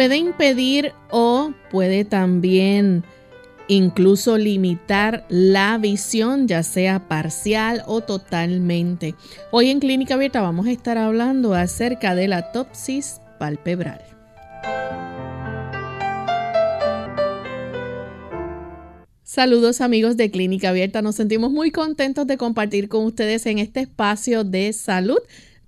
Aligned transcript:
Puede 0.00 0.16
impedir 0.16 0.94
o 1.10 1.52
puede 1.70 2.06
también 2.06 3.04
incluso 3.68 4.38
limitar 4.38 5.26
la 5.28 5.76
visión, 5.76 6.48
ya 6.48 6.62
sea 6.62 7.06
parcial 7.06 7.82
o 7.86 8.00
totalmente. 8.00 9.14
Hoy 9.50 9.68
en 9.68 9.78
Clínica 9.78 10.14
Abierta 10.14 10.40
vamos 10.40 10.66
a 10.68 10.70
estar 10.70 10.96
hablando 10.96 11.52
acerca 11.52 12.14
de 12.14 12.28
la 12.28 12.50
topsis 12.50 13.20
palpebral. 13.38 14.00
Saludos 19.22 19.82
amigos 19.82 20.16
de 20.16 20.30
Clínica 20.30 20.70
Abierta, 20.70 21.02
nos 21.02 21.16
sentimos 21.16 21.50
muy 21.50 21.70
contentos 21.70 22.26
de 22.26 22.38
compartir 22.38 22.88
con 22.88 23.04
ustedes 23.04 23.44
en 23.44 23.58
este 23.58 23.80
espacio 23.80 24.44
de 24.44 24.72
salud 24.72 25.20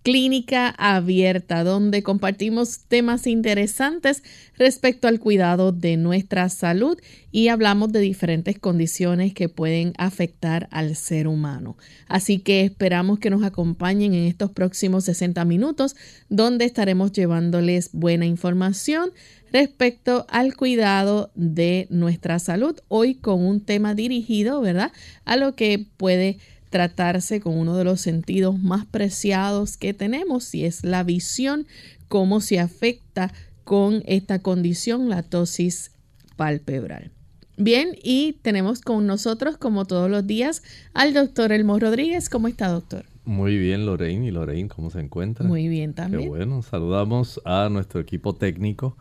Clínica 0.02 0.74
Abierta, 0.78 1.62
donde 1.62 2.02
compartimos 2.02 2.80
temas 2.88 3.26
interesantes 3.26 4.22
respecto 4.56 5.06
al 5.06 5.20
cuidado 5.20 5.70
de 5.70 5.96
nuestra 5.96 6.48
salud 6.48 6.98
y 7.30 7.48
hablamos 7.48 7.92
de 7.92 8.00
diferentes 8.00 8.58
condiciones 8.58 9.32
que 9.32 9.48
pueden 9.48 9.92
afectar 9.98 10.68
al 10.72 10.96
ser 10.96 11.28
humano. 11.28 11.76
Así 12.08 12.40
que 12.40 12.62
esperamos 12.62 13.20
que 13.20 13.30
nos 13.30 13.44
acompañen 13.44 14.14
en 14.14 14.24
estos 14.24 14.50
próximos 14.50 15.04
60 15.04 15.44
minutos, 15.44 15.94
donde 16.28 16.64
estaremos 16.64 17.12
llevándoles 17.12 17.90
buena 17.92 18.26
información 18.26 19.10
respecto 19.52 20.26
al 20.28 20.56
cuidado 20.56 21.30
de 21.34 21.86
nuestra 21.90 22.38
salud, 22.38 22.76
hoy 22.88 23.14
con 23.14 23.44
un 23.44 23.60
tema 23.60 23.94
dirigido, 23.94 24.60
¿verdad?, 24.60 24.92
a 25.24 25.36
lo 25.36 25.54
que 25.54 25.86
puede 25.96 26.38
tratarse 26.72 27.40
con 27.40 27.56
uno 27.56 27.76
de 27.76 27.84
los 27.84 28.00
sentidos 28.00 28.60
más 28.60 28.84
preciados 28.86 29.76
que 29.76 29.94
tenemos 29.94 30.52
y 30.56 30.64
es 30.64 30.82
la 30.82 31.04
visión, 31.04 31.68
cómo 32.08 32.40
se 32.40 32.58
afecta 32.58 33.32
con 33.62 34.02
esta 34.06 34.40
condición, 34.40 35.08
la 35.08 35.22
tosis 35.22 35.92
palpebral. 36.34 37.12
Bien, 37.58 37.90
y 38.02 38.38
tenemos 38.42 38.80
con 38.80 39.06
nosotros, 39.06 39.58
como 39.58 39.84
todos 39.84 40.10
los 40.10 40.26
días, 40.26 40.62
al 40.94 41.12
doctor 41.12 41.52
Elmo 41.52 41.78
Rodríguez. 41.78 42.28
¿Cómo 42.28 42.48
está, 42.48 42.68
doctor? 42.68 43.04
Muy 43.24 43.58
bien, 43.58 43.86
Lorraine. 43.86 44.26
¿Y 44.26 44.30
Lorraine 44.30 44.68
cómo 44.68 44.90
se 44.90 45.00
encuentra? 45.00 45.46
Muy 45.46 45.68
bien 45.68 45.92
también. 45.92 46.22
Qué 46.22 46.28
bueno. 46.28 46.62
Saludamos 46.62 47.40
a 47.44 47.68
nuestro 47.70 48.00
equipo 48.00 48.34
técnico 48.34 48.96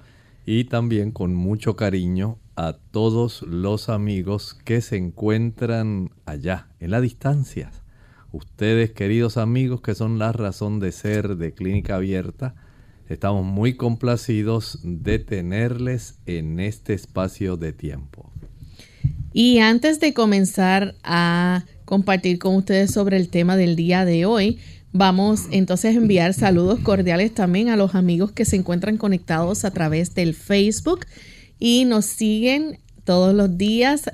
y 0.45 0.65
también 0.65 1.11
con 1.11 1.33
mucho 1.33 1.75
cariño 1.77 2.37
a 2.61 2.73
todos 2.91 3.41
los 3.41 3.89
amigos 3.89 4.55
que 4.63 4.81
se 4.81 4.95
encuentran 4.95 6.11
allá, 6.27 6.67
en 6.79 6.91
la 6.91 7.01
distancia. 7.01 7.71
Ustedes, 8.31 8.91
queridos 8.91 9.37
amigos, 9.37 9.81
que 9.81 9.95
son 9.95 10.19
la 10.19 10.31
razón 10.31 10.79
de 10.79 10.91
ser 10.91 11.37
de 11.37 11.55
Clínica 11.55 11.95
Abierta, 11.95 12.53
estamos 13.09 13.43
muy 13.43 13.73
complacidos 13.73 14.77
de 14.83 15.17
tenerles 15.17 16.19
en 16.27 16.59
este 16.59 16.93
espacio 16.93 17.57
de 17.57 17.73
tiempo. 17.73 18.31
Y 19.33 19.57
antes 19.57 19.99
de 19.99 20.13
comenzar 20.13 20.93
a 21.03 21.65
compartir 21.85 22.37
con 22.37 22.55
ustedes 22.55 22.91
sobre 22.91 23.17
el 23.17 23.29
tema 23.29 23.57
del 23.57 23.75
día 23.75 24.05
de 24.05 24.25
hoy, 24.25 24.59
Vamos 24.93 25.43
entonces 25.51 25.95
a 25.95 25.99
enviar 25.99 26.33
saludos 26.33 26.81
cordiales 26.81 27.33
también 27.33 27.69
a 27.69 27.77
los 27.77 27.95
amigos 27.95 28.33
que 28.33 28.43
se 28.43 28.57
encuentran 28.57 28.97
conectados 28.97 29.63
a 29.63 29.71
través 29.71 30.15
del 30.15 30.33
Facebook 30.33 31.05
y 31.61 31.85
nos 31.85 32.05
siguen 32.05 32.79
todos 33.05 33.33
los 33.33 33.57
días. 33.57 34.09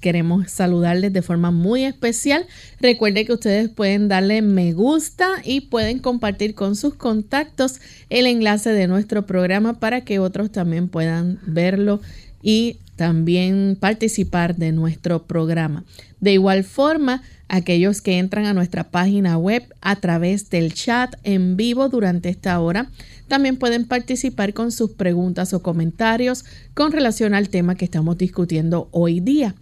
queremos 0.00 0.50
saludarles 0.50 1.12
de 1.12 1.22
forma 1.22 1.50
muy 1.50 1.84
especial. 1.84 2.46
Recuerde 2.80 3.24
que 3.24 3.32
ustedes 3.32 3.68
pueden 3.68 4.06
darle 4.06 4.42
me 4.42 4.72
gusta 4.74 5.28
y 5.44 5.62
pueden 5.62 5.98
compartir 5.98 6.54
con 6.54 6.76
sus 6.76 6.94
contactos 6.94 7.80
el 8.10 8.26
enlace 8.26 8.70
de 8.70 8.86
nuestro 8.86 9.26
programa 9.26 9.80
para 9.80 10.02
que 10.02 10.20
otros 10.20 10.52
también 10.52 10.88
puedan 10.88 11.40
verlo 11.46 12.00
y 12.42 12.76
también 12.96 13.76
participar 13.80 14.54
de 14.54 14.70
nuestro 14.70 15.24
programa. 15.24 15.84
De 16.20 16.32
igual 16.34 16.62
forma, 16.62 17.22
aquellos 17.48 18.00
que 18.02 18.18
entran 18.18 18.46
a 18.46 18.54
nuestra 18.54 18.84
página 18.84 19.36
web 19.36 19.64
a 19.80 19.96
través 19.96 20.48
del 20.50 20.74
chat 20.74 21.14
en 21.24 21.56
vivo 21.56 21.88
durante 21.88 22.28
esta 22.28 22.60
hora, 22.60 22.90
también 23.28 23.56
pueden 23.56 23.86
participar 23.86 24.52
con 24.52 24.72
sus 24.72 24.92
preguntas 24.92 25.52
o 25.54 25.62
comentarios 25.62 26.44
con 26.74 26.92
relación 26.92 27.34
al 27.34 27.48
tema 27.48 27.74
que 27.74 27.84
estamos 27.84 28.18
discutiendo 28.18 28.88
hoy 28.90 29.20
día. 29.20 29.54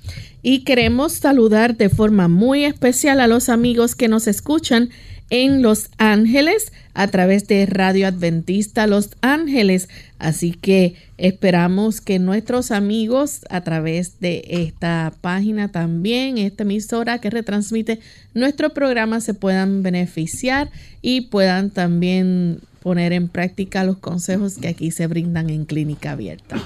Y 0.42 0.64
queremos 0.64 1.12
saludar 1.12 1.76
de 1.76 1.88
forma 1.88 2.28
muy 2.28 2.64
especial 2.64 3.20
a 3.20 3.26
los 3.26 3.48
amigos 3.48 3.94
que 3.94 4.08
nos 4.08 4.26
escuchan 4.26 4.90
en 5.30 5.62
Los 5.62 5.88
Ángeles 5.96 6.72
a 6.92 7.06
través 7.08 7.48
de 7.48 7.64
Radio 7.64 8.06
Adventista 8.06 8.86
Los 8.86 9.10
Ángeles. 9.22 9.88
Así 10.18 10.52
que 10.52 10.94
esperamos 11.16 12.02
que 12.02 12.18
nuestros 12.18 12.70
amigos 12.70 13.40
a 13.48 13.62
través 13.62 14.20
de 14.20 14.44
esta 14.46 15.14
página 15.22 15.68
también, 15.72 16.36
esta 16.36 16.64
emisora 16.64 17.18
que 17.18 17.30
retransmite 17.30 18.00
nuestro 18.34 18.74
programa, 18.74 19.22
se 19.22 19.32
puedan 19.32 19.82
beneficiar 19.82 20.70
y 21.00 21.22
puedan 21.22 21.70
también 21.70 22.60
poner 22.82 23.12
en 23.12 23.28
práctica 23.28 23.84
los 23.84 23.98
consejos 23.98 24.56
que 24.58 24.68
aquí 24.68 24.90
se 24.90 25.06
brindan 25.06 25.50
en 25.50 25.64
Clínica 25.64 26.12
Abierta. 26.12 26.56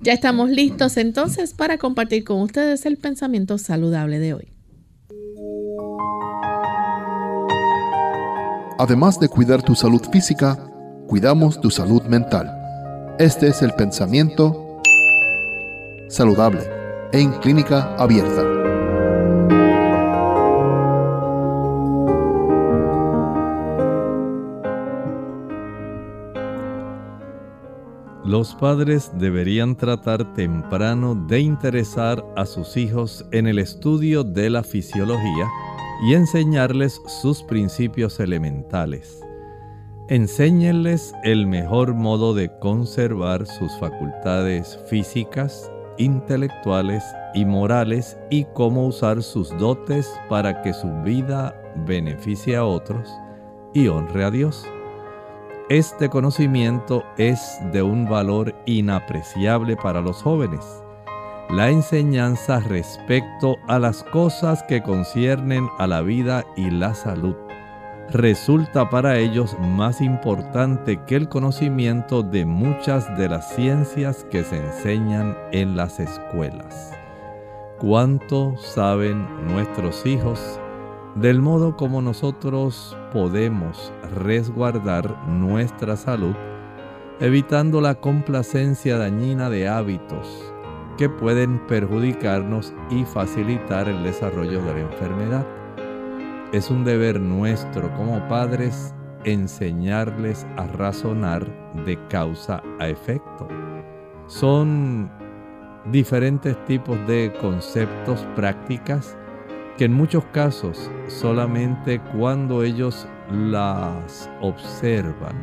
Ya 0.00 0.12
estamos 0.12 0.50
listos 0.50 0.96
entonces 0.96 1.54
para 1.54 1.78
compartir 1.78 2.24
con 2.24 2.40
ustedes 2.40 2.86
el 2.86 2.96
pensamiento 2.96 3.58
saludable 3.58 4.18
de 4.18 4.34
hoy. 4.34 4.48
Además 8.78 9.18
de 9.18 9.28
cuidar 9.28 9.62
tu 9.62 9.74
salud 9.74 10.02
física, 10.12 10.56
cuidamos 11.08 11.60
tu 11.60 11.70
salud 11.70 12.02
mental. 12.04 12.54
Este 13.18 13.48
es 13.48 13.60
el 13.62 13.72
pensamiento 13.72 14.80
saludable 16.08 16.60
en 17.12 17.32
clínica 17.40 17.96
abierta. 17.96 18.57
Los 28.28 28.54
padres 28.54 29.10
deberían 29.14 29.74
tratar 29.74 30.34
temprano 30.34 31.14
de 31.14 31.40
interesar 31.40 32.22
a 32.36 32.44
sus 32.44 32.76
hijos 32.76 33.24
en 33.32 33.46
el 33.46 33.58
estudio 33.58 34.22
de 34.22 34.50
la 34.50 34.62
fisiología 34.62 35.48
y 36.06 36.12
enseñarles 36.12 37.00
sus 37.22 37.42
principios 37.42 38.20
elementales. 38.20 39.24
Enséñenles 40.10 41.14
el 41.24 41.46
mejor 41.46 41.94
modo 41.94 42.34
de 42.34 42.50
conservar 42.58 43.46
sus 43.46 43.72
facultades 43.78 44.78
físicas, 44.90 45.72
intelectuales 45.96 47.02
y 47.32 47.46
morales 47.46 48.18
y 48.28 48.44
cómo 48.52 48.88
usar 48.88 49.22
sus 49.22 49.56
dotes 49.56 50.06
para 50.28 50.60
que 50.60 50.74
su 50.74 50.92
vida 51.02 51.58
beneficie 51.86 52.56
a 52.56 52.64
otros 52.66 53.08
y 53.72 53.88
honre 53.88 54.24
a 54.24 54.30
Dios. 54.30 54.66
Este 55.68 56.08
conocimiento 56.08 57.04
es 57.18 57.58
de 57.72 57.82
un 57.82 58.08
valor 58.08 58.54
inapreciable 58.66 59.76
para 59.76 60.00
los 60.00 60.22
jóvenes 60.22 60.64
la 61.50 61.70
enseñanza 61.70 62.60
respecto 62.60 63.56
a 63.68 63.78
las 63.78 64.04
cosas 64.04 64.62
que 64.64 64.82
conciernen 64.82 65.68
a 65.78 65.86
la 65.86 66.02
vida 66.02 66.44
y 66.56 66.70
la 66.70 66.94
salud 66.94 67.34
resulta 68.10 68.88
para 68.90 69.18
ellos 69.18 69.56
más 69.58 70.00
importante 70.00 71.00
que 71.06 71.16
el 71.16 71.28
conocimiento 71.28 72.22
de 72.22 72.44
muchas 72.44 73.16
de 73.16 73.28
las 73.28 73.54
ciencias 73.54 74.26
que 74.30 74.44
se 74.44 74.56
enseñan 74.56 75.36
en 75.52 75.76
las 75.76 76.00
escuelas. 76.00 76.92
¿Cuánto 77.78 78.56
saben 78.56 79.26
nuestros 79.46 80.04
hijos 80.06 80.58
del 81.14 81.40
modo 81.40 81.76
como 81.76 82.02
nosotros 82.02 82.96
podemos 83.12 83.92
resguardar 84.14 85.26
nuestra 85.26 85.96
salud, 85.96 86.34
evitando 87.20 87.80
la 87.80 87.96
complacencia 87.96 88.98
dañina 88.98 89.50
de 89.50 89.68
hábitos 89.68 90.52
que 90.98 91.08
pueden 91.08 91.64
perjudicarnos 91.66 92.74
y 92.90 93.04
facilitar 93.04 93.88
el 93.88 94.02
desarrollo 94.02 94.62
de 94.62 94.74
la 94.74 94.80
enfermedad. 94.80 95.46
es 96.52 96.70
un 96.70 96.82
deber 96.82 97.20
nuestro 97.20 97.94
como 97.94 98.26
padres 98.26 98.94
enseñarles 99.24 100.46
a 100.56 100.66
razonar 100.66 101.46
de 101.84 101.98
causa 102.08 102.62
a 102.80 102.88
efecto. 102.88 103.46
Son 104.26 105.10
diferentes 105.90 106.62
tipos 106.64 106.98
de 107.06 107.32
conceptos, 107.40 108.26
prácticas, 108.34 109.16
que 109.78 109.84
en 109.84 109.92
muchos 109.92 110.24
casos 110.32 110.90
solamente 111.06 112.00
cuando 112.00 112.64
ellos 112.64 113.06
las 113.30 114.28
observan, 114.40 115.36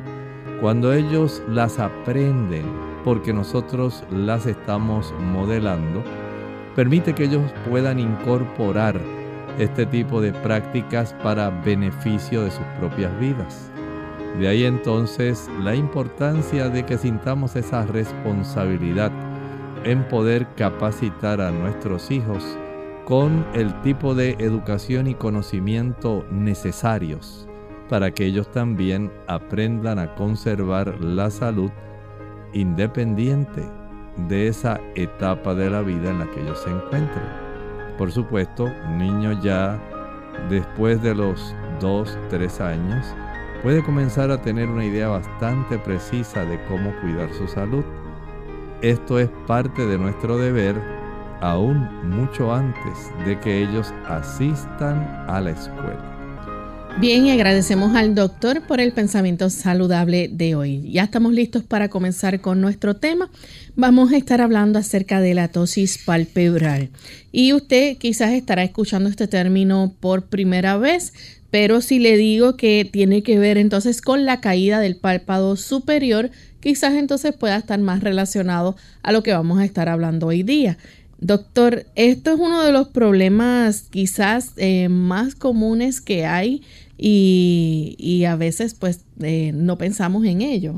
cuando 0.59 0.91
ellos 0.91 1.41
las 1.47 1.79
aprenden, 1.79 2.65
porque 3.05 3.31
nosotros 3.31 4.03
las 4.11 4.45
estamos 4.45 5.13
modelando, 5.31 6.03
permite 6.75 7.15
que 7.15 7.23
ellos 7.23 7.49
puedan 7.69 7.97
incorporar 7.97 8.99
este 9.57 9.85
tipo 9.85 10.19
de 10.19 10.33
prácticas 10.33 11.13
para 11.23 11.49
beneficio 11.49 12.43
de 12.43 12.51
sus 12.51 12.65
propias 12.77 13.17
vidas. 13.21 13.71
De 14.37 14.49
ahí 14.49 14.65
entonces 14.65 15.49
la 15.61 15.75
importancia 15.75 16.67
de 16.67 16.85
que 16.85 16.97
sintamos 16.97 17.55
esa 17.55 17.85
responsabilidad 17.85 19.13
en 19.85 20.03
poder 20.09 20.45
capacitar 20.57 21.39
a 21.39 21.51
nuestros 21.51 22.11
hijos 22.11 22.57
con 23.05 23.45
el 23.53 23.79
tipo 23.81 24.15
de 24.15 24.31
educación 24.39 25.05
y 25.07 25.13
conocimiento 25.13 26.25
necesarios 26.31 27.47
para 27.87 28.09
que 28.09 28.25
ellos 28.25 28.49
también 28.51 29.11
aprendan 29.27 29.99
a 29.99 30.15
conservar 30.15 30.99
la 30.99 31.29
salud 31.29 31.69
independiente 32.53 33.63
de 34.27 34.47
esa 34.47 34.79
etapa 34.95 35.53
de 35.53 35.69
la 35.69 35.81
vida 35.81 36.09
en 36.09 36.19
la 36.19 36.31
que 36.31 36.41
ellos 36.41 36.59
se 36.59 36.71
encuentran. 36.71 37.45
Por 37.97 38.11
supuesto, 38.11 38.65
un 38.65 38.97
niño 38.97 39.39
ya 39.43 39.79
después 40.49 40.99
de 41.03 41.13
los 41.13 41.55
2, 41.81 42.17
3 42.29 42.61
años 42.61 43.05
puede 43.61 43.83
comenzar 43.83 44.31
a 44.31 44.41
tener 44.41 44.67
una 44.67 44.85
idea 44.85 45.09
bastante 45.09 45.77
precisa 45.77 46.43
de 46.43 46.59
cómo 46.65 46.91
cuidar 47.01 47.31
su 47.33 47.47
salud. 47.47 47.83
Esto 48.81 49.19
es 49.19 49.29
parte 49.45 49.85
de 49.85 49.97
nuestro 49.99 50.37
deber 50.37 50.94
aún 51.41 52.09
mucho 52.09 52.53
antes 52.53 52.93
de 53.25 53.39
que 53.39 53.63
ellos 53.63 53.93
asistan 54.07 55.25
a 55.27 55.41
la 55.41 55.51
escuela. 55.51 56.15
Bien, 56.97 57.25
y 57.25 57.31
agradecemos 57.31 57.93
al 57.93 58.15
doctor 58.15 58.61
por 58.61 58.79
el 58.79 58.93
pensamiento 58.93 59.49
saludable 59.49 60.29
de 60.31 60.55
hoy. 60.55 60.89
Ya 60.89 61.03
estamos 61.03 61.33
listos 61.33 61.61
para 61.63 61.89
comenzar 61.89 62.39
con 62.39 62.61
nuestro 62.61 62.95
tema. 62.95 63.29
Vamos 63.75 64.13
a 64.13 64.17
estar 64.17 64.39
hablando 64.39 64.79
acerca 64.79 65.19
de 65.19 65.33
la 65.33 65.49
tosis 65.49 65.97
palpebral. 65.97 66.89
Y 67.33 67.51
usted 67.51 67.97
quizás 67.97 68.31
estará 68.31 68.63
escuchando 68.63 69.09
este 69.09 69.27
término 69.27 69.93
por 69.99 70.27
primera 70.27 70.77
vez, 70.77 71.11
pero 71.51 71.81
si 71.81 71.99
le 71.99 72.15
digo 72.15 72.55
que 72.55 72.89
tiene 72.89 73.23
que 73.23 73.39
ver 73.39 73.57
entonces 73.57 74.01
con 74.01 74.25
la 74.25 74.39
caída 74.39 74.79
del 74.79 74.95
párpado 74.95 75.57
superior, 75.57 76.31
quizás 76.61 76.93
entonces 76.93 77.35
pueda 77.35 77.57
estar 77.57 77.79
más 77.79 78.03
relacionado 78.03 78.77
a 79.03 79.11
lo 79.11 79.21
que 79.21 79.33
vamos 79.33 79.59
a 79.59 79.65
estar 79.65 79.89
hablando 79.89 80.27
hoy 80.27 80.43
día. 80.43 80.77
Doctor, 81.25 81.87
esto 81.95 82.33
es 82.33 82.39
uno 82.39 82.61
de 82.61 82.71
los 82.71 82.89
problemas 82.89 83.87
quizás 83.89 84.53
eh, 84.57 84.89
más 84.89 85.33
comunes 85.33 85.99
que 85.99 86.27
hay 86.27 86.61
y, 86.99 88.25
a 88.29 88.35
veces 88.35 88.75
pues 88.75 89.05
eh, 89.19 89.51
no 89.51 89.79
pensamos 89.79 90.23
en 90.25 90.43
ello. 90.43 90.75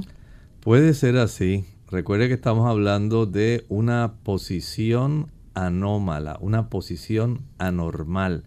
Puede 0.61 0.93
ser 0.93 1.17
así. 1.17 1.65
Recuerde 1.91 2.29
que 2.29 2.35
estamos 2.35 2.65
hablando 2.65 3.25
de 3.25 3.65
una 3.67 4.13
posición 4.23 5.33
anómala, 5.53 6.37
una 6.39 6.69
posición 6.69 7.41
anormal 7.57 8.45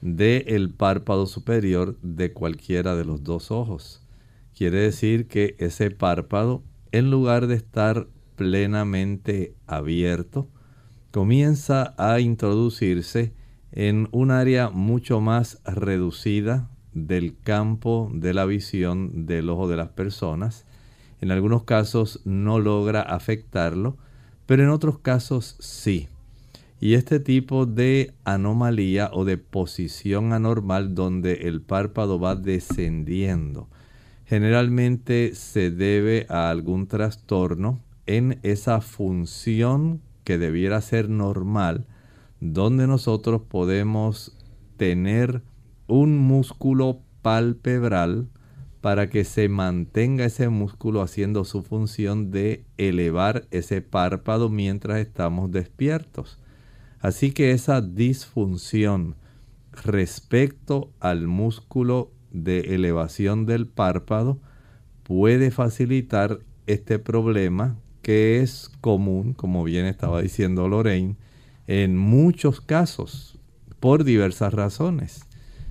del 0.00 0.70
párpado 0.70 1.26
superior 1.26 1.98
de 2.00 2.32
cualquiera 2.32 2.96
de 2.96 3.04
los 3.04 3.22
dos 3.22 3.50
ojos. 3.50 4.00
Quiere 4.56 4.78
decir 4.78 5.26
que 5.26 5.56
ese 5.58 5.90
párpado, 5.90 6.62
en 6.90 7.10
lugar 7.10 7.48
de 7.48 7.56
estar 7.56 8.06
plenamente 8.34 9.52
abierto, 9.66 10.48
comienza 11.14 11.94
a 11.96 12.18
introducirse 12.18 13.32
en 13.70 14.08
un 14.10 14.32
área 14.32 14.70
mucho 14.70 15.20
más 15.20 15.62
reducida 15.64 16.68
del 16.92 17.38
campo 17.38 18.10
de 18.12 18.34
la 18.34 18.44
visión 18.46 19.24
del 19.24 19.48
ojo 19.48 19.68
de 19.68 19.76
las 19.76 19.90
personas. 19.90 20.66
En 21.20 21.30
algunos 21.30 21.62
casos 21.62 22.20
no 22.24 22.58
logra 22.58 23.00
afectarlo, 23.00 23.96
pero 24.46 24.64
en 24.64 24.70
otros 24.70 24.98
casos 24.98 25.54
sí. 25.60 26.08
Y 26.80 26.94
este 26.94 27.20
tipo 27.20 27.64
de 27.64 28.12
anomalía 28.24 29.08
o 29.12 29.24
de 29.24 29.38
posición 29.38 30.32
anormal 30.32 30.96
donde 30.96 31.46
el 31.46 31.62
párpado 31.62 32.18
va 32.18 32.34
descendiendo, 32.34 33.68
generalmente 34.26 35.36
se 35.36 35.70
debe 35.70 36.26
a 36.28 36.50
algún 36.50 36.88
trastorno 36.88 37.78
en 38.06 38.40
esa 38.42 38.80
función 38.80 40.02
que 40.24 40.38
debiera 40.38 40.80
ser 40.80 41.08
normal, 41.08 41.86
donde 42.40 42.86
nosotros 42.86 43.42
podemos 43.48 44.36
tener 44.76 45.42
un 45.86 46.18
músculo 46.18 47.00
palpebral 47.22 48.28
para 48.80 49.08
que 49.08 49.24
se 49.24 49.48
mantenga 49.48 50.26
ese 50.26 50.50
músculo 50.50 51.00
haciendo 51.00 51.44
su 51.44 51.62
función 51.62 52.30
de 52.30 52.64
elevar 52.76 53.46
ese 53.50 53.80
párpado 53.80 54.50
mientras 54.50 54.98
estamos 54.98 55.50
despiertos. 55.50 56.38
Así 57.00 57.32
que 57.32 57.52
esa 57.52 57.80
disfunción 57.80 59.16
respecto 59.72 60.90
al 61.00 61.26
músculo 61.26 62.12
de 62.30 62.74
elevación 62.74 63.46
del 63.46 63.66
párpado 63.66 64.38
puede 65.02 65.50
facilitar 65.50 66.40
este 66.66 66.98
problema 66.98 67.76
que 68.04 68.40
es 68.40 68.70
común, 68.80 69.34
como 69.34 69.64
bien 69.64 69.86
estaba 69.86 70.22
diciendo 70.22 70.68
Lorraine, 70.68 71.16
en 71.66 71.96
muchos 71.96 72.60
casos 72.60 73.36
por 73.80 74.04
diversas 74.04 74.54
razones 74.54 75.26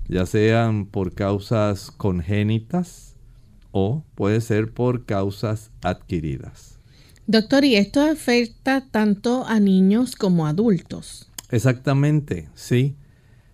ya 0.07 0.25
sean 0.25 0.85
por 0.85 1.13
causas 1.13 1.91
congénitas 1.91 3.15
o 3.71 4.03
puede 4.15 4.41
ser 4.41 4.71
por 4.73 5.05
causas 5.05 5.71
adquiridas. 5.81 6.77
Doctor, 7.25 7.63
¿y 7.63 7.75
esto 7.75 8.01
afecta 8.01 8.85
tanto 8.91 9.45
a 9.47 9.59
niños 9.59 10.15
como 10.15 10.45
a 10.45 10.49
adultos? 10.49 11.31
Exactamente, 11.49 12.49
sí. 12.53 12.95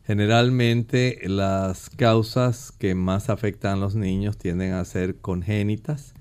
Generalmente 0.05 1.19
las 1.25 1.91
causas 1.91 2.71
que 2.71 2.95
más 2.95 3.29
afectan 3.29 3.73
a 3.73 3.79
los 3.79 3.93
niños 3.93 4.37
tienden 4.37 4.73
a 4.73 4.83
ser 4.85 5.17
congénitas. 5.17 6.15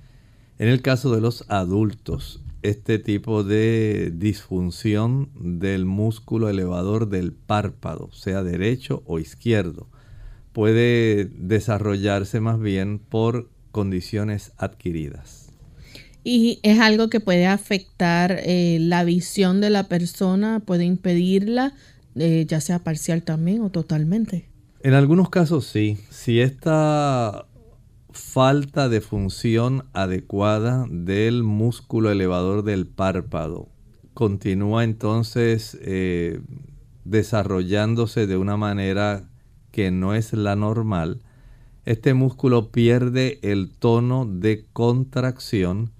En 0.58 0.68
el 0.68 0.82
caso 0.82 1.14
de 1.14 1.22
los 1.22 1.44
adultos, 1.48 2.42
este 2.62 2.98
tipo 2.98 3.44
de 3.44 4.12
disfunción 4.14 5.30
del 5.34 5.84
músculo 5.84 6.48
elevador 6.48 7.08
del 7.08 7.32
párpado, 7.32 8.10
sea 8.12 8.42
derecho 8.42 9.02
o 9.06 9.18
izquierdo, 9.18 9.88
puede 10.52 11.26
desarrollarse 11.26 12.40
más 12.40 12.58
bien 12.60 12.98
por 12.98 13.48
condiciones 13.70 14.52
adquiridas. 14.56 15.52
Y 16.24 16.58
es 16.62 16.80
algo 16.80 17.08
que 17.08 17.20
puede 17.20 17.46
afectar 17.46 18.40
eh, 18.42 18.78
la 18.80 19.04
visión 19.04 19.60
de 19.60 19.70
la 19.70 19.84
persona, 19.84 20.60
puede 20.60 20.84
impedirla, 20.84 21.74
eh, 22.16 22.44
ya 22.46 22.60
sea 22.60 22.80
parcial 22.80 23.22
también 23.22 23.62
o 23.62 23.70
totalmente. 23.70 24.48
En 24.80 24.94
algunos 24.94 25.30
casos 25.30 25.66
sí. 25.66 25.98
Si 26.10 26.40
esta 26.40 27.46
falta 28.38 28.88
de 28.88 29.00
función 29.00 29.86
adecuada 29.94 30.86
del 30.88 31.42
músculo 31.42 32.12
elevador 32.12 32.62
del 32.62 32.86
párpado. 32.86 33.68
Continúa 34.14 34.84
entonces 34.84 35.76
eh, 35.80 36.40
desarrollándose 37.04 38.28
de 38.28 38.36
una 38.36 38.56
manera 38.56 39.28
que 39.72 39.90
no 39.90 40.14
es 40.14 40.34
la 40.34 40.54
normal, 40.54 41.20
este 41.84 42.14
músculo 42.14 42.70
pierde 42.70 43.40
el 43.42 43.72
tono 43.72 44.24
de 44.24 44.66
contracción 44.72 45.90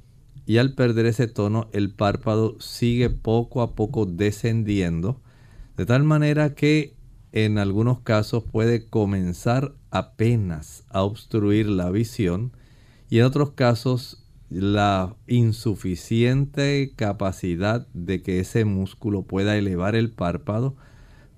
y 0.47 0.59
al 0.59 0.75
perder 0.75 1.07
ese 1.07 1.27
tono 1.27 1.69
el 1.73 1.93
párpado 1.93 2.55
sigue 2.61 3.11
poco 3.11 3.63
a 3.63 3.75
poco 3.75 4.07
descendiendo, 4.07 5.21
de 5.77 5.87
tal 5.87 6.05
manera 6.05 6.55
que 6.55 6.95
en 7.33 7.59
algunos 7.59 7.99
casos 7.99 8.45
puede 8.45 8.87
comenzar 8.87 9.75
apenas 9.91 10.85
a 10.89 11.03
obstruir 11.03 11.69
la 11.69 11.91
visión 11.91 12.53
y 13.11 13.19
en 13.19 13.25
otros 13.25 13.53
casos 13.53 14.25
la 14.51 15.17
insuficiente 15.27 16.93
capacidad 16.97 17.87
de 17.93 18.23
que 18.23 18.41
ese 18.41 18.65
músculo 18.65 19.23
pueda 19.23 19.57
elevar 19.57 19.95
el 19.95 20.11
párpado 20.11 20.77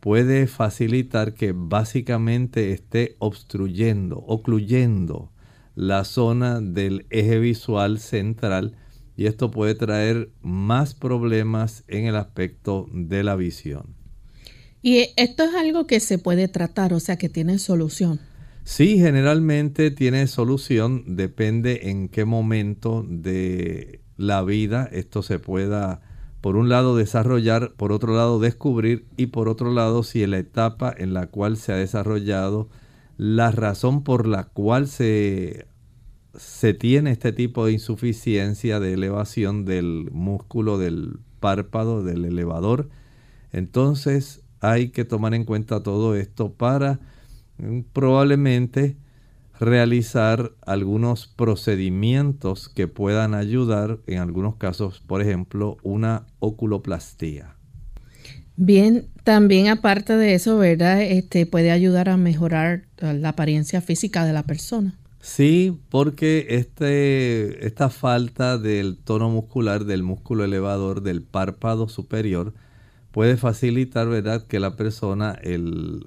puede 0.01 0.47
facilitar 0.47 1.35
que 1.35 1.53
básicamente 1.55 2.73
esté 2.73 3.17
obstruyendo, 3.19 4.19
ocluyendo 4.27 5.31
la 5.75 6.05
zona 6.05 6.61
del 6.61 7.07
eje 7.11 7.39
visual 7.39 7.99
central 7.99 8.77
y 9.17 9.27
esto 9.27 9.51
puede 9.51 9.75
traer 9.75 10.31
más 10.41 10.95
problemas 10.95 11.85
en 11.89 12.07
el 12.07 12.17
aspecto 12.17 12.87
de 12.93 13.23
la 13.23 13.37
visión. 13.37 13.95
Y 14.83 15.09
esto 15.17 15.45
es 15.45 15.55
algo 15.55 15.87
que 15.87 16.01
se 16.01 16.19
puede 16.19 16.49
tratar, 16.49 16.95
o 16.95 17.01
sea, 17.01 17.17
que 17.17 17.29
tiene 17.29 17.59
solución. 17.59 18.19
Sí, 18.71 18.99
generalmente 18.99 19.91
tiene 19.91 20.29
solución, 20.29 21.17
depende 21.17 21.91
en 21.91 22.09
qué 22.09 22.25
momento 22.25 23.05
de 23.09 24.01
la 24.17 24.45
vida 24.45 24.89
esto 24.93 25.25
se 25.25 25.41
pueda, 25.41 26.03
por 26.41 26.55
un 26.55 26.69
lado, 26.69 26.95
desarrollar, 26.95 27.73
por 27.73 27.91
otro 27.91 28.15
lado, 28.15 28.39
descubrir 28.39 29.07
y 29.17 29.27
por 29.27 29.49
otro 29.49 29.73
lado, 29.73 30.05
si 30.05 30.23
en 30.23 30.31
la 30.31 30.39
etapa 30.39 30.95
en 30.97 31.15
la 31.15 31.27
cual 31.27 31.57
se 31.57 31.73
ha 31.73 31.75
desarrollado, 31.75 32.69
la 33.17 33.51
razón 33.51 34.05
por 34.05 34.29
la 34.29 34.45
cual 34.45 34.87
se, 34.87 35.67
se 36.37 36.73
tiene 36.73 37.11
este 37.11 37.33
tipo 37.33 37.67
de 37.67 37.73
insuficiencia 37.73 38.79
de 38.79 38.93
elevación 38.93 39.65
del 39.65 40.11
músculo 40.13 40.79
del 40.79 41.19
párpado, 41.41 42.05
del 42.05 42.25
elevador, 42.25 42.89
entonces 43.51 44.43
hay 44.61 44.91
que 44.91 45.05
tomar 45.05 45.35
en 45.35 45.45
cuenta 45.45 45.83
todo 45.83 46.15
esto 46.15 46.53
para 46.53 47.01
probablemente 47.93 48.97
realizar 49.59 50.53
algunos 50.63 51.27
procedimientos 51.27 52.69
que 52.69 52.89
puedan 52.89 53.35
ayudar, 53.35 53.99
en 54.07 54.19
algunos 54.19 54.57
casos, 54.57 55.01
por 55.07 55.21
ejemplo, 55.21 55.77
una 55.83 56.27
oculoplastía. 56.39 57.57
Bien, 58.57 59.07
también 59.25 59.69
aparte 59.69 60.17
de 60.17 60.35
eso, 60.35 60.59
¿verdad? 60.59 61.03
Este 61.03 61.47
puede 61.47 61.71
ayudar 61.71 62.09
a 62.09 62.17
mejorar 62.17 62.83
la 62.99 63.31
apariencia 63.31 63.81
física 63.81 64.25
de 64.25 64.33
la 64.33 64.43
persona. 64.43 64.99
Sí, 65.21 65.79
porque 65.91 66.47
este, 66.49 67.67
esta 67.67 67.91
falta 67.91 68.57
del 68.57 68.97
tono 68.97 69.29
muscular, 69.29 69.85
del 69.85 70.03
músculo 70.03 70.45
elevador 70.45 71.03
del 71.03 71.23
párpado 71.23 71.89
superior, 71.89 72.55
puede 73.11 73.37
facilitar, 73.37 74.09
¿verdad?, 74.09 74.47
que 74.47 74.61
la 74.61 74.77
persona, 74.77 75.39
el 75.43 76.07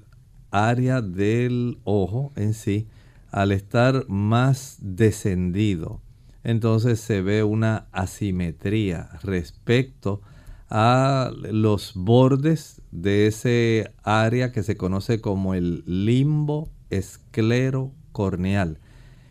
área 0.53 1.01
del 1.01 1.79
ojo 1.83 2.31
en 2.35 2.53
sí, 2.53 2.87
al 3.31 3.51
estar 3.51 4.05
más 4.07 4.77
descendido, 4.79 5.99
entonces 6.43 6.99
se 6.99 7.21
ve 7.21 7.43
una 7.43 7.87
asimetría 7.91 9.09
respecto 9.23 10.21
a 10.69 11.31
los 11.51 11.93
bordes 11.95 12.81
de 12.91 13.27
ese 13.27 13.91
área 14.03 14.51
que 14.51 14.61
se 14.61 14.77
conoce 14.77 15.21
como 15.21 15.55
el 15.55 15.83
limbo 15.87 16.69
esclero 16.91 17.91
corneal. 18.11 18.79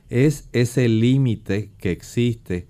Es 0.09 0.49
ese 0.53 0.89
límite 0.89 1.71
que 1.79 1.93
existe 1.93 2.67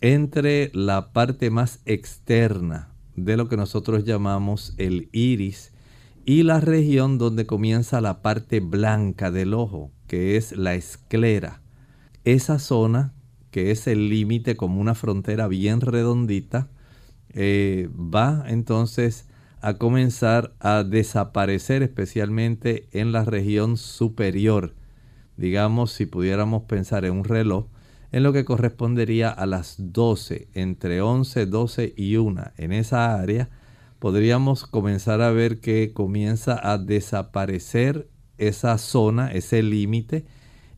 entre 0.00 0.70
la 0.72 1.12
parte 1.12 1.50
más 1.50 1.80
externa 1.84 2.94
de 3.16 3.36
lo 3.36 3.48
que 3.48 3.58
nosotros 3.58 4.04
llamamos 4.04 4.74
el 4.78 5.10
iris 5.12 5.69
y 6.24 6.42
la 6.42 6.60
región 6.60 7.18
donde 7.18 7.46
comienza 7.46 8.00
la 8.00 8.22
parte 8.22 8.60
blanca 8.60 9.30
del 9.30 9.54
ojo, 9.54 9.90
que 10.06 10.36
es 10.36 10.56
la 10.56 10.74
esclera. 10.74 11.62
Esa 12.24 12.58
zona, 12.58 13.14
que 13.50 13.70
es 13.70 13.86
el 13.86 14.08
límite 14.08 14.56
como 14.56 14.80
una 14.80 14.94
frontera 14.94 15.48
bien 15.48 15.80
redondita, 15.80 16.68
eh, 17.30 17.88
va 17.94 18.44
entonces 18.48 19.28
a 19.60 19.74
comenzar 19.74 20.54
a 20.58 20.84
desaparecer 20.84 21.82
especialmente 21.82 22.88
en 22.92 23.12
la 23.12 23.24
región 23.24 23.76
superior. 23.76 24.74
Digamos, 25.36 25.92
si 25.92 26.06
pudiéramos 26.06 26.64
pensar 26.64 27.04
en 27.04 27.12
un 27.12 27.24
reloj, 27.24 27.66
en 28.12 28.22
lo 28.22 28.32
que 28.32 28.44
correspondería 28.44 29.30
a 29.30 29.46
las 29.46 29.76
12, 29.78 30.48
entre 30.54 31.00
11, 31.00 31.46
12 31.46 31.94
y 31.96 32.16
1 32.16 32.52
en 32.56 32.72
esa 32.72 33.14
área, 33.14 33.48
podríamos 34.00 34.66
comenzar 34.66 35.20
a 35.20 35.30
ver 35.30 35.60
que 35.60 35.92
comienza 35.92 36.58
a 36.60 36.78
desaparecer 36.78 38.08
esa 38.38 38.78
zona, 38.78 39.30
ese 39.30 39.62
límite, 39.62 40.24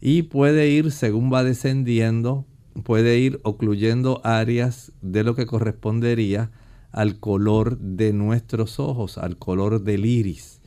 y 0.00 0.24
puede 0.24 0.68
ir, 0.68 0.90
según 0.90 1.32
va 1.32 1.44
descendiendo, 1.44 2.44
puede 2.82 3.20
ir 3.20 3.40
ocluyendo 3.44 4.20
áreas 4.24 4.92
de 5.00 5.22
lo 5.22 5.36
que 5.36 5.46
correspondería 5.46 6.50
al 6.90 7.20
color 7.20 7.78
de 7.78 8.12
nuestros 8.12 8.80
ojos, 8.80 9.16
al 9.16 9.38
color 9.38 9.82
del 9.82 10.04
iris. 10.04 10.60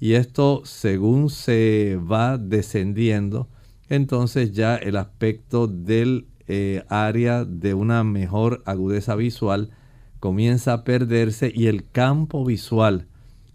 Y 0.00 0.14
esto, 0.14 0.62
según 0.64 1.30
se 1.30 1.96
va 1.96 2.38
descendiendo, 2.38 3.48
entonces 3.88 4.50
ya 4.52 4.74
el 4.74 4.96
aspecto 4.96 5.68
del 5.68 6.26
eh, 6.48 6.82
área 6.88 7.44
de 7.44 7.74
una 7.74 8.02
mejor 8.02 8.64
agudeza 8.66 9.14
visual 9.14 9.70
comienza 10.20 10.74
a 10.74 10.84
perderse 10.84 11.50
y 11.54 11.66
el 11.66 11.88
campo 11.90 12.44
visual, 12.44 13.06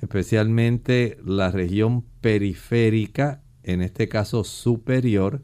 especialmente 0.01 1.17
la 1.23 1.51
región 1.51 2.03
periférica, 2.21 3.41
en 3.63 3.81
este 3.81 4.09
caso 4.09 4.43
superior, 4.43 5.41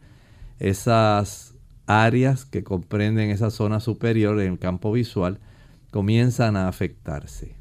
esas 0.59 1.55
áreas 1.85 2.45
que 2.45 2.63
comprenden 2.63 3.29
esa 3.29 3.51
zona 3.51 3.79
superior 3.79 4.39
en 4.41 4.53
el 4.53 4.59
campo 4.59 4.91
visual, 4.91 5.39
comienzan 5.91 6.55
a 6.55 6.67
afectarse. 6.67 7.55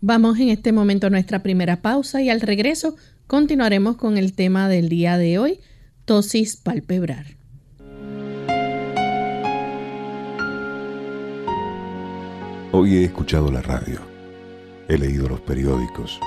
Vamos 0.00 0.38
en 0.38 0.48
este 0.48 0.72
momento 0.72 1.06
a 1.06 1.10
nuestra 1.10 1.42
primera 1.42 1.80
pausa 1.80 2.22
y 2.22 2.30
al 2.30 2.40
regreso 2.40 2.96
continuaremos 3.26 3.96
con 3.96 4.18
el 4.18 4.32
tema 4.32 4.68
del 4.68 4.88
día 4.88 5.16
de 5.16 5.38
hoy 5.38 5.60
tosis 6.04 6.56
palpebral. 6.56 7.36
Hoy 12.74 12.96
he 12.96 13.04
escuchado 13.04 13.52
la 13.52 13.60
radio, 13.60 14.00
he 14.88 14.96
leído 14.96 15.28
los 15.28 15.42
periódicos, 15.42 16.18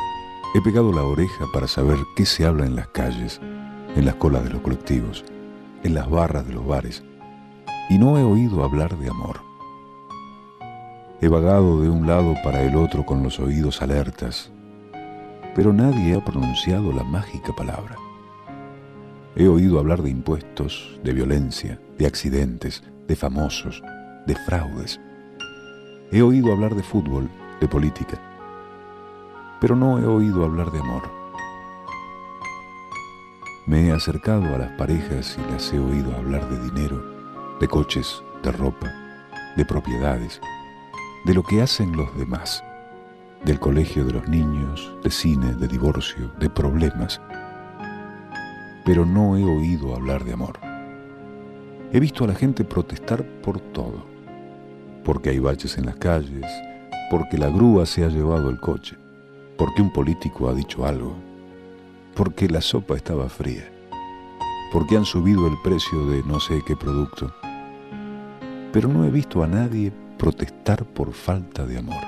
he 0.54 0.62
pegado 0.62 0.94
la 0.94 1.02
oreja 1.02 1.46
para 1.52 1.68
saber 1.68 1.98
qué 2.16 2.24
se 2.24 2.46
habla 2.46 2.68
en 2.68 2.76
las 2.76 2.88
calles, 2.90 3.42
en 3.96 4.06
las 4.06 4.14
colas 4.18 4.44
de 4.44 4.52
los 4.52 4.62
colectivos, 4.62 5.26
en 5.82 5.96
las 5.96 6.08
barras 6.08 6.48
de 6.48 6.54
los 6.54 6.64
bares, 6.64 7.04
y 7.90 7.98
no 7.98 8.20
he 8.20 8.24
oído 8.24 8.64
hablar 8.64 8.96
de 9.00 9.10
amor. 9.10 9.42
He 11.20 11.30
vagado 11.30 11.82
de 11.82 11.90
un 11.90 12.06
lado 12.06 12.36
para 12.44 12.62
el 12.62 12.76
otro 12.76 13.08
con 13.08 13.24
los 13.24 13.40
oídos 13.40 13.82
alertas, 13.82 14.52
pero 15.56 15.74
nadie 15.74 16.14
ha 16.14 16.24
pronunciado 16.24 16.92
la 16.92 17.04
mágica 17.04 17.56
palabra. 17.56 17.96
He 19.36 19.48
oído 19.48 19.80
hablar 19.80 20.04
de 20.04 20.12
impuestos, 20.12 21.00
de 21.04 21.12
violencia, 21.12 21.82
de 21.98 22.06
accidentes, 22.06 22.84
de 23.08 23.16
famosos, 23.16 23.82
de 24.28 24.36
fraudes. 24.36 25.00
He 26.12 26.22
oído 26.22 26.52
hablar 26.52 26.76
de 26.76 26.84
fútbol, 26.84 27.30
de 27.60 27.68
política, 27.68 28.20
pero 29.60 29.76
no 29.76 30.00
he 30.00 30.06
oído 30.06 30.44
hablar 30.44 30.72
de 30.72 30.80
amor. 30.80 31.04
Me 33.68 33.88
he 33.88 33.92
acercado 33.92 34.54
a 34.54 34.58
las 34.58 34.72
parejas 34.74 35.38
y 35.38 35.52
las 35.52 35.74
he 35.74 35.80
oído 35.80 36.16
hablar 36.16 36.48
de 36.50 36.70
dinero, 36.70 37.04
de 37.60 37.68
coches, 37.68 38.24
de 38.44 38.52
ropa, 38.52 38.92
de 39.58 39.66
propiedades, 39.66 40.40
de 41.26 41.34
lo 41.34 41.44
que 41.44 41.62
hacen 41.62 41.96
los 41.96 42.16
demás, 42.18 42.64
del 43.44 43.60
colegio 43.60 44.06
de 44.06 44.14
los 44.14 44.28
niños, 44.28 44.94
de 45.04 45.10
cine, 45.10 45.54
de 45.54 45.68
divorcio, 45.68 46.32
de 46.40 46.50
problemas 46.50 47.20
pero 48.86 49.04
no 49.04 49.36
he 49.36 49.44
oído 49.44 49.96
hablar 49.96 50.24
de 50.24 50.34
amor. 50.34 50.60
He 51.92 52.00
visto 52.00 52.24
a 52.24 52.28
la 52.28 52.36
gente 52.36 52.64
protestar 52.64 53.26
por 53.42 53.60
todo, 53.60 54.06
porque 55.06 55.30
hay 55.30 55.40
baches 55.40 55.78
en 55.78 55.86
las 55.86 55.96
calles, 55.96 56.46
porque 57.12 57.38
la 57.38 57.50
grúa 57.50 57.86
se 57.86 58.04
ha 58.04 58.10
llevado 58.10 58.50
el 58.50 58.60
coche, 58.60 58.98
porque 59.56 59.82
un 59.82 59.94
político 59.94 60.50
ha 60.50 60.54
dicho 60.54 60.86
algo, 60.86 61.16
porque 62.16 62.50
la 62.50 62.60
sopa 62.60 62.96
estaba 62.96 63.30
fría, 63.30 63.72
porque 64.74 64.98
han 64.98 65.06
subido 65.06 65.48
el 65.48 65.56
precio 65.64 66.08
de 66.08 66.24
no 66.24 66.40
sé 66.40 66.62
qué 66.66 66.76
producto. 66.76 67.32
Pero 68.74 68.90
no 68.90 69.06
he 69.06 69.12
visto 69.12 69.44
a 69.44 69.48
nadie 69.48 69.94
protestar 70.18 70.84
por 70.84 71.14
falta 71.14 71.66
de 71.66 71.78
amor. 71.78 72.04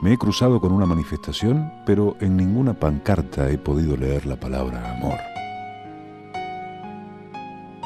Me 0.00 0.12
he 0.12 0.16
cruzado 0.16 0.60
con 0.60 0.72
una 0.72 0.86
manifestación, 0.86 1.70
pero 1.84 2.16
en 2.20 2.36
ninguna 2.36 2.72
pancarta 2.72 3.50
he 3.50 3.58
podido 3.58 3.96
leer 3.96 4.26
la 4.26 4.36
palabra 4.36 4.96
amor. 4.96 5.18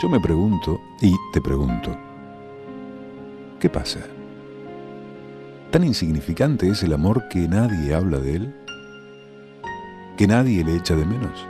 Yo 0.01 0.09
me 0.09 0.21
pregunto 0.21 0.79
y 1.01 1.15
te 1.33 1.41
pregunto, 1.41 1.97
¿qué 3.63 3.71
pasa? 3.71 4.01
¿Tan 5.71 5.85
insignificante 5.85 6.69
es 6.69 6.83
el 6.83 6.93
amor 6.93 7.29
que 7.29 7.47
nadie 7.47 7.95
habla 7.95 8.19
de 8.19 8.35
él? 8.35 8.55
¿Que 10.19 10.27
nadie 10.27 10.65
le 10.65 10.75
echa 10.75 10.97
de 10.97 11.07
menos? 11.07 11.47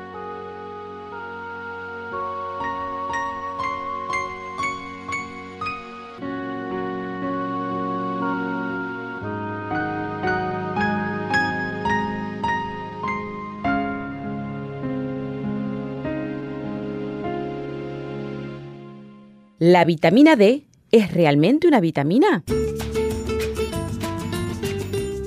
¿La 19.59 19.87
vitamina 19.87 20.37
D 20.37 20.67
es 20.93 21.11
realmente 21.13 21.67
una 21.67 21.81
vitamina? 21.81 22.45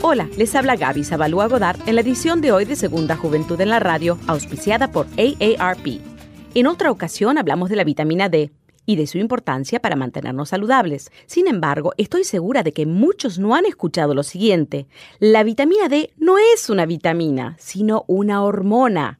Hola, 0.04 0.30
les 0.38 0.54
habla 0.54 0.76
Gaby 0.76 1.04
Zabalúa 1.04 1.48
Godard 1.48 1.80
en 1.88 1.96
la 1.96 2.02
edición 2.02 2.40
de 2.40 2.52
hoy 2.52 2.66
de 2.66 2.76
Segunda 2.76 3.18
Juventud 3.18 3.60
en 3.60 3.70
la 3.70 3.80
Radio, 3.80 4.20
auspiciada 4.28 4.92
por 4.92 5.08
AARP. 5.18 6.00
En 6.54 6.68
otra 6.68 6.92
ocasión 6.92 7.40
hablamos 7.40 7.70
de 7.70 7.76
la 7.76 7.84
vitamina 7.84 8.30
D 8.30 8.52
y 8.86 8.96
de 8.96 9.08
su 9.08 9.18
importancia 9.18 9.80
para 9.80 9.96
mantenernos 9.96 10.50
saludables. 10.50 11.12
Sin 11.26 11.48
embargo, 11.48 11.94
estoy 11.98 12.24
segura 12.24 12.62
de 12.62 12.72
que 12.72 12.86
muchos 12.86 13.40
no 13.40 13.56
han 13.56 13.66
escuchado 13.66 14.14
lo 14.14 14.22
siguiente. 14.22 14.86
La 15.20 15.44
vitamina 15.44 15.90
D 15.90 16.12
no 16.18 16.38
es 16.38 16.70
una 16.70 16.86
vitamina, 16.86 17.56
sino 17.58 18.06
una 18.08 18.44
hormona. 18.44 19.20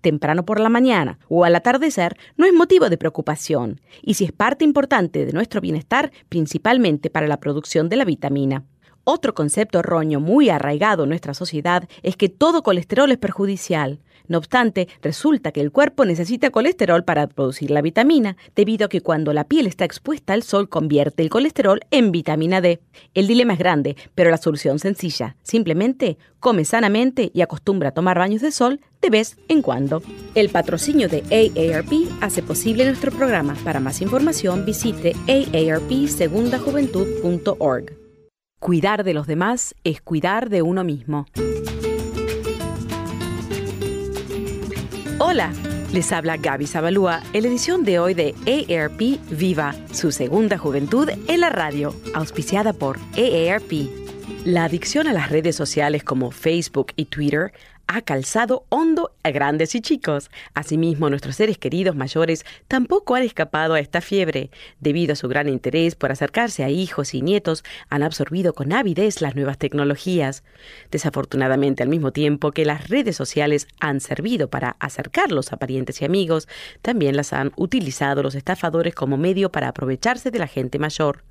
temprano 0.00 0.44
por 0.44 0.60
la 0.60 0.68
mañana 0.68 1.18
o 1.28 1.44
al 1.44 1.54
atardecer 1.54 2.16
no 2.36 2.46
es 2.46 2.52
motivo 2.52 2.88
de 2.88 2.98
preocupación 2.98 3.80
y 4.02 4.14
si 4.14 4.24
es 4.24 4.32
parte 4.32 4.64
importante 4.64 5.26
de 5.26 5.32
nuestro 5.32 5.60
bienestar, 5.60 6.12
principalmente 6.28 7.10
para 7.10 7.28
la 7.28 7.40
producción 7.40 7.88
de 7.88 7.96
la 7.96 8.04
vitamina. 8.04 8.64
Otro 9.04 9.34
concepto 9.34 9.78
erróneo 9.78 10.20
muy 10.20 10.50
arraigado 10.50 11.04
en 11.04 11.08
nuestra 11.08 11.34
sociedad 11.34 11.88
es 12.02 12.16
que 12.16 12.28
todo 12.28 12.62
colesterol 12.62 13.10
es 13.10 13.18
perjudicial. 13.18 14.00
No 14.30 14.38
obstante, 14.38 14.88
resulta 15.02 15.50
que 15.50 15.60
el 15.60 15.72
cuerpo 15.72 16.04
necesita 16.04 16.50
colesterol 16.50 17.02
para 17.02 17.26
producir 17.26 17.72
la 17.72 17.82
vitamina, 17.82 18.36
debido 18.54 18.86
a 18.86 18.88
que 18.88 19.00
cuando 19.00 19.32
la 19.32 19.42
piel 19.42 19.66
está 19.66 19.84
expuesta 19.84 20.34
al 20.34 20.44
sol 20.44 20.68
convierte 20.68 21.24
el 21.24 21.30
colesterol 21.30 21.80
en 21.90 22.12
vitamina 22.12 22.60
D. 22.60 22.80
El 23.12 23.26
dilema 23.26 23.54
es 23.54 23.58
grande, 23.58 23.96
pero 24.14 24.30
la 24.30 24.36
solución 24.36 24.78
sencilla. 24.78 25.34
Simplemente 25.42 26.16
come 26.38 26.64
sanamente 26.64 27.32
y 27.34 27.40
acostumbra 27.40 27.88
a 27.88 27.92
tomar 27.92 28.20
baños 28.20 28.40
de 28.40 28.52
sol 28.52 28.78
de 29.02 29.10
vez 29.10 29.36
en 29.48 29.62
cuando. 29.62 30.00
El 30.36 30.50
patrocinio 30.50 31.08
de 31.08 31.24
AARP 31.24 31.90
hace 32.20 32.44
posible 32.44 32.84
nuestro 32.84 33.10
programa. 33.10 33.56
Para 33.64 33.80
más 33.80 34.00
información 34.00 34.64
visite 34.64 35.16
aarpsegundajuventud.org. 35.26 37.96
Cuidar 38.60 39.02
de 39.02 39.12
los 39.12 39.26
demás 39.26 39.74
es 39.82 40.00
cuidar 40.00 40.50
de 40.50 40.62
uno 40.62 40.84
mismo. 40.84 41.26
Hola, 45.22 45.52
les 45.92 46.12
habla 46.12 46.38
Gaby 46.38 46.66
Zabalúa 46.66 47.22
en 47.34 47.42
la 47.42 47.48
edición 47.50 47.84
de 47.84 47.98
hoy 47.98 48.14
de 48.14 48.34
AARP 48.46 49.20
Viva, 49.30 49.74
su 49.92 50.12
segunda 50.12 50.56
juventud 50.56 51.10
en 51.28 51.40
la 51.40 51.50
radio, 51.50 51.94
auspiciada 52.14 52.72
por 52.72 52.98
AARP. 53.18 53.70
La 54.46 54.64
adicción 54.64 55.06
a 55.08 55.12
las 55.12 55.28
redes 55.28 55.54
sociales 55.56 56.04
como 56.04 56.30
Facebook 56.30 56.94
y 56.96 57.04
Twitter 57.04 57.52
ha 57.92 58.02
calzado 58.02 58.66
hondo 58.68 59.16
a 59.24 59.30
grandes 59.32 59.74
y 59.74 59.80
chicos. 59.80 60.30
Asimismo, 60.54 61.10
nuestros 61.10 61.34
seres 61.34 61.58
queridos 61.58 61.96
mayores 61.96 62.44
tampoco 62.68 63.16
han 63.16 63.24
escapado 63.24 63.74
a 63.74 63.80
esta 63.80 64.00
fiebre. 64.00 64.52
Debido 64.78 65.14
a 65.14 65.16
su 65.16 65.26
gran 65.26 65.48
interés 65.48 65.96
por 65.96 66.12
acercarse 66.12 66.62
a 66.62 66.68
hijos 66.68 67.14
y 67.14 67.20
nietos, 67.20 67.64
han 67.88 68.04
absorbido 68.04 68.52
con 68.52 68.72
avidez 68.72 69.20
las 69.20 69.34
nuevas 69.34 69.58
tecnologías. 69.58 70.44
Desafortunadamente, 70.92 71.82
al 71.82 71.88
mismo 71.88 72.12
tiempo 72.12 72.52
que 72.52 72.64
las 72.64 72.88
redes 72.88 73.16
sociales 73.16 73.66
han 73.80 74.00
servido 74.00 74.48
para 74.48 74.76
acercarlos 74.78 75.52
a 75.52 75.56
parientes 75.56 76.00
y 76.00 76.04
amigos, 76.04 76.46
también 76.82 77.16
las 77.16 77.32
han 77.32 77.50
utilizado 77.56 78.22
los 78.22 78.36
estafadores 78.36 78.94
como 78.94 79.16
medio 79.16 79.50
para 79.50 79.66
aprovecharse 79.66 80.30
de 80.30 80.38
la 80.38 80.46
gente 80.46 80.78
mayor. 80.78 81.24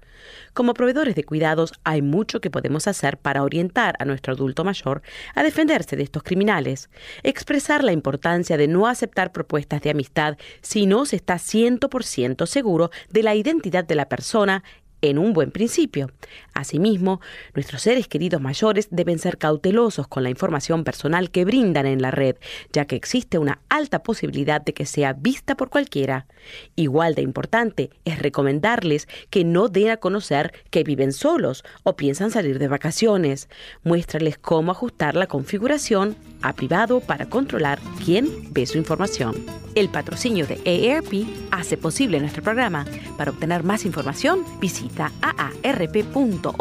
Como 0.53 0.73
proveedores 0.73 1.15
de 1.15 1.23
cuidados 1.23 1.73
hay 1.83 2.01
mucho 2.01 2.41
que 2.41 2.49
podemos 2.49 2.87
hacer 2.87 3.17
para 3.17 3.43
orientar 3.43 3.95
a 3.99 4.05
nuestro 4.05 4.33
adulto 4.33 4.63
mayor 4.63 5.01
a 5.35 5.43
defenderse 5.43 5.95
de 5.95 6.03
estos 6.03 6.23
criminales, 6.23 6.89
expresar 7.23 7.83
la 7.83 7.91
importancia 7.91 8.57
de 8.57 8.67
no 8.67 8.87
aceptar 8.87 9.31
propuestas 9.31 9.81
de 9.81 9.91
amistad 9.91 10.37
si 10.61 10.85
no 10.85 11.05
se 11.05 11.15
está 11.15 11.35
100% 11.35 12.45
seguro 12.45 12.91
de 13.09 13.23
la 13.23 13.35
identidad 13.35 13.83
de 13.83 13.95
la 13.95 14.09
persona 14.09 14.63
en 15.01 15.17
un 15.17 15.33
buen 15.33 15.51
principio. 15.51 16.11
Asimismo, 16.53 17.21
nuestros 17.53 17.81
seres 17.81 18.07
queridos 18.07 18.41
mayores 18.41 18.87
deben 18.91 19.19
ser 19.19 19.37
cautelosos 19.37 20.07
con 20.07 20.23
la 20.23 20.29
información 20.29 20.83
personal 20.83 21.31
que 21.31 21.45
brindan 21.45 21.85
en 21.85 22.01
la 22.01 22.11
red, 22.11 22.35
ya 22.73 22.85
que 22.85 22.95
existe 22.95 23.37
una 23.37 23.61
alta 23.69 24.03
posibilidad 24.03 24.61
de 24.61 24.73
que 24.73 24.85
sea 24.85 25.13
vista 25.13 25.55
por 25.55 25.69
cualquiera. 25.69 26.27
Igual 26.75 27.15
de 27.15 27.21
importante 27.21 27.91
es 28.05 28.19
recomendarles 28.19 29.07
que 29.29 29.43
no 29.43 29.67
den 29.67 29.89
a 29.89 29.97
conocer 29.97 30.53
que 30.69 30.83
viven 30.83 31.13
solos 31.13 31.63
o 31.83 31.95
piensan 31.95 32.31
salir 32.31 32.59
de 32.59 32.67
vacaciones. 32.67 33.49
Muéstrales 33.83 34.37
cómo 34.37 34.71
ajustar 34.71 35.15
la 35.15 35.27
configuración 35.27 36.15
a 36.41 36.53
privado 36.53 36.99
para 36.99 37.29
controlar 37.29 37.79
quién 38.03 38.51
ve 38.51 38.65
su 38.65 38.77
información. 38.77 39.45
El 39.75 39.89
patrocinio 39.89 40.47
de 40.47 40.55
AARP 40.65 41.27
hace 41.51 41.77
posible 41.77 42.19
nuestro 42.19 42.43
programa. 42.43 42.85
Para 43.17 43.31
obtener 43.31 43.63
más 43.63 43.85
información, 43.85 44.43
visita 44.59 44.88
aarp.org 45.21 46.51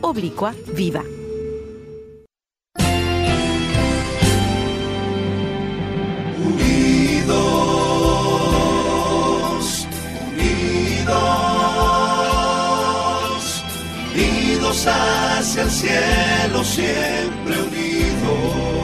oblicua 0.00 0.54
viva. 0.74 1.04
Unidos, 8.50 9.86
unidos, 12.80 13.64
unidos 14.14 14.86
hacia 14.86 15.62
el 15.62 15.70
cielo, 15.70 16.64
siempre. 16.64 17.54
Unidos, 17.62 18.79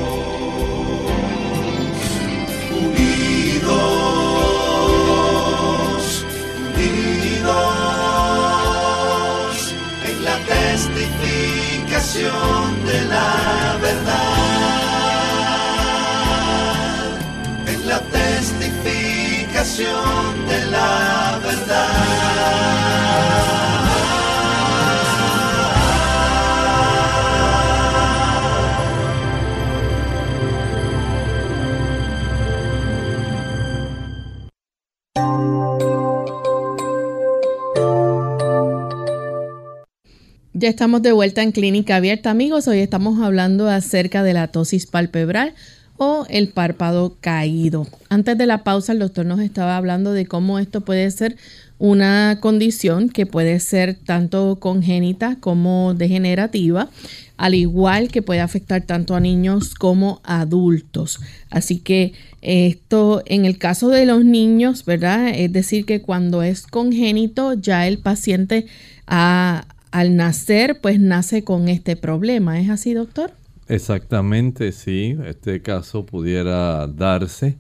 Estamos 40.67 41.01
de 41.01 41.13
vuelta 41.13 41.45
en 41.45 41.53
Clínica 41.53 41.95
Abierta, 41.95 42.29
amigos. 42.33 42.67
Hoy 42.67 42.81
estamos 42.81 43.23
hablando 43.23 43.69
acerca 43.69 44.25
de 44.25 44.33
la 44.33 44.49
tosis 44.49 44.87
palpebral 44.87 45.55
o 45.97 46.27
el 46.29 46.49
párpado 46.49 47.19
caído. 47.21 47.87
Antes 48.09 48.37
de 48.37 48.47
la 48.47 48.65
pausa, 48.65 48.91
el 48.91 48.99
doctor 48.99 49.27
nos 49.27 49.39
estaba 49.39 49.77
hablando 49.77 50.13
de 50.13 50.27
cómo 50.27 50.59
esto 50.59 50.81
puede 50.81 51.09
ser 51.13 51.37
una 51.79 52.39
condición 52.41 53.11
que 53.11 53.27
puede 53.27 53.61
ser 53.61 53.95
tanto 53.95 54.59
congénita 54.59 55.37
como 55.39 55.95
degenerativa, 55.95 56.91
al 57.37 57.55
igual 57.55 58.09
que 58.09 58.23
puede 58.23 58.41
afectar 58.41 58.83
tanto 58.83 59.15
a 59.15 59.21
niños 59.21 59.73
como 59.73 60.21
adultos. 60.25 61.21
Así 61.49 61.79
que 61.79 62.13
esto, 62.43 63.23
en 63.27 63.45
el 63.45 63.59
caso 63.59 63.89
de 63.89 64.05
los 64.05 64.25
niños, 64.25 64.85
¿verdad? 64.85 65.29
Es 65.29 65.53
decir, 65.53 65.85
que 65.87 66.03
cuando 66.03 66.43
es 66.43 66.67
congénito, 66.67 67.55
ya 67.55 67.87
el 67.87 67.99
paciente 67.99 68.67
ha 69.07 69.69
al 69.97 70.15
nacer, 70.15 70.83
pues 70.83 71.01
nace 71.01 71.43
con 71.43 71.69
este 71.71 71.97
problema. 71.97 72.61
¿Es 72.61 72.69
así, 72.69 72.93
doctor? 72.93 73.31
Exactamente, 73.67 74.73
sí. 74.73 75.17
Este 75.25 75.63
caso 75.63 76.05
pudiera 76.05 76.87
darse. 76.87 77.57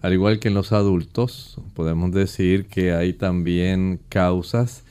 Al 0.00 0.14
igual 0.14 0.38
que 0.38 0.48
en 0.48 0.54
los 0.54 0.72
adultos, 0.72 1.60
podemos 1.74 2.10
decir 2.10 2.64
que 2.68 2.94
hay 2.94 3.12
también 3.12 4.00
causas 4.08 4.82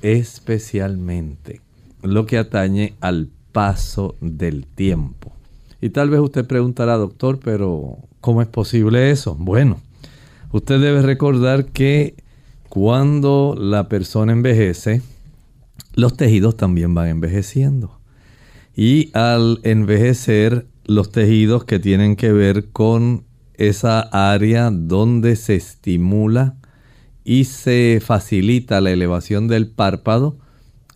especialmente 0.00 1.60
lo 2.02 2.24
que 2.24 2.38
atañe 2.38 2.94
al 3.02 3.28
paso 3.52 4.16
del 4.22 4.64
tiempo. 4.64 5.32
Y 5.82 5.90
tal 5.90 6.08
vez 6.08 6.20
usted 6.20 6.46
preguntará, 6.46 6.96
doctor, 6.96 7.40
pero 7.40 7.98
¿cómo 8.22 8.40
es 8.40 8.48
posible 8.48 9.10
eso? 9.10 9.36
Bueno, 9.38 9.82
usted 10.50 10.80
debe 10.80 11.02
recordar 11.02 11.66
que 11.66 12.14
cuando 12.70 13.54
la 13.54 13.90
persona 13.90 14.32
envejece, 14.32 15.02
los 15.94 16.16
tejidos 16.16 16.56
también 16.56 16.94
van 16.94 17.08
envejeciendo. 17.08 17.98
Y 18.74 19.10
al 19.14 19.60
envejecer, 19.64 20.66
los 20.84 21.12
tejidos 21.12 21.64
que 21.64 21.78
tienen 21.78 22.16
que 22.16 22.32
ver 22.32 22.70
con 22.70 23.24
esa 23.54 24.00
área 24.00 24.70
donde 24.70 25.36
se 25.36 25.54
estimula 25.54 26.56
y 27.24 27.44
se 27.44 28.00
facilita 28.04 28.80
la 28.80 28.90
elevación 28.90 29.46
del 29.46 29.68
párpado, 29.68 30.38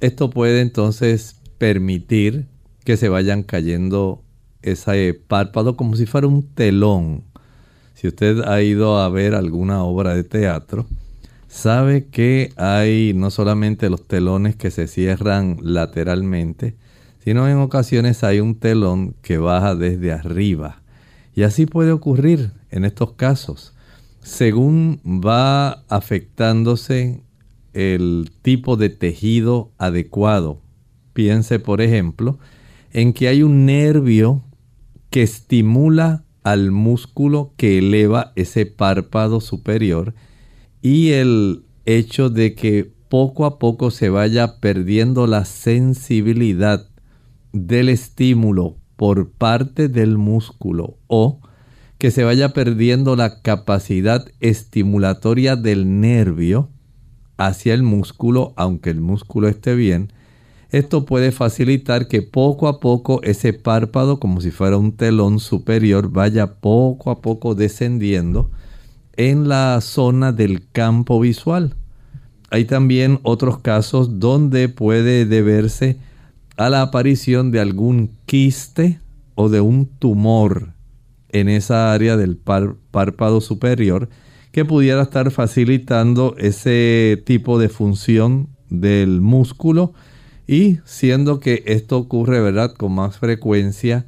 esto 0.00 0.30
puede 0.30 0.60
entonces 0.60 1.36
permitir 1.58 2.46
que 2.84 2.96
se 2.96 3.08
vayan 3.08 3.42
cayendo 3.42 4.22
ese 4.62 5.14
párpado 5.14 5.76
como 5.76 5.96
si 5.96 6.06
fuera 6.06 6.26
un 6.26 6.42
telón. 6.42 7.24
Si 7.94 8.08
usted 8.08 8.40
ha 8.42 8.62
ido 8.62 8.98
a 8.98 9.08
ver 9.08 9.34
alguna 9.34 9.82
obra 9.84 10.14
de 10.14 10.24
teatro, 10.24 10.86
sabe 11.56 12.08
que 12.08 12.52
hay 12.56 13.12
no 13.14 13.30
solamente 13.30 13.88
los 13.88 14.06
telones 14.06 14.56
que 14.56 14.70
se 14.70 14.86
cierran 14.86 15.56
lateralmente, 15.62 16.76
sino 17.24 17.48
en 17.48 17.56
ocasiones 17.56 18.22
hay 18.24 18.40
un 18.40 18.56
telón 18.56 19.14
que 19.22 19.38
baja 19.38 19.74
desde 19.74 20.12
arriba. 20.12 20.82
Y 21.34 21.44
así 21.44 21.64
puede 21.64 21.92
ocurrir 21.92 22.52
en 22.70 22.84
estos 22.84 23.12
casos. 23.12 23.74
Según 24.20 25.00
va 25.06 25.82
afectándose 25.88 27.22
el 27.72 28.30
tipo 28.42 28.76
de 28.76 28.90
tejido 28.90 29.72
adecuado. 29.78 30.60
Piense, 31.14 31.58
por 31.58 31.80
ejemplo, 31.80 32.38
en 32.92 33.14
que 33.14 33.28
hay 33.28 33.42
un 33.42 33.64
nervio 33.64 34.44
que 35.08 35.22
estimula 35.22 36.24
al 36.42 36.70
músculo 36.70 37.54
que 37.56 37.78
eleva 37.78 38.32
ese 38.36 38.66
párpado 38.66 39.40
superior 39.40 40.14
y 40.88 41.14
el 41.14 41.64
hecho 41.84 42.30
de 42.30 42.54
que 42.54 42.88
poco 43.08 43.44
a 43.44 43.58
poco 43.58 43.90
se 43.90 44.08
vaya 44.08 44.60
perdiendo 44.60 45.26
la 45.26 45.44
sensibilidad 45.44 46.88
del 47.52 47.88
estímulo 47.88 48.76
por 48.94 49.32
parte 49.32 49.88
del 49.88 50.16
músculo 50.16 50.96
o 51.08 51.40
que 51.98 52.12
se 52.12 52.22
vaya 52.22 52.50
perdiendo 52.50 53.16
la 53.16 53.42
capacidad 53.42 54.28
estimulatoria 54.38 55.56
del 55.56 56.00
nervio 56.00 56.70
hacia 57.36 57.74
el 57.74 57.82
músculo, 57.82 58.52
aunque 58.54 58.90
el 58.90 59.00
músculo 59.00 59.48
esté 59.48 59.74
bien, 59.74 60.12
esto 60.70 61.04
puede 61.04 61.32
facilitar 61.32 62.06
que 62.06 62.22
poco 62.22 62.68
a 62.68 62.78
poco 62.78 63.20
ese 63.24 63.52
párpado, 63.54 64.20
como 64.20 64.40
si 64.40 64.52
fuera 64.52 64.76
un 64.76 64.92
telón 64.92 65.40
superior, 65.40 66.12
vaya 66.12 66.60
poco 66.60 67.10
a 67.10 67.20
poco 67.22 67.56
descendiendo 67.56 68.52
en 69.16 69.48
la 69.48 69.80
zona 69.80 70.32
del 70.32 70.68
campo 70.70 71.20
visual. 71.20 71.74
Hay 72.50 72.64
también 72.64 73.18
otros 73.22 73.58
casos 73.58 74.20
donde 74.20 74.68
puede 74.68 75.26
deberse 75.26 75.98
a 76.56 76.70
la 76.70 76.82
aparición 76.82 77.50
de 77.50 77.60
algún 77.60 78.12
quiste 78.26 79.00
o 79.34 79.48
de 79.48 79.60
un 79.60 79.86
tumor 79.86 80.72
en 81.30 81.48
esa 81.48 81.92
área 81.92 82.16
del 82.16 82.36
párpado 82.36 83.40
superior 83.40 84.08
que 84.52 84.64
pudiera 84.64 85.02
estar 85.02 85.30
facilitando 85.30 86.34
ese 86.38 87.22
tipo 87.26 87.58
de 87.58 87.68
función 87.68 88.48
del 88.70 89.20
músculo 89.20 89.92
y 90.46 90.78
siendo 90.84 91.40
que 91.40 91.62
esto 91.66 91.98
ocurre, 91.98 92.40
¿verdad?, 92.40 92.72
con 92.72 92.92
más 92.92 93.18
frecuencia 93.18 94.06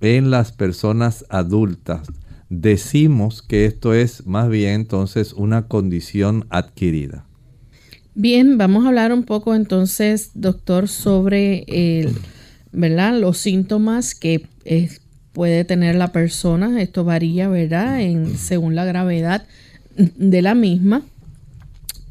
en 0.00 0.30
las 0.30 0.52
personas 0.52 1.24
adultas. 1.30 2.08
Decimos 2.50 3.42
que 3.42 3.66
esto 3.66 3.92
es 3.92 4.26
más 4.26 4.48
bien 4.48 4.72
entonces 4.74 5.32
una 5.34 5.68
condición 5.68 6.46
adquirida. 6.48 7.26
Bien, 8.14 8.58
vamos 8.58 8.84
a 8.84 8.88
hablar 8.88 9.12
un 9.12 9.22
poco 9.22 9.54
entonces, 9.54 10.30
doctor, 10.34 10.88
sobre 10.88 11.64
el, 11.68 12.16
¿verdad? 12.72 13.18
los 13.18 13.38
síntomas 13.38 14.14
que 14.14 14.46
puede 15.32 15.64
tener 15.64 15.94
la 15.94 16.10
persona. 16.10 16.82
Esto 16.82 17.04
varía, 17.04 17.48
¿verdad? 17.48 18.00
En, 18.00 18.36
según 18.38 18.74
la 18.74 18.84
gravedad 18.84 19.46
de 19.96 20.42
la 20.42 20.54
misma. 20.54 21.02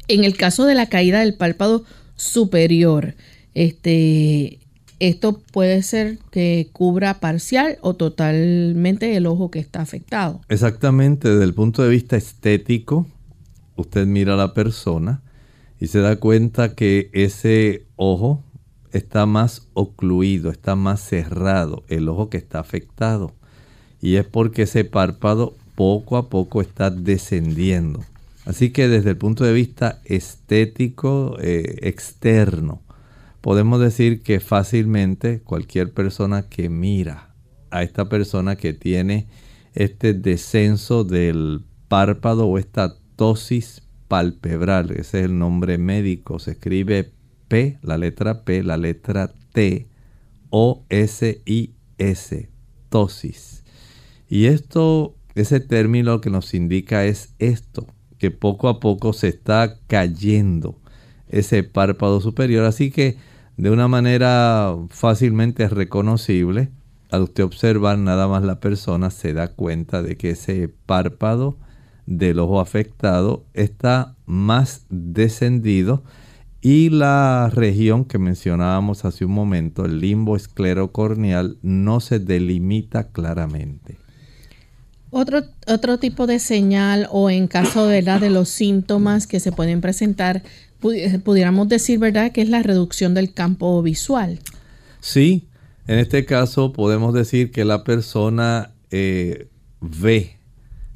En 0.06 0.24
el 0.24 0.36
caso 0.36 0.64
de 0.64 0.74
la 0.74 0.86
caída 0.86 1.20
del 1.20 1.34
párpado 1.34 1.84
superior, 2.16 3.14
este, 3.54 4.60
esto 5.00 5.40
puede 5.52 5.82
ser 5.82 6.18
que 6.30 6.70
cubra 6.72 7.20
parcial 7.20 7.78
o 7.82 7.94
totalmente 7.94 9.16
el 9.16 9.26
ojo 9.26 9.50
que 9.50 9.58
está 9.58 9.80
afectado. 9.80 10.40
Exactamente, 10.48 11.28
desde 11.28 11.44
el 11.44 11.54
punto 11.54 11.82
de 11.82 11.88
vista 11.88 12.16
estético, 12.16 13.06
usted 13.76 14.06
mira 14.06 14.34
a 14.34 14.36
la 14.36 14.54
persona 14.54 15.22
y 15.80 15.86
se 15.86 16.00
da 16.00 16.16
cuenta 16.16 16.74
que 16.74 17.10
ese 17.12 17.86
ojo 17.96 18.42
está 18.92 19.26
más 19.26 19.68
ocluido, 19.74 20.50
está 20.50 20.74
más 20.74 21.00
cerrado, 21.00 21.84
el 21.88 22.08
ojo 22.08 22.28
que 22.30 22.38
está 22.38 22.58
afectado. 22.58 23.32
Y 24.00 24.16
es 24.16 24.24
porque 24.24 24.62
ese 24.62 24.84
párpado 24.84 25.56
poco 25.74 26.16
a 26.16 26.28
poco 26.28 26.60
está 26.60 26.90
descendiendo. 26.90 28.04
Así 28.44 28.70
que 28.70 28.88
desde 28.88 29.10
el 29.10 29.16
punto 29.16 29.44
de 29.44 29.52
vista 29.52 30.00
estético 30.04 31.36
eh, 31.40 31.78
externo, 31.82 32.80
podemos 33.40 33.80
decir 33.80 34.22
que 34.22 34.40
fácilmente 34.40 35.40
cualquier 35.40 35.92
persona 35.92 36.48
que 36.48 36.68
mira 36.68 37.34
a 37.70 37.82
esta 37.82 38.08
persona 38.08 38.56
que 38.56 38.72
tiene 38.72 39.28
este 39.74 40.14
descenso 40.14 41.04
del 41.04 41.64
párpado 41.88 42.46
o 42.46 42.58
esta 42.58 42.96
tosis 43.16 43.82
palpebral, 44.08 44.90
ese 44.90 45.20
es 45.20 45.24
el 45.26 45.38
nombre 45.38 45.78
médico, 45.78 46.38
se 46.38 46.52
escribe 46.52 47.12
P, 47.48 47.78
la 47.82 47.98
letra 47.98 48.44
P, 48.44 48.62
la 48.62 48.76
letra 48.76 49.32
T, 49.52 49.88
O, 50.50 50.84
S, 50.88 51.42
I, 51.44 51.74
S, 51.98 52.50
tosis. 52.88 53.64
Y 54.28 54.46
esto, 54.46 55.14
ese 55.34 55.60
término 55.60 56.20
que 56.20 56.30
nos 56.30 56.54
indica 56.54 57.04
es 57.04 57.34
esto, 57.38 57.86
que 58.18 58.30
poco 58.30 58.68
a 58.68 58.80
poco 58.80 59.12
se 59.12 59.28
está 59.28 59.78
cayendo 59.86 60.80
ese 61.28 61.62
párpado 61.62 62.20
superior. 62.20 62.64
Así 62.64 62.90
que 62.90 63.16
de 63.56 63.70
una 63.70 63.88
manera 63.88 64.76
fácilmente 64.90 65.68
reconocible, 65.68 66.70
al 67.10 67.22
usted 67.22 67.44
observar 67.44 67.98
nada 67.98 68.28
más 68.28 68.44
la 68.44 68.60
persona, 68.60 69.10
se 69.10 69.32
da 69.32 69.48
cuenta 69.48 70.02
de 70.02 70.16
que 70.16 70.30
ese 70.30 70.68
párpado 70.68 71.58
del 72.06 72.38
ojo 72.38 72.60
afectado 72.60 73.44
está 73.54 74.16
más 74.26 74.86
descendido 74.88 76.02
y 76.60 76.90
la 76.90 77.50
región 77.54 78.04
que 78.04 78.18
mencionábamos 78.18 79.04
hace 79.04 79.24
un 79.24 79.32
momento, 79.32 79.84
el 79.84 80.00
limbo 80.00 80.36
esclerocorneal, 80.36 81.58
no 81.62 82.00
se 82.00 82.18
delimita 82.18 83.08
claramente. 83.12 83.96
Otro, 85.10 85.42
otro 85.66 85.98
tipo 85.98 86.26
de 86.26 86.38
señal 86.38 87.08
o 87.10 87.30
en 87.30 87.46
caso 87.46 87.88
la 88.02 88.18
de 88.18 88.28
los 88.28 88.48
síntomas 88.48 89.26
que 89.26 89.40
se 89.40 89.52
pueden 89.52 89.80
presentar 89.80 90.42
pudiéramos 90.80 91.68
decir, 91.68 91.98
¿verdad?, 91.98 92.32
que 92.32 92.42
es 92.42 92.48
la 92.48 92.62
reducción 92.62 93.14
del 93.14 93.32
campo 93.32 93.82
visual. 93.82 94.38
Sí, 95.00 95.48
en 95.86 95.98
este 95.98 96.24
caso 96.24 96.72
podemos 96.72 97.14
decir 97.14 97.50
que 97.50 97.64
la 97.64 97.84
persona 97.84 98.72
eh, 98.90 99.48
ve 99.80 100.38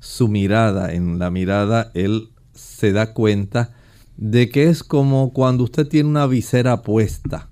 su 0.00 0.28
mirada, 0.28 0.92
en 0.92 1.18
la 1.18 1.30
mirada 1.30 1.90
él 1.94 2.30
se 2.52 2.92
da 2.92 3.14
cuenta 3.14 3.74
de 4.16 4.50
que 4.50 4.64
es 4.64 4.82
como 4.82 5.32
cuando 5.32 5.64
usted 5.64 5.88
tiene 5.88 6.08
una 6.08 6.26
visera 6.26 6.82
puesta. 6.82 7.48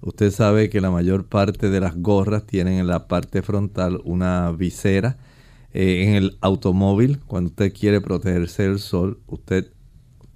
Usted 0.00 0.30
sabe 0.30 0.70
que 0.70 0.80
la 0.80 0.90
mayor 0.90 1.26
parte 1.26 1.68
de 1.68 1.80
las 1.80 1.96
gorras 1.96 2.46
tienen 2.46 2.74
en 2.74 2.86
la 2.86 3.06
parte 3.06 3.42
frontal 3.42 4.00
una 4.04 4.50
visera. 4.50 5.18
Eh, 5.72 6.04
en 6.04 6.14
el 6.14 6.38
automóvil, 6.40 7.20
cuando 7.26 7.50
usted 7.50 7.72
quiere 7.72 8.00
protegerse 8.00 8.62
del 8.62 8.78
sol, 8.78 9.20
usted 9.26 9.72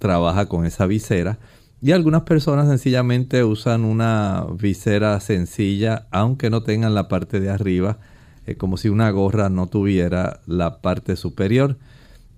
trabaja 0.05 0.45
con 0.45 0.67
esa 0.67 0.85
visera. 0.85 1.39
Y 1.81 1.91
algunas 1.91 2.21
personas 2.21 2.67
sencillamente 2.67 3.43
usan 3.43 3.83
una 3.83 4.45
visera 4.59 5.19
sencilla, 5.19 6.05
aunque 6.11 6.51
no 6.51 6.61
tengan 6.61 6.93
la 6.93 7.07
parte 7.07 7.39
de 7.39 7.49
arriba, 7.49 7.97
eh, 8.45 8.55
como 8.55 8.77
si 8.77 8.89
una 8.89 9.09
gorra 9.09 9.49
no 9.49 9.65
tuviera 9.65 10.41
la 10.45 10.79
parte 10.81 11.15
superior. 11.15 11.79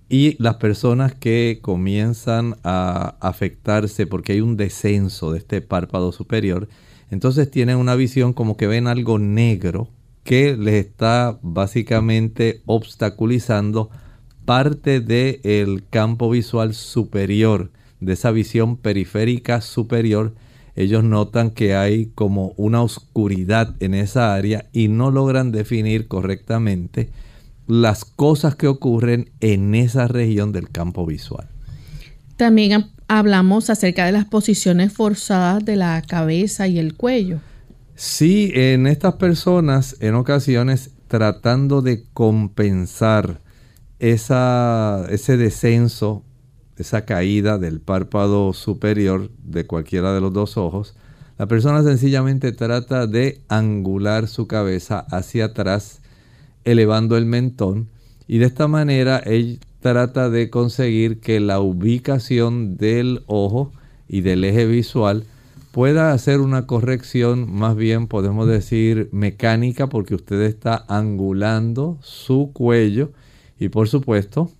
Y 0.08 0.42
las 0.42 0.54
personas 0.54 1.14
que 1.14 1.58
comienzan 1.60 2.56
a 2.64 3.16
afectarse 3.20 4.06
porque 4.06 4.32
hay 4.32 4.40
un 4.40 4.56
descenso 4.56 5.32
de 5.32 5.38
este 5.38 5.60
párpado 5.60 6.12
superior, 6.12 6.68
entonces 7.10 7.50
tienen 7.50 7.76
una 7.76 7.96
visión 7.96 8.32
como 8.32 8.56
que 8.56 8.66
ven 8.66 8.86
algo 8.86 9.18
negro 9.18 9.90
que 10.24 10.56
les 10.56 10.86
está 10.86 11.38
básicamente 11.42 12.62
obstaculizando 12.64 13.90
parte 14.48 15.00
del 15.00 15.84
campo 15.90 16.30
visual 16.30 16.72
superior, 16.72 17.70
de 18.00 18.14
esa 18.14 18.30
visión 18.30 18.78
periférica 18.78 19.60
superior, 19.60 20.34
ellos 20.74 21.04
notan 21.04 21.50
que 21.50 21.76
hay 21.76 22.06
como 22.14 22.54
una 22.56 22.80
oscuridad 22.80 23.74
en 23.80 23.92
esa 23.92 24.32
área 24.32 24.64
y 24.72 24.88
no 24.88 25.10
logran 25.10 25.52
definir 25.52 26.08
correctamente 26.08 27.10
las 27.66 28.06
cosas 28.06 28.56
que 28.56 28.68
ocurren 28.68 29.28
en 29.40 29.74
esa 29.74 30.08
región 30.08 30.52
del 30.52 30.70
campo 30.70 31.04
visual. 31.04 31.46
También 32.38 32.86
hablamos 33.06 33.68
acerca 33.68 34.06
de 34.06 34.12
las 34.12 34.24
posiciones 34.24 34.94
forzadas 34.94 35.62
de 35.62 35.76
la 35.76 36.00
cabeza 36.00 36.66
y 36.68 36.78
el 36.78 36.94
cuello. 36.94 37.40
Sí, 37.96 38.50
en 38.54 38.86
estas 38.86 39.16
personas, 39.16 39.96
en 40.00 40.14
ocasiones, 40.14 40.92
tratando 41.06 41.82
de 41.82 42.04
compensar 42.14 43.42
esa, 43.98 45.06
ese 45.10 45.36
descenso, 45.36 46.24
esa 46.76 47.04
caída 47.04 47.58
del 47.58 47.80
párpado 47.80 48.52
superior 48.52 49.30
de 49.42 49.66
cualquiera 49.66 50.12
de 50.14 50.20
los 50.20 50.32
dos 50.32 50.56
ojos, 50.56 50.94
la 51.38 51.46
persona 51.46 51.82
sencillamente 51.82 52.52
trata 52.52 53.06
de 53.06 53.40
angular 53.48 54.28
su 54.28 54.46
cabeza 54.46 55.00
hacia 55.10 55.46
atrás, 55.46 56.00
elevando 56.64 57.16
el 57.16 57.26
mentón, 57.26 57.88
y 58.26 58.38
de 58.38 58.46
esta 58.46 58.68
manera 58.68 59.18
él 59.18 59.60
trata 59.80 60.30
de 60.30 60.50
conseguir 60.50 61.20
que 61.20 61.40
la 61.40 61.60
ubicación 61.60 62.76
del 62.76 63.22
ojo 63.26 63.72
y 64.08 64.22
del 64.22 64.44
eje 64.44 64.66
visual 64.66 65.24
pueda 65.70 66.12
hacer 66.12 66.40
una 66.40 66.66
corrección, 66.66 67.50
más 67.52 67.76
bien 67.76 68.08
podemos 68.08 68.48
decir 68.48 69.08
mecánica, 69.12 69.86
porque 69.86 70.14
usted 70.14 70.40
está 70.42 70.84
angulando 70.88 71.98
su 72.02 72.50
cuello 72.52 73.12
y 73.58 73.68
por 73.68 73.88
supuesto 73.88 74.50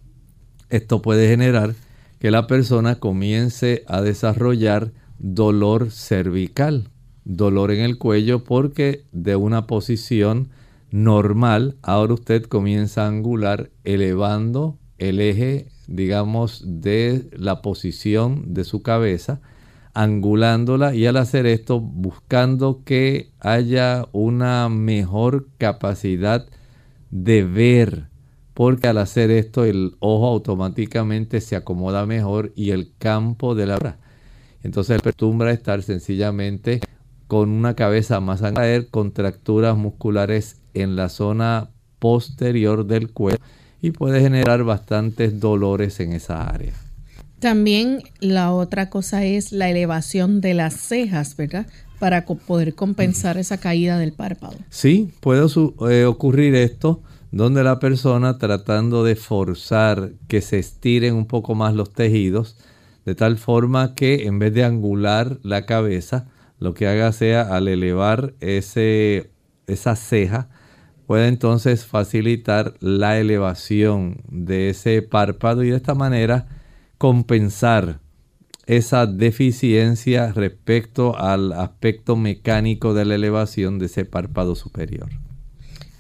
esto 0.71 1.03
puede 1.03 1.29
generar 1.29 1.75
que 2.19 2.31
la 2.31 2.47
persona 2.47 2.97
comience 2.97 3.85
a 3.87 4.03
desarrollar 4.03 4.93
dolor 5.19 5.91
cervical, 5.91 6.91
dolor 7.25 7.71
en 7.71 7.81
el 7.81 7.99
cuello 7.99 8.45
porque 8.45 9.05
de 9.13 9.37
una 9.37 9.67
posición 9.67 10.49
normal 10.91 11.77
ahora 11.83 12.15
usted 12.15 12.45
comienza 12.45 13.05
a 13.05 13.09
angular 13.09 13.71
elevando 13.85 14.79
el 14.99 15.21
eje 15.21 15.69
digamos 15.87 16.63
de 16.67 17.29
la 17.33 17.63
posición 17.63 18.55
de 18.55 18.65
su 18.65 18.83
cabeza 18.83 19.41
angulándola 19.95 20.95
y 20.95 21.07
al 21.07 21.17
hacer 21.17 21.47
esto 21.47 21.81
buscando 21.81 22.83
que 22.85 23.33
haya 23.41 24.07
una 24.13 24.69
mejor 24.69 25.49
capacidad 25.59 26.47
de 27.11 27.43
ver 27.43 28.09
porque 28.59 28.89
al 28.89 28.99
hacer 28.99 29.31
esto 29.31 29.65
el 29.65 29.95
ojo 30.01 30.27
automáticamente 30.27 31.41
se 31.41 31.55
acomoda 31.55 32.07
mejor 32.07 32.53
y 32.57 32.73
el 32.73 32.91
campo 32.99 33.55
de 33.55 33.67
la 33.67 33.99
entonces 34.65 34.97
él 34.97 35.01
acostumbra 35.01 35.53
estar 35.53 35.81
sencillamente 35.85 36.81
con 37.29 37.51
una 37.51 37.75
cabeza 37.75 38.19
más 38.19 38.43
a 38.43 38.53
caer, 38.53 38.89
contracturas 38.89 39.77
musculares 39.77 40.57
en 40.75 40.97
la 40.97 41.09
zona 41.09 41.71
posterior 42.01 42.85
del 42.85 43.13
cuello 43.13 43.39
y 43.81 43.93
puede 43.93 44.21
generar 44.21 44.65
bastantes 44.65 45.39
dolores 45.39 46.01
en 46.01 46.13
esa 46.13 46.49
área. 46.49 46.73
También 47.39 48.03
la 48.19 48.51
otra 48.51 48.91
cosa 48.91 49.25
es 49.25 49.53
la 49.53 49.71
elevación 49.71 50.41
de 50.41 50.55
las 50.55 50.75
cejas, 50.75 51.37
¿verdad? 51.37 51.69
Para 52.01 52.27
poder 52.27 52.75
compensar 52.75 53.39
esa 53.39 53.59
caída 53.59 54.01
del 54.01 54.15
párpado. 54.15 54.57
Sí, 54.69 55.13
puede 55.21 55.47
eh, 55.91 56.05
ocurrir 56.07 56.57
esto 56.57 57.05
donde 57.31 57.63
la 57.63 57.79
persona 57.79 58.39
tratando 58.39 59.05
de 59.05 59.17
forzar 59.17 60.13
que 60.29 60.41
se 60.41 60.59
estiren 60.59 61.15
un 61.15 61.27
poco 61.27 61.55
más 61.55 61.75
los 61.75 61.93
tejidos, 61.93 62.57
de 63.05 63.15
tal 63.15 63.39
forma 63.39 63.95
que 63.95 64.27
en 64.27 64.39
vez 64.39 64.55
de 64.55 64.65
angular 64.65 65.39
la 65.43 65.67
cabeza, 65.67 66.29
lo 66.59 66.75
que 66.75 66.87
haga 66.87 67.13
sea 67.13 67.55
al 67.55 67.69
elevar 67.69 68.35
ese, 68.41 69.31
esa 69.67 69.97
ceja, 69.97 70.49
puede 71.07 71.29
entonces 71.29 71.87
facilitar 71.87 72.75
la 72.81 73.19
elevación 73.19 74.23
de 74.29 74.71
ese 74.71 75.01
párpado 75.03 75.63
y 75.63 75.71
de 75.71 75.77
esta 75.77 75.95
manera 75.95 76.47
compensar 76.99 78.01
esa 78.67 79.07
deficiencia 79.07 80.33
respecto 80.33 81.17
al 81.17 81.55
aspecto 81.55 82.17
mecánico 82.17 82.93
de 82.93 83.07
la 83.07 83.15
elevación 83.15 83.79
de 83.79 83.87
ese 83.87 84.05
párpado 84.05 84.55
superior. 84.55 85.09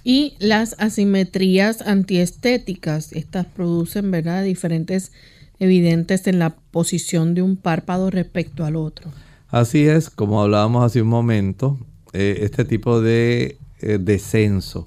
Y 0.05 0.35
las 0.39 0.77
asimetrías 0.79 1.83
antiestéticas, 1.83 3.13
estas 3.13 3.47
producen, 3.47 4.11
¿verdad?, 4.11 4.45
diferentes 4.45 5.13
evidentes 5.59 6.27
en 6.27 6.39
la 6.39 6.51
posición 6.71 7.35
de 7.35 7.43
un 7.43 7.57
párpado 7.57 8.11
respecto 8.11 8.65
al 8.65 8.77
otro. 8.77 9.11
Así 9.49 9.87
es, 9.87 10.11
como 10.11 10.43
hablábamos 10.43 10.85
hace 10.85 11.03
un 11.03 11.09
momento, 11.09 11.79
eh, 12.13 12.39
este 12.43 12.65
tipo 12.65 13.01
de 13.01 13.59
eh, 13.81 13.99
descenso 14.01 14.87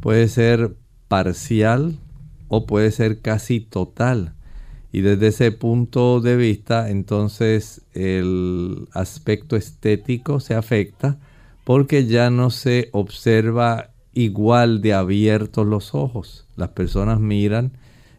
puede 0.00 0.28
ser 0.28 0.74
parcial 1.08 1.98
o 2.48 2.66
puede 2.66 2.90
ser 2.90 3.20
casi 3.20 3.60
total. 3.60 4.34
Y 4.92 5.02
desde 5.02 5.28
ese 5.28 5.52
punto 5.52 6.20
de 6.20 6.36
vista, 6.36 6.88
entonces 6.88 7.82
el 7.92 8.88
aspecto 8.92 9.56
estético 9.56 10.40
se 10.40 10.54
afecta 10.54 11.18
porque 11.64 12.06
ya 12.06 12.30
no 12.30 12.50
se 12.50 12.88
observa 12.92 13.90
igual 14.12 14.80
de 14.80 14.94
abiertos 14.94 15.66
los 15.66 15.94
ojos. 15.94 16.46
Las 16.56 16.70
personas 16.70 17.20
miran 17.20 17.72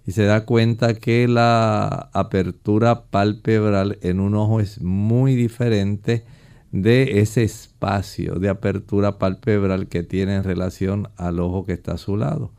y 0.06 0.12
se 0.12 0.24
da 0.24 0.46
cuenta 0.46 0.96
que 0.96 1.28
la 1.28 2.10
apertura 2.14 3.04
palpebral 3.06 4.00
en 4.02 4.20
un 4.20 4.36
ojo 4.36 4.60
es 4.60 4.82
muy 4.82 5.36
diferente 5.36 6.26
de 6.72 7.20
ese 7.20 7.44
espacio 7.44 8.36
de 8.36 8.50
apertura 8.50 9.18
palpebral 9.18 9.88
que 9.88 10.04
tiene 10.04 10.36
en 10.36 10.44
relación 10.44 11.10
al 11.18 11.40
ojo 11.40 11.66
que 11.66 11.74
está 11.74 11.94
a 11.94 11.98
su 11.98 12.18
lado. 12.18 12.52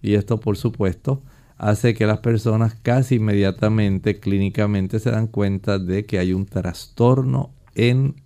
Y 0.00 0.14
esto, 0.14 0.40
por 0.40 0.56
supuesto, 0.56 1.22
hace 1.58 1.94
que 1.94 2.06
las 2.06 2.18
personas 2.18 2.74
casi 2.82 3.16
inmediatamente 3.16 4.18
clínicamente 4.18 4.98
se 4.98 5.10
dan 5.10 5.28
cuenta 5.28 5.78
de 5.78 6.06
que 6.06 6.18
hay 6.18 6.32
un 6.32 6.46
trastorno 6.46 7.50
en 7.74 8.16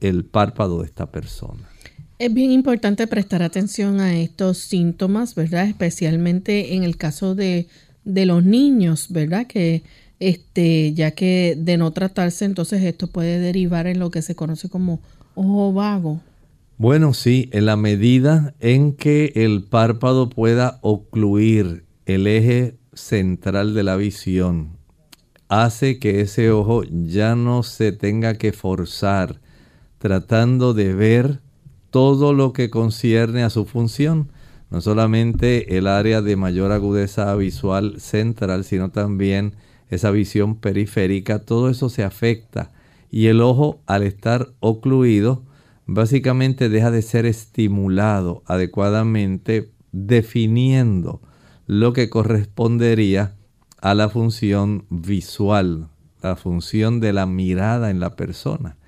el 0.00 0.24
párpado 0.24 0.80
de 0.80 0.86
esta 0.86 1.10
persona. 1.10 1.68
Es 2.18 2.32
bien 2.32 2.52
importante 2.52 3.06
prestar 3.06 3.42
atención 3.42 4.00
a 4.00 4.16
estos 4.16 4.58
síntomas, 4.58 5.34
¿verdad? 5.34 5.66
Especialmente 5.66 6.74
en 6.74 6.84
el 6.84 6.96
caso 6.96 7.34
de 7.34 7.66
de 8.04 8.26
los 8.26 8.44
niños, 8.44 9.06
¿verdad? 9.10 9.46
Que 9.46 9.82
este, 10.20 10.92
ya 10.94 11.10
que 11.12 11.56
de 11.58 11.76
no 11.76 11.90
tratarse, 11.90 12.44
entonces 12.44 12.82
esto 12.82 13.08
puede 13.08 13.38
derivar 13.38 13.86
en 13.86 13.98
lo 13.98 14.10
que 14.10 14.22
se 14.22 14.34
conoce 14.34 14.68
como 14.68 15.00
ojo 15.34 15.72
vago. 15.72 16.20
Bueno, 16.76 17.14
sí, 17.14 17.48
en 17.52 17.66
la 17.66 17.76
medida 17.76 18.54
en 18.60 18.92
que 18.92 19.32
el 19.36 19.64
párpado 19.64 20.28
pueda 20.28 20.78
ocluir 20.82 21.84
el 22.06 22.26
eje 22.26 22.76
central 22.92 23.74
de 23.74 23.82
la 23.82 23.96
visión, 23.96 24.76
hace 25.48 25.98
que 25.98 26.20
ese 26.20 26.50
ojo 26.50 26.82
ya 26.84 27.36
no 27.36 27.62
se 27.62 27.92
tenga 27.92 28.34
que 28.34 28.52
forzar 28.52 29.40
tratando 29.98 30.74
de 30.74 30.94
ver 30.94 31.40
todo 31.94 32.32
lo 32.32 32.52
que 32.52 32.70
concierne 32.70 33.44
a 33.44 33.50
su 33.50 33.66
función 33.66 34.32
no 34.68 34.80
solamente 34.80 35.78
el 35.78 35.86
área 35.86 36.22
de 36.22 36.34
mayor 36.34 36.72
agudeza 36.72 37.32
visual 37.36 38.00
central, 38.00 38.64
sino 38.64 38.90
también 38.90 39.54
esa 39.90 40.10
visión 40.10 40.56
periférica, 40.56 41.44
todo 41.44 41.70
eso 41.70 41.88
se 41.88 42.02
afecta 42.02 42.72
y 43.12 43.26
el 43.26 43.40
ojo 43.40 43.80
al 43.86 44.02
estar 44.02 44.48
ocluido 44.58 45.44
básicamente 45.86 46.68
deja 46.68 46.90
de 46.90 47.00
ser 47.00 47.26
estimulado 47.26 48.42
adecuadamente 48.46 49.70
definiendo 49.92 51.20
lo 51.68 51.92
que 51.92 52.10
correspondería 52.10 53.36
a 53.80 53.94
la 53.94 54.08
función 54.08 54.84
visual, 54.90 55.90
la 56.22 56.34
función 56.34 56.98
de 56.98 57.12
la 57.12 57.26
mirada 57.26 57.88
en 57.90 58.00
la 58.00 58.16
persona. 58.16 58.78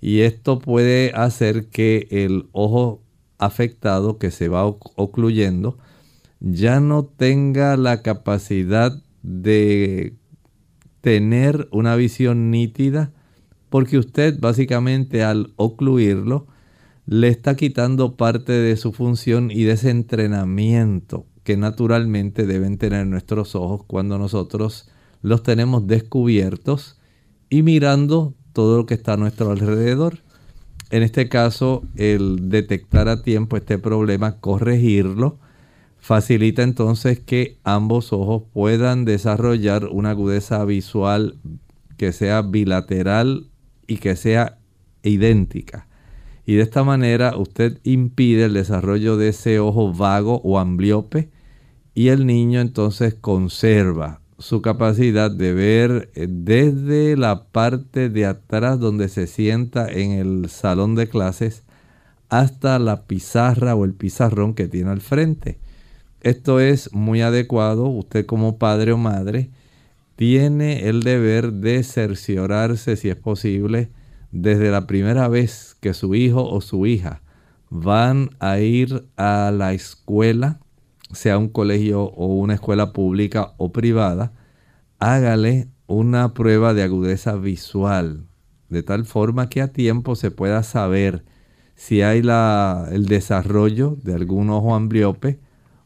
Y 0.00 0.20
esto 0.20 0.58
puede 0.58 1.12
hacer 1.14 1.68
que 1.68 2.06
el 2.10 2.48
ojo 2.52 3.02
afectado 3.38 4.18
que 4.18 4.30
se 4.30 4.48
va 4.48 4.66
ocluyendo 4.66 5.78
ya 6.40 6.80
no 6.80 7.04
tenga 7.04 7.76
la 7.76 8.02
capacidad 8.02 9.02
de 9.22 10.14
tener 11.00 11.68
una 11.72 11.96
visión 11.96 12.50
nítida 12.50 13.12
porque 13.68 13.98
usted 13.98 14.38
básicamente 14.38 15.22
al 15.22 15.52
ocluirlo 15.56 16.46
le 17.06 17.28
está 17.28 17.56
quitando 17.56 18.16
parte 18.16 18.52
de 18.52 18.76
su 18.76 18.92
función 18.92 19.50
y 19.50 19.64
de 19.64 19.72
ese 19.72 19.90
entrenamiento 19.90 21.26
que 21.44 21.56
naturalmente 21.56 22.46
deben 22.46 22.78
tener 22.78 23.06
nuestros 23.06 23.54
ojos 23.54 23.82
cuando 23.86 24.18
nosotros 24.18 24.88
los 25.22 25.42
tenemos 25.42 25.86
descubiertos 25.86 26.98
y 27.48 27.62
mirando 27.62 28.34
todo 28.56 28.78
lo 28.78 28.86
que 28.86 28.94
está 28.94 29.12
a 29.12 29.16
nuestro 29.18 29.50
alrededor. 29.50 30.20
En 30.88 31.02
este 31.02 31.28
caso, 31.28 31.82
el 31.94 32.48
detectar 32.48 33.06
a 33.06 33.20
tiempo 33.20 33.58
este 33.58 33.76
problema, 33.78 34.40
corregirlo, 34.40 35.38
facilita 35.98 36.62
entonces 36.62 37.20
que 37.20 37.58
ambos 37.64 38.14
ojos 38.14 38.44
puedan 38.54 39.04
desarrollar 39.04 39.88
una 39.88 40.12
agudeza 40.12 40.64
visual 40.64 41.36
que 41.98 42.12
sea 42.12 42.40
bilateral 42.40 43.50
y 43.86 43.98
que 43.98 44.16
sea 44.16 44.56
idéntica. 45.02 45.86
Y 46.46 46.54
de 46.54 46.62
esta 46.62 46.82
manera 46.82 47.36
usted 47.36 47.78
impide 47.84 48.46
el 48.46 48.54
desarrollo 48.54 49.18
de 49.18 49.28
ese 49.28 49.58
ojo 49.60 49.92
vago 49.92 50.40
o 50.44 50.58
ambliope 50.58 51.28
y 51.92 52.08
el 52.08 52.24
niño 52.24 52.62
entonces 52.62 53.12
conserva 53.12 54.22
su 54.38 54.62
capacidad 54.62 55.30
de 55.30 55.54
ver 55.54 56.10
eh, 56.14 56.26
desde 56.28 57.16
la 57.16 57.44
parte 57.44 58.08
de 58.10 58.26
atrás 58.26 58.78
donde 58.78 59.08
se 59.08 59.26
sienta 59.26 59.88
en 59.90 60.12
el 60.12 60.48
salón 60.48 60.94
de 60.94 61.08
clases 61.08 61.62
hasta 62.28 62.78
la 62.78 63.06
pizarra 63.06 63.74
o 63.74 63.84
el 63.84 63.94
pizarrón 63.94 64.54
que 64.54 64.68
tiene 64.68 64.90
al 64.90 65.00
frente. 65.00 65.58
Esto 66.20 66.60
es 66.60 66.92
muy 66.92 67.22
adecuado. 67.22 67.86
Usted 67.86 68.26
como 68.26 68.58
padre 68.58 68.92
o 68.92 68.98
madre 68.98 69.50
tiene 70.16 70.88
el 70.88 71.02
deber 71.02 71.52
de 71.52 71.82
cerciorarse, 71.82 72.96
si 72.96 73.08
es 73.08 73.16
posible, 73.16 73.90
desde 74.32 74.70
la 74.70 74.86
primera 74.86 75.28
vez 75.28 75.76
que 75.80 75.94
su 75.94 76.14
hijo 76.14 76.48
o 76.48 76.60
su 76.60 76.86
hija 76.86 77.22
van 77.70 78.30
a 78.38 78.58
ir 78.58 79.06
a 79.16 79.52
la 79.54 79.72
escuela, 79.72 80.60
sea 81.12 81.38
un 81.38 81.48
colegio 81.48 82.04
o 82.04 82.26
una 82.26 82.54
escuela 82.54 82.92
pública 82.92 83.54
o 83.58 83.72
privada, 83.72 84.32
hágale 84.98 85.68
una 85.86 86.34
prueba 86.34 86.74
de 86.74 86.82
agudeza 86.82 87.36
visual, 87.36 88.26
de 88.68 88.82
tal 88.82 89.04
forma 89.04 89.48
que 89.48 89.62
a 89.62 89.72
tiempo 89.72 90.16
se 90.16 90.30
pueda 90.30 90.62
saber 90.62 91.24
si 91.74 92.02
hay 92.02 92.22
el 92.90 93.06
desarrollo 93.06 93.96
de 94.02 94.14
algún 94.14 94.50
ojo 94.50 94.74
ambliope 94.74 95.38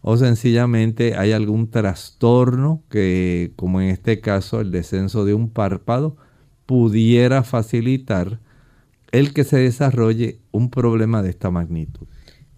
o 0.03 0.17
sencillamente 0.17 1.17
hay 1.17 1.33
algún 1.33 1.71
trastorno 1.71 2.83
que, 2.89 3.53
como 3.57 3.81
en 3.81 3.89
este 3.89 4.21
caso 4.21 4.61
el 4.61 4.71
descenso 4.71 5.25
de 5.25 5.35
un 5.35 5.51
párpado, 5.51 6.17
pudiera 6.65 7.43
facilitar 7.43 8.41
el 9.13 9.35
que 9.35 9.45
se 9.45 9.59
desarrolle 9.59 10.41
un 10.53 10.71
problema 10.71 11.23
de 11.23 11.31
esta 11.31 11.51
magnitud. 11.51 12.07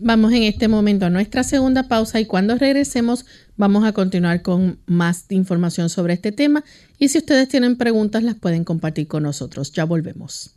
Vamos 0.04 0.32
en 0.32 0.42
este 0.42 0.66
momento 0.66 1.06
a 1.06 1.10
nuestra 1.10 1.44
segunda 1.44 1.84
pausa 1.84 2.18
y 2.18 2.26
cuando 2.26 2.56
regresemos 2.56 3.24
vamos 3.56 3.84
a 3.84 3.92
continuar 3.92 4.42
con 4.42 4.80
más 4.84 5.26
información 5.30 5.88
sobre 5.90 6.14
este 6.14 6.32
tema 6.32 6.64
y 6.98 7.10
si 7.10 7.18
ustedes 7.18 7.48
tienen 7.48 7.76
preguntas 7.76 8.24
las 8.24 8.34
pueden 8.34 8.64
compartir 8.64 9.06
con 9.06 9.22
nosotros. 9.22 9.70
Ya 9.70 9.84
volvemos. 9.84 10.56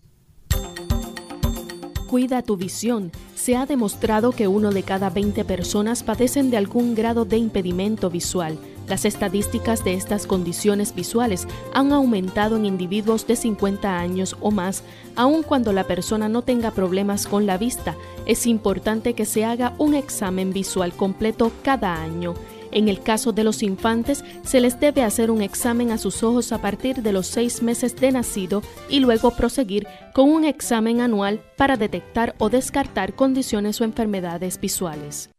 Cuida 2.07 2.41
tu 2.41 2.57
visión. 2.57 3.11
Se 3.35 3.55
ha 3.55 3.67
demostrado 3.67 4.31
que 4.31 4.47
uno 4.47 4.71
de 4.71 4.81
cada 4.81 5.11
20 5.11 5.45
personas 5.45 6.01
padecen 6.01 6.49
de 6.49 6.57
algún 6.57 6.95
grado 6.95 7.23
de 7.23 7.37
impedimento 7.37 8.09
visual. 8.09 8.57
Las 8.87 9.05
estadísticas 9.05 9.83
de 9.83 9.95
estas 9.95 10.27
condiciones 10.27 10.93
visuales 10.93 11.47
han 11.73 11.91
aumentado 11.91 12.55
en 12.55 12.65
individuos 12.65 13.25
de 13.25 13.35
50 13.35 13.97
años 13.97 14.35
o 14.41 14.51
más, 14.51 14.83
aun 15.15 15.41
cuando 15.41 15.73
la 15.73 15.85
persona 15.85 16.29
no 16.29 16.43
tenga 16.43 16.71
problemas 16.71 17.25
con 17.25 17.45
la 17.45 17.57
vista. 17.57 17.95
Es 18.25 18.45
importante 18.45 19.13
que 19.13 19.25
se 19.25 19.43
haga 19.43 19.73
un 19.79 19.95
examen 19.95 20.53
visual 20.53 20.93
completo 20.93 21.51
cada 21.63 21.95
año. 21.95 22.35
En 22.71 22.89
el 22.89 23.01
caso 23.01 23.31
de 23.31 23.43
los 23.43 23.63
infantes, 23.63 24.23
se 24.43 24.59
les 24.59 24.79
debe 24.79 25.03
hacer 25.03 25.31
un 25.31 25.41
examen 25.41 25.91
a 25.91 25.97
sus 25.97 26.23
ojos 26.23 26.51
a 26.51 26.61
partir 26.61 27.01
de 27.01 27.13
los 27.13 27.25
seis 27.25 27.63
meses 27.63 27.95
de 27.95 28.11
nacido 28.11 28.61
y 28.89 28.99
luego 28.99 29.31
proseguir 29.31 29.87
con 30.13 30.29
un 30.29 30.43
examen 30.43 30.99
anual 30.99 31.41
para 31.57 31.77
detectar 31.77 32.35
o 32.37 32.49
descartar 32.49 33.15
condiciones 33.15 33.79
o 33.79 33.85
enfermedades 33.85 34.59
visuales. 34.59 35.34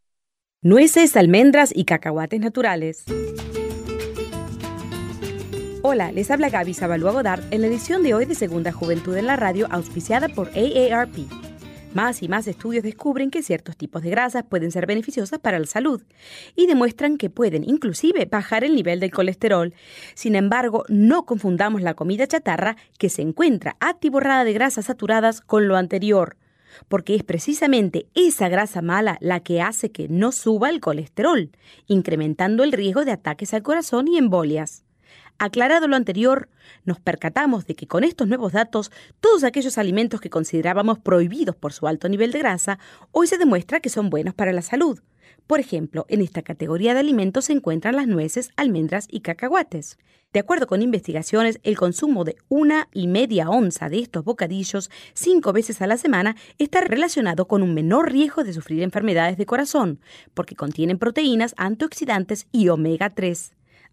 Nueces, 0.63 1.15
almendras 1.15 1.71
y 1.71 1.85
cacahuates 1.85 2.39
naturales. 2.39 3.03
Hola, 5.83 6.11
les 6.11 6.31
habla 6.31 6.49
Gaby 6.49 6.73
Zabalúa 6.73 7.11
Godard 7.11 7.43
en 7.51 7.61
la 7.61 7.67
edición 7.67 8.01
de 8.01 8.15
hoy 8.15 8.25
de 8.25 8.33
Segunda 8.33 8.71
Juventud 8.71 9.15
en 9.15 9.27
la 9.27 9.35
Radio, 9.35 9.67
auspiciada 9.69 10.29
por 10.29 10.47
AARP. 10.47 11.15
Más 11.93 12.23
y 12.23 12.27
más 12.27 12.47
estudios 12.47 12.83
descubren 12.83 13.29
que 13.29 13.43
ciertos 13.43 13.77
tipos 13.77 14.01
de 14.01 14.09
grasas 14.09 14.45
pueden 14.45 14.71
ser 14.71 14.87
beneficiosas 14.87 15.37
para 15.37 15.59
la 15.59 15.67
salud 15.67 16.01
y 16.55 16.65
demuestran 16.65 17.19
que 17.19 17.29
pueden 17.29 17.63
inclusive 17.63 18.25
bajar 18.25 18.63
el 18.63 18.73
nivel 18.73 18.99
del 18.99 19.11
colesterol. 19.11 19.75
Sin 20.15 20.35
embargo, 20.35 20.85
no 20.89 21.27
confundamos 21.27 21.83
la 21.83 21.93
comida 21.93 22.25
chatarra 22.25 22.77
que 22.97 23.09
se 23.09 23.21
encuentra 23.21 23.77
atiborrada 23.79 24.43
de 24.43 24.53
grasas 24.53 24.85
saturadas 24.85 25.39
con 25.39 25.67
lo 25.67 25.77
anterior 25.77 26.35
porque 26.87 27.15
es 27.15 27.23
precisamente 27.23 28.07
esa 28.13 28.49
grasa 28.49 28.81
mala 28.81 29.17
la 29.21 29.39
que 29.41 29.61
hace 29.61 29.91
que 29.91 30.07
no 30.07 30.31
suba 30.31 30.69
el 30.69 30.79
colesterol, 30.79 31.51
incrementando 31.87 32.63
el 32.63 32.71
riesgo 32.71 33.05
de 33.05 33.11
ataques 33.11 33.53
al 33.53 33.63
corazón 33.63 34.07
y 34.07 34.17
embolias. 34.17 34.83
Aclarado 35.39 35.87
lo 35.87 35.95
anterior, 35.95 36.49
nos 36.83 36.99
percatamos 36.99 37.67
de 37.67 37.75
que 37.75 37.87
con 37.87 38.03
estos 38.03 38.27
nuevos 38.27 38.53
datos, 38.53 38.91
todos 39.19 39.43
aquellos 39.43 39.77
alimentos 39.77 40.19
que 40.19 40.31
considerábamos 40.31 40.97
prohibidos 40.97 41.55
por 41.55 41.73
su 41.73 41.87
alto 41.87 42.09
nivel 42.09 42.31
de 42.31 42.39
grasa, 42.39 42.79
hoy 43.11 43.27
se 43.27 43.37
demuestra 43.37 43.79
que 43.79 43.89
son 43.89 44.09
buenos 44.09 44.33
para 44.33 44.51
la 44.51 44.63
salud. 44.63 44.99
Por 45.47 45.61
ejemplo, 45.61 46.05
en 46.09 46.21
esta 46.21 46.41
categoría 46.41 46.93
de 46.93 46.99
alimentos 46.99 47.45
se 47.45 47.53
encuentran 47.53 47.95
las 47.95 48.07
nueces, 48.07 48.51
almendras 48.57 49.07
y 49.09 49.21
cacahuates. 49.21 49.97
De 50.33 50.41
acuerdo 50.41 50.67
con 50.67 50.81
investigaciones, 50.81 51.59
el 51.63 51.77
consumo 51.77 52.25
de 52.25 52.35
una 52.49 52.89
y 52.93 53.07
media 53.07 53.49
onza 53.49 53.87
de 53.87 53.99
estos 53.99 54.25
bocadillos 54.25 54.91
cinco 55.13 55.53
veces 55.53 55.81
a 55.81 55.87
la 55.87 55.97
semana 55.97 56.35
está 56.57 56.81
relacionado 56.81 57.47
con 57.47 57.63
un 57.63 57.73
menor 57.73 58.11
riesgo 58.11 58.43
de 58.43 58.51
sufrir 58.51 58.83
enfermedades 58.83 59.37
de 59.37 59.45
corazón, 59.45 60.01
porque 60.33 60.55
contienen 60.55 60.99
proteínas, 60.99 61.55
antioxidantes 61.57 62.47
y 62.51 62.67
omega 62.67 63.09
3. 63.09 63.56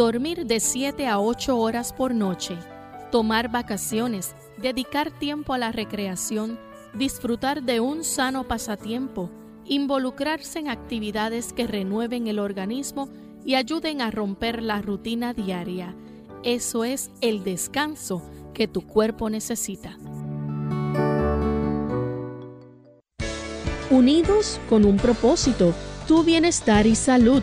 dormir 0.00 0.46
de 0.46 0.60
7 0.60 1.06
a 1.08 1.20
8 1.20 1.58
horas 1.58 1.92
por 1.92 2.14
noche, 2.14 2.56
tomar 3.12 3.50
vacaciones, 3.50 4.34
dedicar 4.56 5.10
tiempo 5.10 5.52
a 5.52 5.58
la 5.58 5.72
recreación, 5.72 6.58
disfrutar 6.94 7.62
de 7.62 7.80
un 7.80 8.02
sano 8.02 8.48
pasatiempo, 8.48 9.28
involucrarse 9.66 10.58
en 10.58 10.70
actividades 10.70 11.52
que 11.52 11.66
renueven 11.66 12.28
el 12.28 12.38
organismo 12.38 13.10
y 13.44 13.56
ayuden 13.56 14.00
a 14.00 14.10
romper 14.10 14.62
la 14.62 14.80
rutina 14.80 15.34
diaria. 15.34 15.94
Eso 16.44 16.84
es 16.84 17.10
el 17.20 17.44
descanso 17.44 18.22
que 18.54 18.66
tu 18.66 18.86
cuerpo 18.86 19.28
necesita. 19.28 19.98
Unidos 23.90 24.58
con 24.70 24.86
un 24.86 24.96
propósito, 24.96 25.74
tu 26.08 26.24
bienestar 26.24 26.86
y 26.86 26.94
salud. 26.94 27.42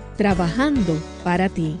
trabajando 0.17 0.97
para 1.23 1.49
ti. 1.49 1.77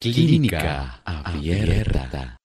Clínica 0.00 1.00
Abierta. 1.04 2.36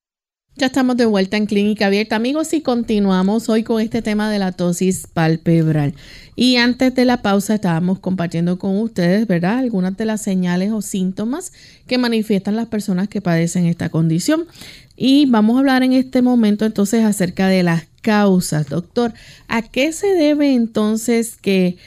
Ya 0.56 0.68
estamos 0.68 0.98
de 0.98 1.06
vuelta 1.06 1.38
en 1.38 1.46
Clínica 1.46 1.88
Abierta, 1.88 2.16
amigos, 2.16 2.54
y 2.54 2.62
continuamos 2.62 3.50
hoy 3.50 3.64
con 3.64 3.82
este 3.82 4.02
tema 4.02 4.30
de 4.30 4.38
la 4.38 4.52
tosis 4.52 5.08
palpebral. 5.08 5.96
Y 6.36 6.58
antes 6.58 6.94
de 6.94 7.06
la 7.06 7.22
pausa 7.22 7.56
estábamos 7.56 8.00
compartiendo 8.00 8.60
con 8.60 8.78
ustedes, 8.80 9.28
¿verdad? 9.28 9.60
Algunas 9.60 9.96
de 9.98 10.06
las 10.06 10.22
señales 10.22 10.72
o 10.72 10.82
síntomas 10.82 11.52
que 11.88 11.98
manifiestan 11.98 12.56
las 12.56 12.68
personas 12.68 13.08
que 13.08 13.22
padecen 13.22 13.66
esta 13.66 13.90
condición. 13.90 14.46
Y 14.96 15.26
vamos 15.26 15.56
a 15.56 15.60
hablar 15.60 15.84
en 15.84 15.94
este 15.94 16.22
momento 16.22 16.66
entonces 16.66 17.04
acerca 17.06 17.48
de 17.48 17.64
las 17.64 17.91
causas, 18.02 18.68
doctor. 18.70 19.14
¿A 19.48 19.62
qué 19.62 19.94
se 19.94 20.08
debe 20.08 20.54
entonces 20.54 21.38
que 21.42 21.78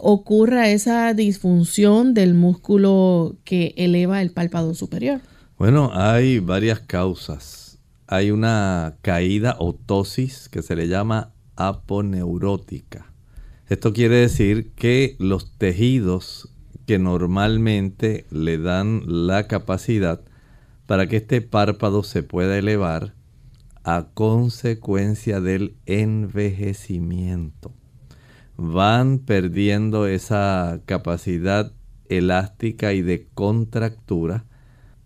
ocurra 0.00 0.68
esa 0.68 1.14
disfunción 1.14 2.14
del 2.14 2.34
músculo 2.34 3.36
que 3.44 3.74
eleva 3.76 4.20
el 4.22 4.30
párpado 4.30 4.74
superior? 4.74 5.20
Bueno, 5.58 5.90
hay 5.94 6.38
varias 6.38 6.80
causas. 6.80 7.78
Hay 8.06 8.30
una 8.30 8.96
caída 9.02 9.56
o 9.58 9.74
tosis 9.74 10.48
que 10.48 10.62
se 10.62 10.76
le 10.76 10.88
llama 10.88 11.32
aponeurótica. 11.56 13.12
Esto 13.68 13.92
quiere 13.92 14.16
decir 14.16 14.72
que 14.72 15.16
los 15.18 15.52
tejidos 15.58 16.48
que 16.86 16.98
normalmente 16.98 18.24
le 18.30 18.56
dan 18.56 19.02
la 19.06 19.46
capacidad 19.46 20.22
para 20.86 21.06
que 21.06 21.18
este 21.18 21.42
párpado 21.42 22.02
se 22.02 22.22
pueda 22.22 22.56
elevar 22.56 23.17
a 23.88 24.10
consecuencia 24.12 25.40
del 25.40 25.78
envejecimiento. 25.86 27.72
Van 28.58 29.18
perdiendo 29.18 30.06
esa 30.06 30.82
capacidad 30.84 31.72
elástica 32.10 32.92
y 32.92 33.00
de 33.00 33.28
contractura, 33.32 34.44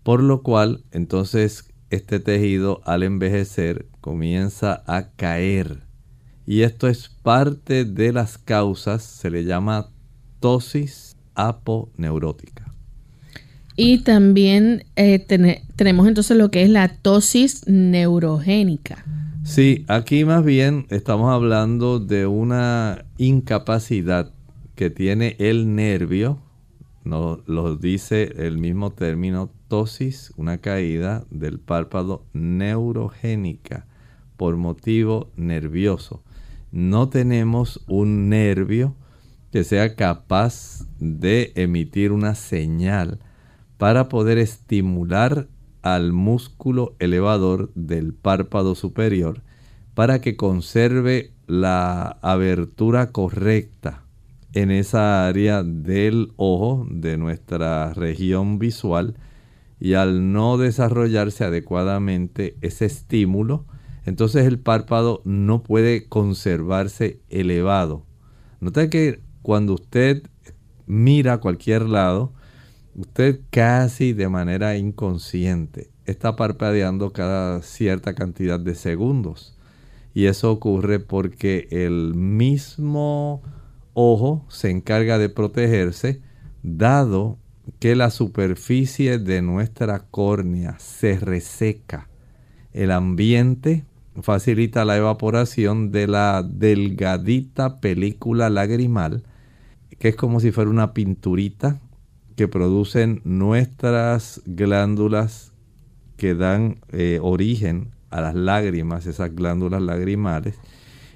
por 0.03 0.21
lo 0.21 0.43
cual 0.43 0.83
entonces 0.91 1.71
este 1.91 2.19
tejido 2.19 2.81
al 2.83 3.03
envejecer 3.03 3.87
comienza 4.01 4.83
a 4.85 5.11
caer. 5.11 5.83
Y 6.45 6.63
esto 6.63 6.89
es 6.89 7.07
parte 7.07 7.85
de 7.85 8.11
las 8.11 8.37
causas, 8.37 9.01
se 9.01 9.29
le 9.29 9.45
llama 9.45 9.91
tosis 10.41 11.15
aponeurótica. 11.35 12.62
Y 13.75 13.99
también 13.99 14.85
eh, 14.95 15.19
tenemos 15.75 16.07
entonces 16.07 16.37
lo 16.37 16.51
que 16.51 16.63
es 16.63 16.69
la 16.69 16.89
tosis 16.89 17.67
neurogénica. 17.67 19.03
Sí, 19.43 19.83
aquí 19.87 20.23
más 20.25 20.45
bien 20.45 20.85
estamos 20.89 21.31
hablando 21.31 21.99
de 21.99 22.27
una 22.27 23.05
incapacidad 23.17 24.31
que 24.75 24.89
tiene 24.89 25.35
el 25.39 25.75
nervio, 25.75 26.39
no, 27.03 27.41
lo 27.45 27.75
dice 27.75 28.33
el 28.37 28.57
mismo 28.57 28.91
término 28.91 29.51
tosis, 29.67 30.31
una 30.37 30.59
caída 30.59 31.25
del 31.29 31.59
párpado 31.59 32.25
neurogénica 32.31 33.85
por 34.37 34.55
motivo 34.55 35.31
nervioso. 35.35 36.23
No 36.71 37.09
tenemos 37.09 37.83
un 37.87 38.29
nervio 38.29 38.95
que 39.51 39.63
sea 39.63 39.95
capaz 39.95 40.87
de 40.99 41.51
emitir 41.55 42.11
una 42.11 42.33
señal 42.33 43.19
para 43.83 44.07
poder 44.07 44.37
estimular 44.37 45.49
al 45.81 46.13
músculo 46.13 46.95
elevador 46.99 47.69
del 47.75 48.13
párpado 48.13 48.75
superior 48.75 49.41
para 49.93 50.21
que 50.21 50.37
conserve 50.37 51.33
la 51.47 52.17
abertura 52.21 53.11
correcta 53.11 54.05
en 54.53 54.71
esa 54.71 55.27
área 55.27 55.63
del 55.63 56.31
ojo 56.37 56.87
de 56.89 57.17
nuestra 57.17 57.93
región 57.93 58.57
visual 58.57 59.17
y 59.81 59.95
al 59.95 60.31
no 60.31 60.57
desarrollarse 60.57 61.43
adecuadamente 61.43 62.55
ese 62.61 62.85
estímulo, 62.85 63.65
entonces 64.05 64.45
el 64.45 64.59
párpado 64.59 65.21
no 65.25 65.61
puede 65.61 66.07
conservarse 66.07 67.19
elevado. 67.29 68.05
Nota 68.61 68.89
que 68.89 69.19
cuando 69.41 69.73
usted 69.73 70.23
mira 70.87 71.33
a 71.33 71.39
cualquier 71.41 71.81
lado, 71.89 72.31
usted 72.95 73.39
casi 73.49 74.13
de 74.13 74.29
manera 74.29 74.77
inconsciente 74.77 75.89
está 76.05 76.35
parpadeando 76.35 77.11
cada 77.11 77.61
cierta 77.61 78.13
cantidad 78.13 78.59
de 78.59 78.75
segundos. 78.75 79.57
Y 80.13 80.25
eso 80.25 80.51
ocurre 80.51 80.99
porque 80.99 81.67
el 81.71 82.13
mismo 82.13 83.41
ojo 83.93 84.45
se 84.49 84.69
encarga 84.69 85.17
de 85.17 85.29
protegerse, 85.29 86.21
dado 86.61 87.37
que 87.79 87.95
la 87.95 88.09
superficie 88.09 89.17
de 89.17 89.41
nuestra 89.41 89.99
córnea 89.99 90.77
se 90.79 91.19
reseca. 91.19 92.09
El 92.73 92.91
ambiente 92.91 93.85
facilita 94.21 94.85
la 94.85 94.97
evaporación 94.97 95.91
de 95.91 96.07
la 96.07 96.43
delgadita 96.43 97.79
película 97.79 98.49
lagrimal, 98.49 99.23
que 99.97 100.09
es 100.09 100.15
como 100.15 100.39
si 100.39 100.51
fuera 100.51 100.69
una 100.69 100.93
pinturita 100.93 101.79
que 102.35 102.47
producen 102.47 103.21
nuestras 103.23 104.41
glándulas 104.45 105.53
que 106.17 106.35
dan 106.35 106.79
eh, 106.89 107.19
origen 107.21 107.91
a 108.09 108.21
las 108.21 108.35
lágrimas, 108.35 109.05
esas 109.05 109.35
glándulas 109.35 109.81
lagrimales. 109.81 110.55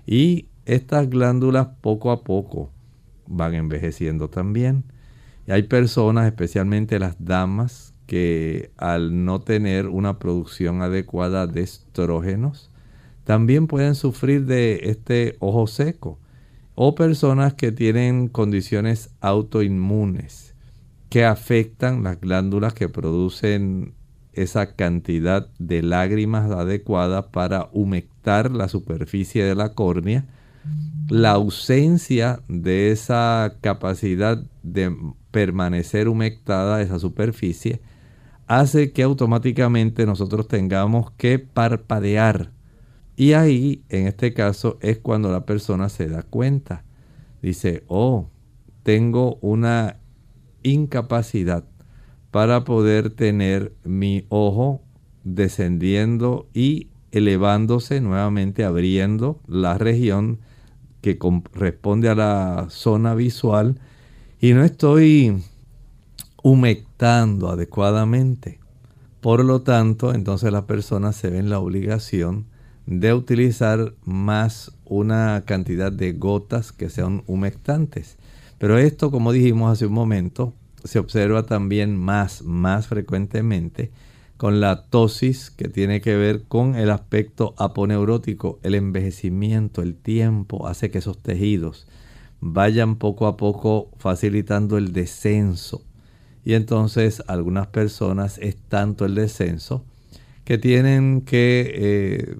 Y 0.05 0.47
estas 0.65 1.09
glándulas 1.09 1.67
poco 1.81 2.11
a 2.11 2.23
poco 2.23 2.71
van 3.27 3.53
envejeciendo 3.53 4.29
también. 4.29 4.83
Y 5.47 5.51
hay 5.51 5.63
personas, 5.63 6.25
especialmente 6.25 6.99
las 6.99 7.15
damas, 7.23 7.93
que 8.05 8.71
al 8.77 9.25
no 9.25 9.41
tener 9.41 9.87
una 9.87 10.17
producción 10.17 10.81
adecuada 10.81 11.45
de 11.45 11.61
estrógenos, 11.61 12.71
también 13.23 13.67
pueden 13.67 13.95
sufrir 13.95 14.45
de 14.45 14.79
este 14.83 15.35
ojo 15.39 15.67
seco. 15.67 16.19
O 16.75 16.95
personas 16.95 17.55
que 17.55 17.71
tienen 17.71 18.27
condiciones 18.27 19.09
autoinmunes 19.19 20.46
que 21.09 21.25
afectan 21.25 22.03
las 22.03 22.19
glándulas 22.19 22.73
que 22.73 22.89
producen 22.89 23.93
esa 24.33 24.75
cantidad 24.75 25.49
de 25.57 25.81
lágrimas 25.81 26.51
adecuada 26.51 27.31
para 27.31 27.69
humectar 27.71 28.51
la 28.51 28.67
superficie 28.67 29.43
de 29.43 29.55
la 29.55 29.73
córnea. 29.73 30.25
La 31.09 31.31
ausencia 31.31 32.41
de 32.47 32.91
esa 32.91 33.55
capacidad 33.61 34.43
de 34.63 34.95
permanecer 35.31 36.07
humectada 36.09 36.81
esa 36.81 36.99
superficie 36.99 37.81
hace 38.47 38.91
que 38.91 39.03
automáticamente 39.03 40.05
nosotros 40.05 40.47
tengamos 40.47 41.11
que 41.11 41.39
parpadear. 41.39 42.51
Y 43.15 43.33
ahí, 43.33 43.83
en 43.89 44.07
este 44.07 44.33
caso, 44.33 44.77
es 44.81 44.99
cuando 44.99 45.31
la 45.31 45.45
persona 45.45 45.89
se 45.89 46.07
da 46.07 46.23
cuenta. 46.23 46.83
Dice, 47.41 47.83
oh, 47.87 48.29
tengo 48.83 49.37
una 49.41 49.97
incapacidad 50.63 51.63
para 52.31 52.63
poder 52.63 53.09
tener 53.09 53.73
mi 53.83 54.25
ojo 54.29 54.81
descendiendo 55.23 56.47
y 56.53 56.87
elevándose 57.11 58.01
nuevamente, 58.01 58.63
abriendo 58.63 59.39
la 59.47 59.77
región 59.77 60.39
que 61.01 61.17
corresponde 61.17 62.09
a 62.09 62.15
la 62.15 62.67
zona 62.69 63.15
visual 63.15 63.79
y 64.39 64.53
no 64.53 64.63
estoy 64.63 65.41
humectando 66.43 67.49
adecuadamente. 67.49 68.59
Por 69.21 69.43
lo 69.43 69.61
tanto, 69.61 70.13
entonces 70.13 70.51
la 70.51 70.67
persona 70.67 71.11
se 71.11 71.29
ve 71.29 71.39
en 71.39 71.49
la 71.49 71.59
obligación 71.59 72.45
de 72.85 73.13
utilizar 73.13 73.93
más 74.05 74.71
una 74.85 75.43
cantidad 75.45 75.91
de 75.91 76.13
gotas 76.13 76.71
que 76.71 76.89
sean 76.89 77.23
humectantes. 77.27 78.17
Pero 78.57 78.77
esto, 78.77 79.11
como 79.11 79.31
dijimos 79.31 79.71
hace 79.71 79.85
un 79.85 79.93
momento, 79.93 80.53
se 80.83 80.99
observa 80.99 81.45
también 81.45 81.97
más, 81.97 82.43
más 82.43 82.87
frecuentemente 82.87 83.91
con 84.37 84.59
la 84.59 84.83
tosis 84.83 85.49
que 85.49 85.67
tiene 85.67 85.99
que 85.99 86.15
ver 86.15 86.43
con 86.43 86.75
el 86.75 86.91
aspecto 86.91 87.55
aponeurótico, 87.57 88.59
el 88.61 88.75
envejecimiento, 88.75 89.81
el 89.81 89.95
tiempo, 89.95 90.67
hace 90.67 90.91
que 90.91 90.99
esos 90.99 91.17
tejidos 91.17 91.87
vayan 92.39 92.97
poco 92.97 93.25
a 93.25 93.35
poco 93.35 93.89
facilitando 93.97 94.77
el 94.77 94.93
descenso. 94.93 95.83
Y 96.45 96.53
entonces 96.53 97.23
algunas 97.27 97.67
personas 97.67 98.37
es 98.37 98.55
tanto 98.55 99.05
el 99.05 99.15
descenso 99.15 99.83
que 100.45 100.57
tienen 100.57 101.21
que 101.21 101.71
eh, 101.75 102.37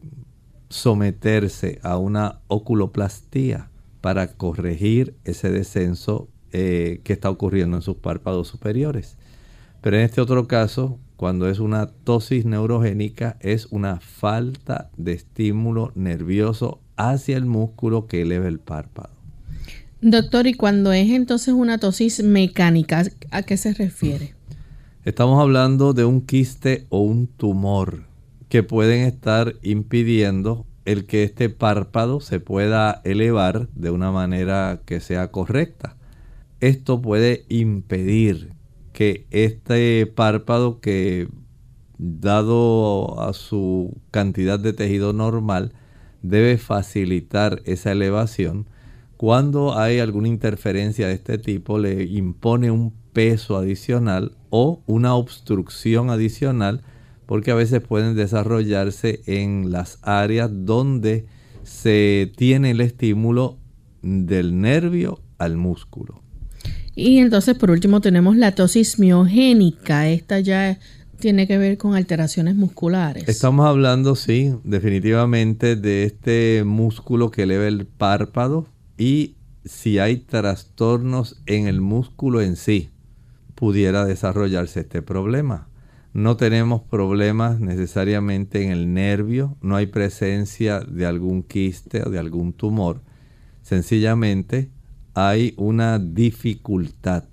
someterse 0.70 1.80
a 1.84 1.98
una 1.98 2.40
oculoplastía 2.48 3.70
para 4.08 4.28
corregir 4.28 5.18
ese 5.26 5.52
descenso 5.52 6.30
eh, 6.54 7.02
que 7.04 7.12
está 7.12 7.30
ocurriendo 7.30 7.76
en 7.76 7.82
sus 7.82 7.98
párpados 7.98 8.48
superiores. 8.48 9.18
Pero 9.82 9.98
en 9.98 10.04
este 10.04 10.22
otro 10.22 10.48
caso, 10.48 10.98
cuando 11.18 11.50
es 11.50 11.60
una 11.60 11.88
tosis 11.88 12.46
neurogénica, 12.46 13.36
es 13.42 13.66
una 13.66 14.00
falta 14.00 14.92
de 14.96 15.12
estímulo 15.12 15.92
nervioso 15.96 16.80
hacia 16.96 17.36
el 17.36 17.44
músculo 17.44 18.08
que 18.08 18.22
eleva 18.22 18.48
el 18.48 18.60
párpado. 18.60 19.10
Doctor, 20.00 20.48
¿y 20.48 20.54
cuando 20.54 20.94
es 20.94 21.10
entonces 21.10 21.54
una 21.54 21.78
tosis 21.78 22.24
mecánica, 22.24 23.04
a 23.32 23.42
qué 23.42 23.58
se 23.58 23.74
refiere? 23.74 24.36
Estamos 25.04 25.42
hablando 25.42 25.92
de 25.92 26.06
un 26.06 26.22
quiste 26.22 26.86
o 26.88 27.02
un 27.02 27.28
tumor 27.28 28.04
que 28.48 28.64
pueden 28.64 29.06
estar 29.06 29.56
impidiendo 29.64 30.66
el 30.88 31.06
que 31.06 31.24
este 31.24 31.50
párpado 31.50 32.22
se 32.22 32.40
pueda 32.40 33.02
elevar 33.04 33.68
de 33.76 33.92
una 33.92 34.10
manera 34.10 34.80
que 34.86 35.02
sea 35.02 35.32
correcta. 35.32 35.98
Esto 36.62 37.02
puede 37.02 37.46
impedir 37.50 38.54
que 38.94 39.28
este 39.32 40.08
párpado 40.08 40.80
que 40.80 41.28
dado 41.98 43.20
a 43.20 43.34
su 43.34 43.98
cantidad 44.12 44.62
de 44.62 44.72
tejido 44.72 45.12
normal 45.12 45.74
debe 46.22 46.58
facilitar 46.58 47.62
esa 47.66 47.92
elevación. 47.92 48.66
Cuando 49.18 49.78
hay 49.78 50.00
alguna 50.00 50.30
interferencia 50.30 51.08
de 51.08 51.16
este 51.16 51.38
tipo 51.38 51.80
le 51.80 52.06
impone 52.06 52.72
un 52.72 52.94
peso 53.12 53.58
adicional 53.58 54.38
o 54.52 54.84
una 54.86 55.16
obstrucción 55.16 56.12
adicional 56.12 56.82
porque 57.28 57.52
a 57.52 57.56
veces 57.56 57.82
pueden 57.82 58.16
desarrollarse 58.16 59.22
en 59.28 59.72
las 59.72 60.00
áreas 60.02 60.50
donde 60.52 61.28
se 61.62 62.32
tiene 62.36 62.72
el 62.72 62.82
estímulo 62.82 63.60
del 64.02 64.60
nervio 64.60 65.20
al 65.38 65.58
músculo. 65.58 66.24
Y 66.96 67.20
entonces 67.20 67.56
por 67.56 67.70
último 67.70 68.02
tenemos 68.02 68.38
la 68.38 68.54
tosis 68.54 68.98
miogénica. 68.98 70.10
Esta 70.10 70.40
ya 70.40 70.80
tiene 71.20 71.48
que 71.48 71.58
ver 71.58 71.78
con 71.78 71.96
alteraciones 71.96 72.56
musculares. 72.56 73.28
Estamos 73.28 73.68
hablando, 73.68 74.16
sí, 74.16 74.56
definitivamente 74.64 75.76
de 75.76 76.06
este 76.06 76.64
músculo 76.66 77.30
que 77.30 77.44
eleva 77.44 77.68
el 77.68 77.86
párpado 77.86 78.68
y 78.98 79.36
si 79.66 80.00
hay 80.00 80.18
trastornos 80.18 81.42
en 81.46 81.68
el 81.68 81.82
músculo 81.82 82.42
en 82.42 82.56
sí, 82.56 82.90
pudiera 83.54 84.06
desarrollarse 84.06 84.80
este 84.82 85.02
problema. 85.02 85.67
No 86.18 86.36
tenemos 86.36 86.82
problemas 86.82 87.60
necesariamente 87.60 88.64
en 88.64 88.72
el 88.72 88.92
nervio, 88.92 89.56
no 89.62 89.76
hay 89.76 89.86
presencia 89.86 90.80
de 90.80 91.06
algún 91.06 91.44
quiste 91.44 92.02
o 92.02 92.10
de 92.10 92.18
algún 92.18 92.54
tumor. 92.54 93.04
Sencillamente 93.62 94.72
hay 95.14 95.54
una 95.58 96.00
dificultad 96.00 97.26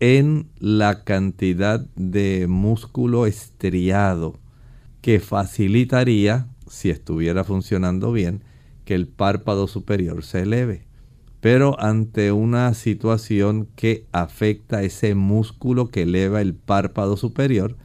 en 0.00 0.48
la 0.58 1.04
cantidad 1.04 1.80
de 1.96 2.46
músculo 2.48 3.26
estriado 3.26 4.38
que 5.02 5.20
facilitaría, 5.20 6.46
si 6.66 6.88
estuviera 6.88 7.44
funcionando 7.44 8.10
bien, 8.10 8.42
que 8.86 8.94
el 8.94 9.06
párpado 9.06 9.66
superior 9.66 10.24
se 10.24 10.40
eleve. 10.40 10.86
Pero 11.42 11.78
ante 11.78 12.32
una 12.32 12.72
situación 12.72 13.68
que 13.76 14.06
afecta 14.12 14.82
ese 14.82 15.14
músculo 15.14 15.90
que 15.90 16.04
eleva 16.04 16.40
el 16.40 16.54
párpado 16.54 17.18
superior, 17.18 17.76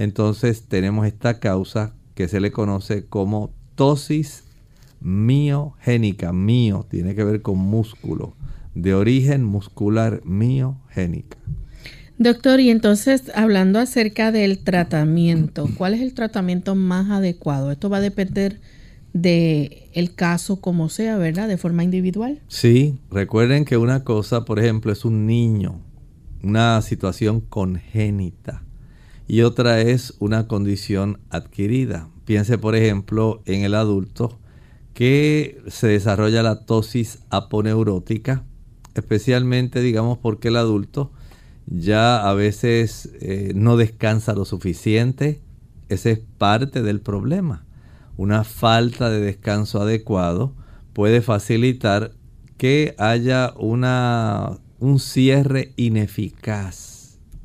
entonces 0.00 0.62
tenemos 0.62 1.06
esta 1.06 1.40
causa 1.40 1.92
que 2.14 2.26
se 2.26 2.40
le 2.40 2.52
conoce 2.52 3.04
como 3.04 3.52
tosis 3.74 4.44
miogénica. 5.02 6.32
Mio 6.32 6.86
tiene 6.88 7.14
que 7.14 7.22
ver 7.22 7.42
con 7.42 7.58
músculo 7.58 8.32
de 8.74 8.94
origen 8.94 9.44
muscular 9.44 10.22
miogénica. 10.24 11.36
Doctor, 12.16 12.60
y 12.60 12.70
entonces 12.70 13.30
hablando 13.34 13.78
acerca 13.78 14.32
del 14.32 14.60
tratamiento, 14.60 15.68
¿cuál 15.76 15.92
es 15.92 16.00
el 16.00 16.14
tratamiento 16.14 16.74
más 16.74 17.10
adecuado? 17.10 17.70
Esto 17.70 17.90
va 17.90 17.98
a 17.98 18.00
depender 18.00 18.58
de 19.12 19.90
el 19.92 20.14
caso 20.14 20.62
como 20.62 20.88
sea, 20.88 21.18
¿verdad? 21.18 21.46
De 21.46 21.58
forma 21.58 21.84
individual. 21.84 22.40
Sí, 22.48 22.98
recuerden 23.10 23.66
que 23.66 23.76
una 23.76 24.02
cosa, 24.02 24.46
por 24.46 24.60
ejemplo, 24.60 24.92
es 24.92 25.04
un 25.04 25.26
niño, 25.26 25.78
una 26.42 26.80
situación 26.80 27.42
congénita, 27.42 28.62
y 29.30 29.42
otra 29.42 29.80
es 29.80 30.16
una 30.18 30.48
condición 30.48 31.20
adquirida. 31.30 32.08
Piense, 32.24 32.58
por 32.58 32.74
ejemplo, 32.74 33.42
en 33.46 33.62
el 33.62 33.76
adulto 33.76 34.40
que 34.92 35.62
se 35.68 35.86
desarrolla 35.86 36.42
la 36.42 36.66
tosis 36.66 37.20
aponeurótica 37.30 38.42
especialmente 38.96 39.82
digamos 39.82 40.18
porque 40.18 40.48
el 40.48 40.56
adulto 40.56 41.12
ya 41.66 42.28
a 42.28 42.34
veces 42.34 43.10
eh, 43.20 43.52
no 43.54 43.76
descansa 43.76 44.34
lo 44.34 44.44
suficiente. 44.44 45.40
Ese 45.88 46.10
es 46.10 46.20
parte 46.38 46.82
del 46.82 47.00
problema. 47.00 47.64
Una 48.16 48.42
falta 48.42 49.10
de 49.10 49.20
descanso 49.20 49.80
adecuado 49.80 50.56
puede 50.92 51.22
facilitar 51.22 52.14
que 52.56 52.96
haya 52.98 53.54
una, 53.56 54.58
un 54.80 54.98
cierre 54.98 55.72
ineficaz 55.76 56.99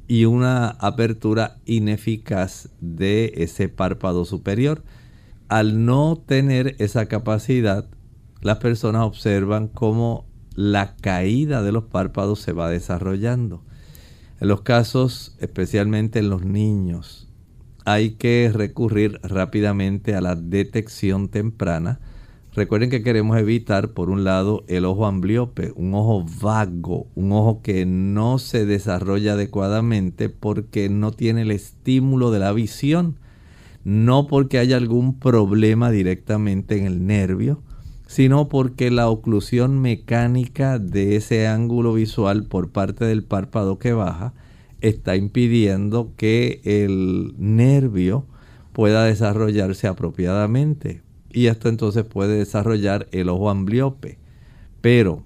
y 0.08 0.26
una 0.26 0.68
apertura 0.68 1.58
ineficaz 1.66 2.70
de 2.80 3.34
ese 3.38 3.70
párpado 3.70 4.26
superior. 4.26 4.84
Al 5.47 5.86
no 5.86 6.24
tener 6.26 6.76
esa 6.80 7.08
capacidad, 7.08 7.88
las 8.41 8.58
personas 8.58 9.03
observan 9.03 9.68
cómo 9.68 10.26
la 10.56 10.95
caída 10.95 11.62
de 11.62 11.72
los 11.72 11.86
párpados 11.86 12.39
se 12.39 12.53
va 12.53 12.70
desarrollando. 12.70 13.64
En 14.39 14.47
los 14.47 14.62
casos, 14.62 15.36
especialmente 15.39 16.20
en 16.20 16.30
los 16.30 16.43
niños, 16.43 17.28
hay 17.86 18.12
que 18.12 18.51
recurrir 18.53 19.20
rápidamente 19.24 20.16
a 20.16 20.22
la 20.22 20.36
detección 20.36 21.30
temprana. 21.30 21.99
Recuerden 22.56 22.89
que 22.89 23.03
queremos 23.03 23.38
evitar, 23.38 23.89
por 23.89 24.10
un 24.10 24.24
lado, 24.24 24.64
el 24.70 24.86
ojo 24.86 25.06
ambliope, 25.06 25.74
un 25.76 25.93
ojo 25.93 26.26
vago, 26.41 27.08
un 27.14 27.34
ojo 27.34 27.62
que 27.62 27.86
no 27.86 28.39
se 28.39 28.66
desarrolla 28.66 29.34
adecuadamente 29.34 30.30
porque 30.30 30.88
no 30.88 31.12
tiene 31.12 31.41
el 31.41 31.51
estímulo 31.51 32.32
de 32.32 32.39
la 32.39 32.53
visión, 32.53 33.18
no 33.84 34.28
porque 34.28 34.58
haya 34.58 34.78
algún 34.78 35.20
problema 35.20 35.91
directamente 35.91 36.78
en 36.78 36.86
el 36.86 37.06
nervio, 37.06 37.62
sino 38.08 38.47
porque 38.47 38.89
la 38.89 39.10
oclusión 39.10 39.82
mecánica 39.82 40.80
de 40.80 41.18
ese 41.18 41.47
ángulo 41.47 41.93
visual 41.93 42.45
por 42.45 42.70
parte 42.70 43.03
del 43.03 43.26
párpado 43.26 43.80
que 43.80 43.91
baja 43.91 44.34
está 44.80 45.18
impidiendo 45.18 46.14
que 46.16 46.62
el 46.64 47.34
nervio 47.38 48.26
pueda 48.72 49.03
desarrollarse 49.03 49.88
apropiadamente. 49.88 51.05
Y 51.36 51.47
esto 51.47 51.67
entonces 51.67 52.05
puede 52.05 52.38
desarrollar 52.38 53.07
el 53.11 53.27
ojo 53.27 53.49
ambliope. 53.49 54.17
Pero 54.79 55.25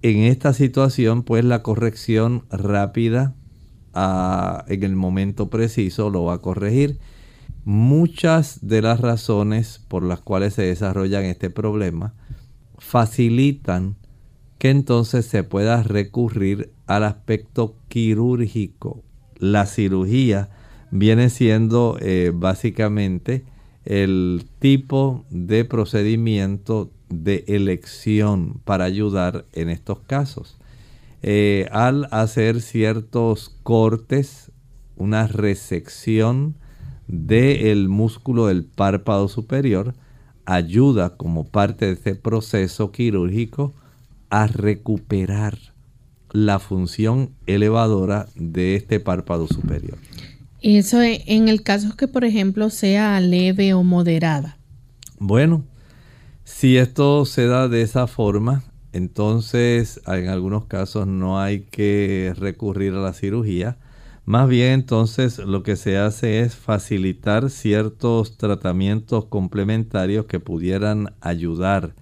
en 0.00 0.20
esta 0.20 0.54
situación, 0.54 1.24
pues 1.24 1.44
la 1.44 1.62
corrección 1.62 2.46
rápida 2.50 3.34
ah, 3.92 4.64
en 4.68 4.82
el 4.82 4.96
momento 4.96 5.50
preciso 5.50 6.08
lo 6.08 6.24
va 6.24 6.34
a 6.34 6.38
corregir 6.38 6.98
muchas 7.66 8.66
de 8.66 8.80
las 8.80 8.98
razones 9.00 9.84
por 9.88 10.02
las 10.02 10.22
cuales 10.22 10.54
se 10.54 10.62
desarrollan 10.62 11.24
este 11.24 11.50
problema 11.50 12.14
facilitan 12.78 13.96
que 14.58 14.70
entonces 14.70 15.26
se 15.26 15.44
pueda 15.44 15.82
recurrir 15.82 16.72
al 16.86 17.04
aspecto 17.04 17.76
quirúrgico. 17.88 19.02
La 19.36 19.66
cirugía 19.66 20.48
viene 20.90 21.28
siendo 21.28 21.98
eh, 22.00 22.32
básicamente 22.34 23.44
el 23.84 24.46
tipo 24.58 25.24
de 25.30 25.64
procedimiento 25.64 26.90
de 27.08 27.44
elección 27.48 28.60
para 28.64 28.84
ayudar 28.84 29.44
en 29.52 29.68
estos 29.68 30.00
casos. 30.00 30.58
Eh, 31.22 31.68
al 31.72 32.08
hacer 32.10 32.60
ciertos 32.60 33.56
cortes, 33.62 34.52
una 34.96 35.26
resección, 35.26 36.56
del 37.10 37.88
músculo 37.88 38.46
del 38.46 38.64
párpado 38.64 39.26
superior 39.26 39.94
ayuda 40.46 41.16
como 41.16 41.44
parte 41.44 41.86
de 41.86 41.92
este 41.92 42.14
proceso 42.14 42.92
quirúrgico 42.92 43.74
a 44.30 44.46
recuperar 44.46 45.58
la 46.30 46.60
función 46.60 47.30
elevadora 47.46 48.28
de 48.36 48.76
este 48.76 49.00
párpado 49.00 49.48
superior. 49.48 49.98
Eso 50.62 51.00
en 51.02 51.48
el 51.48 51.62
caso 51.62 51.96
que, 51.96 52.08
por 52.08 52.24
ejemplo, 52.24 52.70
sea 52.70 53.20
leve 53.20 53.74
o 53.74 53.82
moderada. 53.82 54.58
Bueno, 55.18 55.64
si 56.44 56.76
esto 56.76 57.24
se 57.24 57.46
da 57.46 57.68
de 57.68 57.82
esa 57.82 58.06
forma, 58.06 58.64
entonces 58.92 60.00
en 60.06 60.28
algunos 60.28 60.66
casos 60.66 61.06
no 61.06 61.40
hay 61.40 61.60
que 61.70 62.34
recurrir 62.38 62.94
a 62.94 63.00
la 63.00 63.12
cirugía 63.12 63.78
más 64.30 64.48
bien 64.48 64.74
entonces 64.74 65.38
lo 65.38 65.64
que 65.64 65.74
se 65.74 65.98
hace 65.98 66.38
es 66.38 66.54
facilitar 66.54 67.50
ciertos 67.50 68.36
tratamientos 68.36 69.24
complementarios 69.24 70.26
que 70.26 70.38
pudieran 70.38 71.14
ayudar 71.20 71.94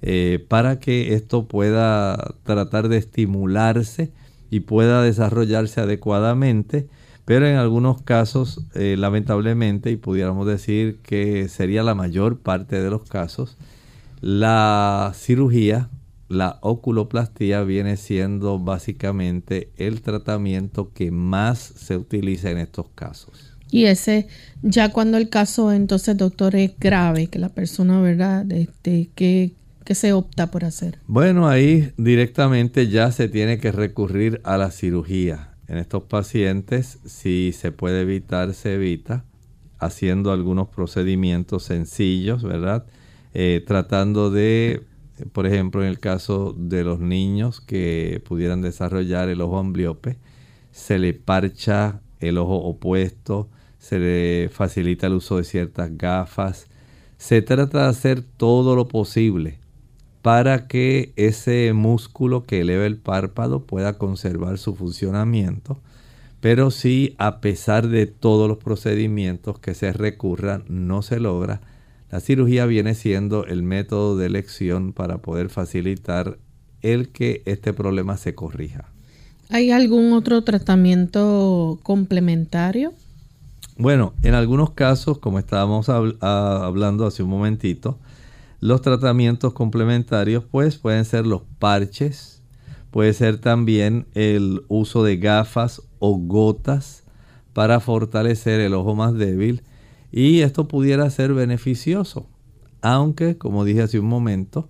eh, 0.00 0.42
para 0.48 0.80
que 0.80 1.12
esto 1.12 1.48
pueda 1.48 2.34
tratar 2.44 2.88
de 2.88 2.96
estimularse 2.96 4.10
y 4.50 4.60
pueda 4.60 5.02
desarrollarse 5.02 5.82
adecuadamente, 5.82 6.88
pero 7.26 7.46
en 7.46 7.56
algunos 7.56 8.00
casos, 8.00 8.62
eh, 8.74 8.96
lamentablemente, 8.98 9.90
y 9.90 9.96
pudiéramos 9.96 10.46
decir 10.46 11.00
que 11.02 11.48
sería 11.48 11.82
la 11.82 11.94
mayor 11.94 12.38
parte 12.38 12.80
de 12.80 12.88
los 12.88 13.02
casos, 13.02 13.58
la 14.22 15.12
cirugía 15.14 15.90
la 16.28 16.58
oculoplastía 16.60 17.62
viene 17.62 17.96
siendo 17.96 18.58
básicamente 18.58 19.70
el 19.76 20.00
tratamiento 20.02 20.92
que 20.92 21.10
más 21.10 21.58
se 21.58 21.96
utiliza 21.96 22.50
en 22.50 22.58
estos 22.58 22.86
casos. 22.94 23.52
Y 23.70 23.84
ese, 23.84 24.28
ya 24.62 24.92
cuando 24.92 25.18
el 25.18 25.28
caso 25.28 25.72
entonces, 25.72 26.16
doctor, 26.16 26.54
es 26.56 26.72
grave, 26.78 27.26
que 27.26 27.38
la 27.38 27.48
persona, 27.48 28.00
¿verdad? 28.00 28.50
Este, 28.52 29.10
¿qué, 29.14 29.52
¿Qué 29.84 29.94
se 29.94 30.12
opta 30.12 30.50
por 30.50 30.64
hacer? 30.64 30.98
Bueno, 31.06 31.48
ahí 31.48 31.92
directamente 31.96 32.88
ya 32.88 33.10
se 33.12 33.28
tiene 33.28 33.58
que 33.58 33.72
recurrir 33.72 34.40
a 34.44 34.56
la 34.56 34.70
cirugía. 34.70 35.50
En 35.68 35.78
estos 35.78 36.04
pacientes, 36.04 36.98
si 37.04 37.52
se 37.52 37.72
puede 37.72 38.02
evitar, 38.02 38.54
se 38.54 38.74
evita, 38.74 39.24
haciendo 39.78 40.32
algunos 40.32 40.68
procedimientos 40.68 41.64
sencillos, 41.64 42.42
¿verdad? 42.42 42.86
Eh, 43.34 43.62
tratando 43.66 44.30
de 44.30 44.84
por 45.32 45.46
ejemplo, 45.46 45.82
en 45.82 45.88
el 45.88 45.98
caso 45.98 46.54
de 46.56 46.84
los 46.84 47.00
niños 47.00 47.60
que 47.60 48.22
pudieran 48.26 48.60
desarrollar 48.60 49.28
el 49.28 49.40
ojo 49.40 49.58
ambliope, 49.58 50.18
se 50.72 50.98
le 50.98 51.14
parcha 51.14 52.00
el 52.20 52.36
ojo 52.38 52.56
opuesto, 52.56 53.48
se 53.78 53.98
le 53.98 54.48
facilita 54.50 55.06
el 55.06 55.14
uso 55.14 55.38
de 55.38 55.44
ciertas 55.44 55.96
gafas. 55.96 56.66
Se 57.16 57.40
trata 57.40 57.84
de 57.84 57.88
hacer 57.88 58.22
todo 58.22 58.76
lo 58.76 58.88
posible 58.88 59.58
para 60.26 60.66
que 60.66 61.12
ese 61.14 61.72
músculo 61.72 62.46
que 62.46 62.62
eleva 62.62 62.84
el 62.84 62.96
párpado 62.96 63.60
pueda 63.60 63.96
conservar 63.96 64.58
su 64.58 64.74
funcionamiento. 64.74 65.78
Pero 66.40 66.72
si 66.72 67.14
a 67.16 67.40
pesar 67.40 67.86
de 67.86 68.06
todos 68.06 68.48
los 68.48 68.58
procedimientos 68.58 69.60
que 69.60 69.72
se 69.74 69.92
recurran 69.92 70.64
no 70.68 71.02
se 71.02 71.20
logra, 71.20 71.60
la 72.10 72.18
cirugía 72.18 72.66
viene 72.66 72.96
siendo 72.96 73.46
el 73.46 73.62
método 73.62 74.16
de 74.16 74.26
elección 74.26 74.92
para 74.92 75.18
poder 75.18 75.48
facilitar 75.48 76.38
el 76.82 77.10
que 77.10 77.42
este 77.44 77.72
problema 77.72 78.16
se 78.16 78.34
corrija. 78.34 78.86
¿Hay 79.48 79.70
algún 79.70 80.12
otro 80.12 80.42
tratamiento 80.42 81.78
complementario? 81.84 82.92
Bueno, 83.78 84.12
en 84.24 84.34
algunos 84.34 84.70
casos, 84.70 85.18
como 85.18 85.38
estábamos 85.38 85.88
hablando 85.88 87.06
hace 87.06 87.22
un 87.22 87.30
momentito, 87.30 88.00
los 88.60 88.82
tratamientos 88.82 89.52
complementarios 89.52 90.44
pues 90.44 90.76
pueden 90.76 91.04
ser 91.04 91.26
los 91.26 91.42
parches, 91.58 92.42
puede 92.90 93.12
ser 93.12 93.38
también 93.38 94.06
el 94.14 94.62
uso 94.68 95.04
de 95.04 95.16
gafas 95.18 95.82
o 95.98 96.16
gotas 96.16 97.04
para 97.52 97.80
fortalecer 97.80 98.60
el 98.60 98.74
ojo 98.74 98.94
más 98.94 99.14
débil 99.14 99.62
y 100.12 100.40
esto 100.40 100.68
pudiera 100.68 101.08
ser 101.10 101.34
beneficioso, 101.34 102.26
aunque 102.80 103.36
como 103.36 103.64
dije 103.64 103.82
hace 103.82 103.98
un 103.98 104.06
momento, 104.06 104.68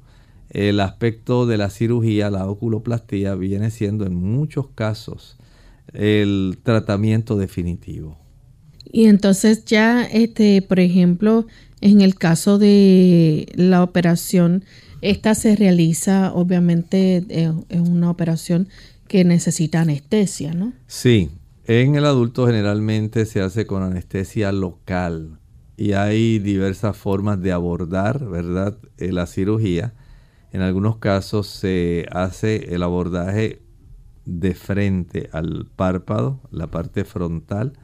el 0.51 0.81
aspecto 0.81 1.47
de 1.47 1.57
la 1.57 1.71
cirugía, 1.71 2.31
la 2.31 2.49
oculoplastía, 2.49 3.35
viene 3.35 3.71
siendo 3.71 4.07
en 4.07 4.15
muchos 4.15 4.69
casos 4.69 5.37
el 5.93 6.59
tratamiento 6.63 7.37
definitivo. 7.37 8.19
Y 8.91 9.07
entonces 9.07 9.65
ya, 9.65 10.05
este, 10.05 10.63
por 10.63 10.81
ejemplo, 10.81 11.47
en 11.81 12.01
el 12.01 12.15
caso 12.15 12.59
de 12.59 13.53
la 13.55 13.83
operación, 13.83 14.65
esta 15.03 15.35
se 15.35 15.57
realiza, 15.57 16.33
obviamente, 16.33 17.25
es 17.29 17.81
una 17.81 18.11
operación 18.11 18.69
que 19.09 19.25
necesita 19.25 19.83
anestesia, 19.83 20.53
¿no? 20.53 20.73
Sí, 20.87 21.31
en 21.67 21.97
el 21.97 22.07
adulto 22.07 22.47
generalmente 22.47 23.27
se 23.27 23.41
hace 23.41 23.67
con 23.67 23.83
anestesia 23.83 24.53
local 24.53 25.39
y 25.77 25.93
hay 25.93 26.39
diversas 26.39 26.97
formas 26.97 27.41
de 27.41 27.53
abordar, 27.53 28.25
¿verdad?, 28.25 28.79
eh, 28.99 29.13
la 29.13 29.27
cirugía. 29.27 29.95
En 30.53 30.63
algunos 30.63 30.97
casos 30.99 31.49
se 31.49 32.07
hace 32.11 32.75
el 32.75 32.83
abordaje 32.83 33.63
de 34.25 34.55
frente 34.55 35.29
al 35.33 35.67
párpado, 35.77 36.41
la 36.51 36.71
parte 36.71 37.05
frontal. 37.05 37.75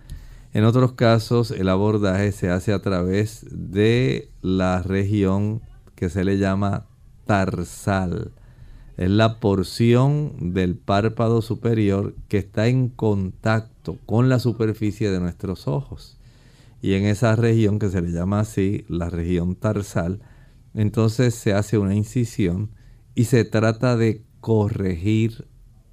En 0.55 0.65
otros 0.65 0.93
casos 0.93 1.51
el 1.51 1.69
abordaje 1.69 2.31
se 2.33 2.51
hace 2.51 2.75
a 2.75 2.83
través 2.83 3.47
de 3.51 4.29
la 4.43 4.83
región 4.83 5.63
que 5.95 6.11
se 6.11 6.25
le 6.25 6.37
llama 6.37 6.87
tarsal. 7.27 8.33
Es 8.99 9.09
la 9.09 9.41
porción 9.41 10.53
del 10.53 10.77
párpado 10.77 11.41
superior 11.41 12.15
que 12.29 12.37
está 12.37 12.69
en 12.69 12.89
contacto 12.89 13.97
con 14.05 14.29
la 14.29 14.39
superficie 14.39 15.11
de 15.11 15.21
nuestros 15.21 15.67
ojos. 15.67 16.19
Y 16.83 16.95
en 16.95 17.05
esa 17.05 17.35
región 17.35 17.79
que 17.79 17.89
se 17.89 18.03
le 18.03 18.11
llama 18.11 18.41
así, 18.41 18.85
la 18.89 19.09
región 19.09 19.55
tarsal, 19.55 20.21
entonces 20.75 21.35
se 21.35 21.55
hace 21.55 21.79
una 21.79 21.95
incisión 21.95 22.71
y 23.15 23.25
se 23.25 23.45
trata 23.45 23.97
de 23.97 24.23
corregir 24.41 25.47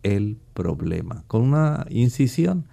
el 0.03 0.37
problema. 0.53 1.23
Con 1.27 1.43
una 1.43 1.85
incisión, 1.89 2.65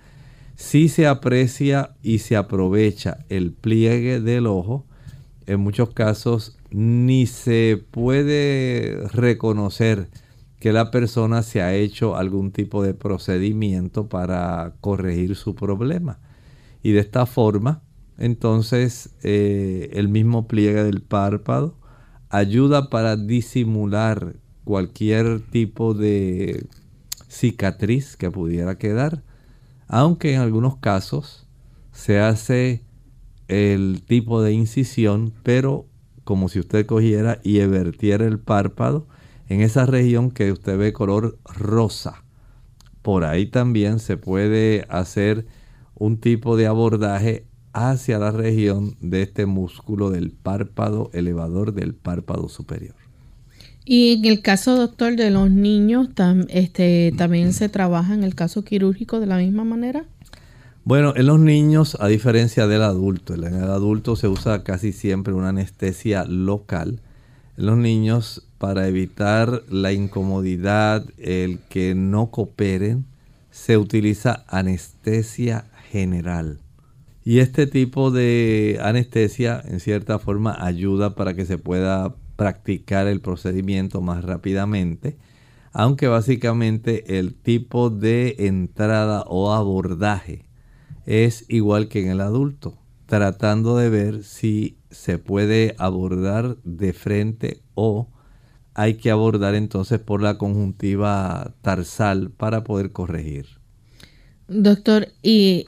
si 0.57 0.89
se 0.89 1.07
aprecia 1.07 1.95
y 2.03 2.19
se 2.19 2.35
aprovecha 2.35 3.19
el 3.29 3.53
pliegue 3.53 4.21
del 4.21 4.47
ojo, 4.47 4.87
en 5.47 5.61
muchos 5.61 5.91
casos 5.91 6.59
ni 6.71 7.27
se 7.27 7.83
puede 7.91 9.07
reconocer 9.13 10.09
que 10.59 10.73
la 10.73 10.91
persona 10.91 11.43
se 11.43 11.63
ha 11.63 11.75
hecho 11.75 12.17
algún 12.17 12.51
tipo 12.51 12.83
de 12.83 12.95
procedimiento 12.95 14.09
para 14.09 14.75
corregir 14.81 15.37
su 15.37 15.55
problema. 15.55 16.19
Y 16.83 16.93
de 16.93 17.01
esta 17.01 17.27
forma, 17.27 17.83
entonces, 18.19 19.11
eh, 19.23 19.91
el 19.93 20.09
mismo 20.09 20.49
pliegue 20.49 20.83
del 20.83 21.03
párpado 21.03 21.77
ayuda 22.31 22.89
para 22.89 23.17
disimular 23.17 24.37
cualquier 24.65 25.41
tipo 25.41 25.95
de 25.95 26.67
cicatriz 27.29 28.17
que 28.17 28.31
pudiera 28.31 28.79
quedar, 28.79 29.23
aunque 29.89 30.35
en 30.35 30.41
algunos 30.41 30.77
casos 30.77 31.47
se 31.93 32.21
hace 32.21 32.85
el 33.49 34.03
tipo 34.07 34.43
de 34.43 34.53
incisión, 34.53 35.33
pero 35.43 35.87
como 36.25 36.49
si 36.49 36.59
usted 36.59 36.87
cogiera 36.87 37.41
y 37.45 37.59
vertiera 37.67 38.27
el 38.27 38.39
párpado 38.39 39.07
en 39.49 39.61
esa 39.61 39.87
región 39.87 40.31
que 40.31 40.51
usted 40.53 40.77
ve 40.77 40.93
color 40.93 41.39
rosa. 41.45 42.25
Por 43.03 43.25
ahí 43.25 43.47
también 43.47 44.01
se 44.01 44.17
puede 44.17 44.85
hacer 44.89 45.47
un 45.95 46.19
tipo 46.19 46.57
de 46.57 46.67
abordaje 46.67 47.47
hacia 47.73 48.19
la 48.19 48.33
región 48.33 48.97
de 49.01 49.23
este 49.23 49.47
músculo 49.47 50.11
del 50.11 50.33
párpado 50.33 51.11
elevador 51.13 51.73
del 51.73 51.95
párpado 51.95 52.49
superior. 52.49 53.06
Y 53.89 54.15
en 54.15 54.25
el 54.25 54.43
caso, 54.43 54.77
doctor, 54.77 55.15
de 55.15 55.31
los 55.31 55.49
niños, 55.49 56.09
este, 56.49 57.15
¿también 57.17 57.53
se 57.53 57.69
trabaja 57.69 58.15
en 58.15 58.25
el 58.25 58.35
caso 58.35 58.65
quirúrgico 58.65 59.21
de 59.21 59.27
la 59.27 59.39
misma 59.39 59.63
manera? 59.63 60.05
Bueno, 60.83 61.15
en 61.15 61.27
los 61.27 61.39
niños, 61.39 61.97
a 62.01 62.09
diferencia 62.09 62.67
del 62.67 62.83
adulto, 62.83 63.35
en 63.35 63.45
el 63.45 63.71
adulto 63.71 64.17
se 64.17 64.27
usa 64.27 64.65
casi 64.65 64.93
siempre 64.93 65.35
una 65.35 65.51
anestesia 65.51 66.25
local. 66.25 66.99
En 67.57 67.67
los 67.67 67.79
niños, 67.79 68.49
para 68.59 68.89
evitar 68.89 69.63
la 69.69 69.93
incomodidad, 69.93 71.05
el 71.17 71.61
que 71.69 71.95
no 71.95 72.33
cooperen, 72.33 73.05
se 73.53 73.79
utiliza 73.79 74.45
anestesia 74.49 75.67
general. 75.93 76.59
Y 77.25 77.39
este 77.39 77.69
tipo 77.69 78.11
de 78.11 78.81
anestesia 78.83 79.63
en 79.65 79.79
cierta 79.79 80.19
forma 80.19 80.57
ayuda 80.59 81.15
para 81.15 81.35
que 81.35 81.47
se 81.47 81.57
pueda 81.57 82.17
practicar 82.37 83.07
el 83.07 83.21
procedimiento 83.21 84.01
más 84.01 84.25
rápidamente, 84.25 85.17
aunque 85.73 86.07
básicamente 86.07 87.19
el 87.19 87.35
tipo 87.35 87.91
de 87.91 88.37
entrada 88.39 89.23
o 89.27 89.53
abordaje 89.53 90.47
es 91.05 91.45
igual 91.49 91.89
que 91.89 92.03
en 92.03 92.11
el 92.11 92.21
adulto, 92.21 92.79
tratando 93.07 93.77
de 93.77 93.91
ver 93.91 94.25
si 94.25 94.77
se 94.91 95.19
puede 95.19 95.75
abordar 95.79 96.57
de 96.65 96.93
frente 96.93 97.61
o 97.75 98.09
hay 98.75 98.95
que 98.95 99.11
abordar 99.11 99.55
entonces 99.55 99.99
por 99.99 100.23
la 100.23 100.39
conjuntiva 100.39 101.55
tarsal 101.63 102.31
para 102.31 102.65
poder 102.65 102.93
corregir. 102.93 103.47
Doctor, 104.49 105.09
¿y 105.23 105.67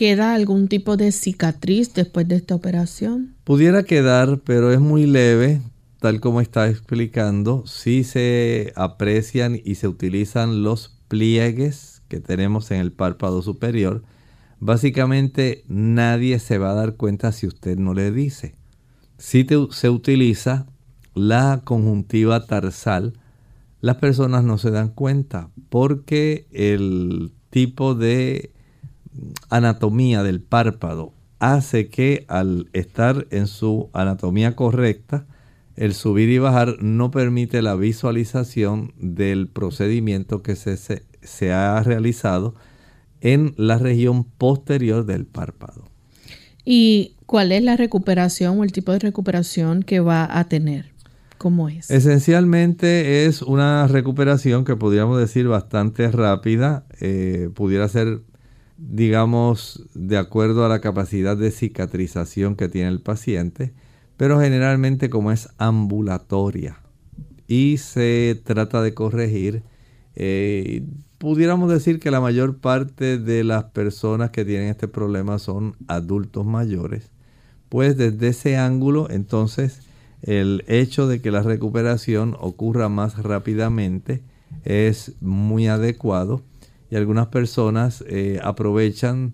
¿Queda 0.00 0.34
algún 0.34 0.68
tipo 0.68 0.96
de 0.96 1.12
cicatriz 1.12 1.92
después 1.92 2.26
de 2.26 2.36
esta 2.36 2.54
operación? 2.54 3.34
Pudiera 3.44 3.82
quedar, 3.82 4.40
pero 4.44 4.72
es 4.72 4.80
muy 4.80 5.04
leve, 5.04 5.60
tal 6.00 6.20
como 6.20 6.40
está 6.40 6.68
explicando. 6.68 7.64
Si 7.66 8.04
se 8.04 8.72
aprecian 8.76 9.60
y 9.62 9.76
se 9.76 9.86
utilizan 9.86 10.62
los 10.62 11.00
pliegues 11.08 12.02
que 12.08 12.20
tenemos 12.20 12.70
en 12.70 12.80
el 12.80 12.92
párpado 12.92 13.42
superior. 13.42 14.02
Básicamente 14.58 15.64
nadie 15.68 16.38
se 16.38 16.58
va 16.58 16.70
a 16.70 16.74
dar 16.74 16.96
cuenta 16.96 17.32
si 17.32 17.46
usted 17.46 17.78
no 17.78 17.94
le 17.94 18.10
dice. 18.10 18.54
Si 19.18 19.46
se 19.70 19.90
utiliza 19.90 20.66
la 21.14 21.62
conjuntiva 21.64 22.46
tarsal, 22.46 23.14
las 23.80 23.96
personas 23.96 24.44
no 24.44 24.58
se 24.58 24.70
dan 24.70 24.90
cuenta 24.90 25.50
porque 25.68 26.46
el 26.52 27.32
tipo 27.50 27.94
de 27.94 28.52
anatomía 29.48 30.22
del 30.22 30.40
párpado 30.40 31.12
hace 31.38 31.88
que 31.88 32.24
al 32.28 32.68
estar 32.72 33.26
en 33.30 33.46
su 33.46 33.90
anatomía 33.92 34.54
correcta, 34.54 35.26
el 35.80 35.94
subir 35.94 36.28
y 36.28 36.36
bajar 36.38 36.76
no 36.82 37.10
permite 37.10 37.62
la 37.62 37.74
visualización 37.74 38.92
del 38.98 39.48
procedimiento 39.48 40.42
que 40.42 40.54
se, 40.54 40.76
se, 40.76 41.52
ha 41.52 41.82
realizado 41.82 42.54
en 43.22 43.54
la 43.56 43.78
región 43.78 44.24
posterior 44.24 45.06
del 45.06 45.24
párpado. 45.24 45.88
¿Y 46.66 47.16
cuál 47.24 47.50
es 47.50 47.62
la 47.62 47.78
recuperación 47.78 48.60
o 48.60 48.64
el 48.64 48.72
tipo 48.72 48.92
de 48.92 48.98
recuperación 48.98 49.82
que 49.82 50.00
va 50.00 50.38
a 50.38 50.44
tener? 50.48 50.92
¿Cómo 51.38 51.70
es? 51.70 51.90
Esencialmente 51.90 53.24
es 53.24 53.40
una 53.40 53.86
recuperación 53.86 54.66
que 54.66 54.76
podríamos 54.76 55.18
decir 55.18 55.48
bastante 55.48 56.10
rápida, 56.10 56.84
eh, 57.00 57.48
pudiera 57.54 57.88
ser 57.88 58.20
digamos, 58.76 59.84
de 59.94 60.16
acuerdo 60.16 60.64
a 60.64 60.68
la 60.68 60.80
capacidad 60.80 61.36
de 61.36 61.50
cicatrización 61.50 62.56
que 62.56 62.68
tiene 62.68 62.88
el 62.88 63.00
paciente, 63.00 63.74
pero 64.20 64.38
generalmente 64.38 65.08
como 65.08 65.32
es 65.32 65.48
ambulatoria 65.56 66.76
y 67.48 67.78
se 67.78 68.38
trata 68.44 68.82
de 68.82 68.92
corregir, 68.92 69.62
eh, 70.14 70.82
pudiéramos 71.16 71.70
decir 71.70 71.98
que 72.00 72.10
la 72.10 72.20
mayor 72.20 72.58
parte 72.58 73.16
de 73.16 73.44
las 73.44 73.64
personas 73.64 74.28
que 74.28 74.44
tienen 74.44 74.68
este 74.68 74.88
problema 74.88 75.38
son 75.38 75.74
adultos 75.88 76.44
mayores, 76.44 77.08
pues 77.70 77.96
desde 77.96 78.28
ese 78.28 78.58
ángulo 78.58 79.08
entonces 79.08 79.80
el 80.20 80.64
hecho 80.66 81.08
de 81.08 81.22
que 81.22 81.30
la 81.30 81.40
recuperación 81.40 82.36
ocurra 82.40 82.90
más 82.90 83.22
rápidamente 83.22 84.20
es 84.66 85.14
muy 85.22 85.66
adecuado 85.66 86.42
y 86.90 86.96
algunas 86.96 87.28
personas 87.28 88.04
eh, 88.06 88.38
aprovechan 88.42 89.32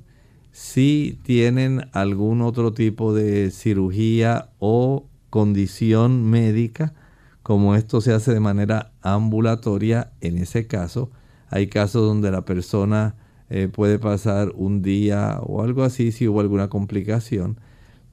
si 0.57 1.21
tienen 1.23 1.91
algún 1.93 2.41
otro 2.41 2.73
tipo 2.73 3.13
de 3.13 3.51
cirugía 3.51 4.49
o 4.59 5.05
condición 5.29 6.25
médica, 6.31 6.95
como 7.43 7.75
esto 7.75 8.01
se 8.01 8.15
hace 8.15 8.33
de 8.33 8.41
manera 8.41 8.91
ambulatoria, 9.03 10.13
en 10.23 10.39
ese 10.39 10.67
caso 10.67 11.11
hay 11.51 11.67
casos 11.67 12.07
donde 12.07 12.31
la 12.31 12.47
persona 12.47 13.17
eh, 13.51 13.69
puede 13.71 13.99
pasar 13.99 14.51
un 14.55 14.81
día 14.81 15.41
o 15.43 15.63
algo 15.63 15.85
así 15.85 16.11
si 16.11 16.27
hubo 16.27 16.41
alguna 16.41 16.69
complicación, 16.69 17.61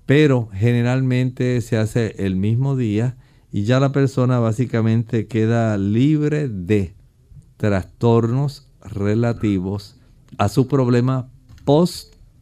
pero 0.05 0.49
generalmente 0.51 1.61
se 1.61 1.77
hace 1.77 2.13
el 2.25 2.35
mismo 2.35 2.75
día 2.75 3.15
y 3.53 3.63
ya 3.63 3.79
la 3.79 3.93
persona 3.93 4.39
básicamente 4.39 5.27
queda 5.27 5.77
libre 5.77 6.49
de 6.49 6.93
trastornos 7.55 8.67
relativos 8.81 9.95
a 10.37 10.49
su 10.49 10.67
problema 10.67 11.29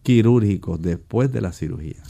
postquirúrgico 0.02 0.78
después 0.78 1.32
de 1.32 1.41
la 1.41 1.52
cirugía. 1.52 2.02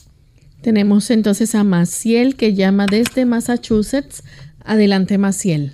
Tenemos 0.62 1.12
entonces 1.12 1.56
a 1.56 1.64
Maciel 1.64 2.36
que 2.36 2.54
llama 2.54 2.86
desde 2.90 3.26
Massachusetts. 3.26 4.24
Adelante, 4.64 5.18
Maciel. 5.18 5.74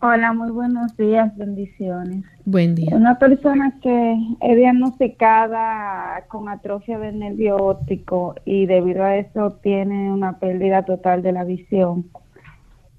Hola, 0.00 0.32
muy 0.32 0.50
buenos 0.50 0.96
días, 0.96 1.36
bendiciones. 1.36 2.24
Buen 2.44 2.74
día. 2.74 2.94
Una 2.94 3.18
persona 3.18 3.78
que 3.82 4.16
es 4.40 4.56
diagnosticada 4.56 6.24
con 6.28 6.48
atrofia 6.48 6.98
del 6.98 7.18
nervio 7.18 7.56
óptico 7.56 8.34
y 8.44 8.66
debido 8.66 9.04
a 9.04 9.16
eso 9.16 9.58
tiene 9.62 10.12
una 10.12 10.38
pérdida 10.38 10.84
total 10.84 11.22
de 11.22 11.32
la 11.32 11.44
visión 11.44 12.06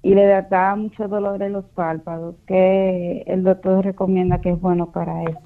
y 0.02 0.14
le 0.14 0.26
da 0.26 0.76
mucho 0.76 1.08
dolor 1.08 1.42
en 1.42 1.52
los 1.52 1.64
párpados, 1.66 2.36
que 2.46 3.24
el 3.26 3.42
doctor 3.42 3.84
recomienda 3.84 4.40
que 4.40 4.50
es 4.50 4.60
bueno 4.60 4.90
para 4.90 5.24
eso. 5.24 5.42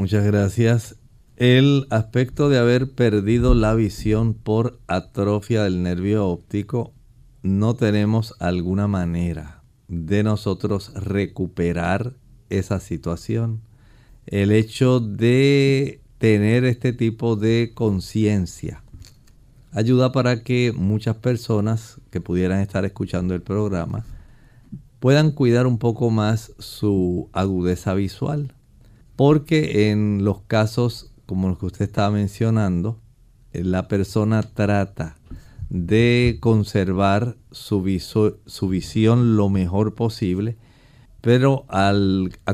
Muchas 0.00 0.24
gracias. 0.24 0.96
El 1.36 1.86
aspecto 1.90 2.48
de 2.48 2.56
haber 2.56 2.94
perdido 2.94 3.54
la 3.54 3.74
visión 3.74 4.32
por 4.32 4.80
atrofia 4.86 5.64
del 5.64 5.82
nervio 5.82 6.26
óptico, 6.26 6.94
no 7.42 7.74
tenemos 7.74 8.34
alguna 8.38 8.86
manera 8.86 9.62
de 9.88 10.22
nosotros 10.22 10.94
recuperar 10.94 12.16
esa 12.48 12.80
situación. 12.80 13.60
El 14.24 14.52
hecho 14.52 15.00
de 15.00 16.00
tener 16.16 16.64
este 16.64 16.94
tipo 16.94 17.36
de 17.36 17.72
conciencia 17.74 18.82
ayuda 19.70 20.12
para 20.12 20.42
que 20.42 20.72
muchas 20.74 21.16
personas 21.16 22.00
que 22.08 22.22
pudieran 22.22 22.60
estar 22.60 22.86
escuchando 22.86 23.34
el 23.34 23.42
programa 23.42 24.06
puedan 24.98 25.32
cuidar 25.32 25.66
un 25.66 25.76
poco 25.76 26.08
más 26.08 26.54
su 26.58 27.28
agudeza 27.34 27.92
visual. 27.92 28.54
Porque 29.20 29.90
en 29.90 30.24
los 30.24 30.40
casos 30.46 31.12
como 31.26 31.50
los 31.50 31.58
que 31.58 31.66
usted 31.66 31.84
estaba 31.84 32.10
mencionando, 32.10 33.02
eh, 33.52 33.62
la 33.64 33.86
persona 33.86 34.40
trata 34.40 35.18
de 35.68 36.38
conservar 36.40 37.36
su, 37.50 37.82
visión 37.82 39.36
lo 39.36 39.50
mejor 39.50 39.94
posible, 39.94 40.56
pero 41.20 41.66
a 41.68 41.92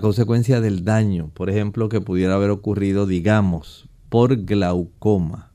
consecuencia 0.00 0.60
del 0.60 0.84
daño, 0.84 1.30
por 1.34 1.50
ejemplo, 1.50 1.88
que 1.88 2.00
pudiera 2.00 2.34
haber 2.34 2.50
ocurrido, 2.50 3.06
digamos, 3.06 3.88
por 4.08 4.36
glaucoma, 4.44 5.52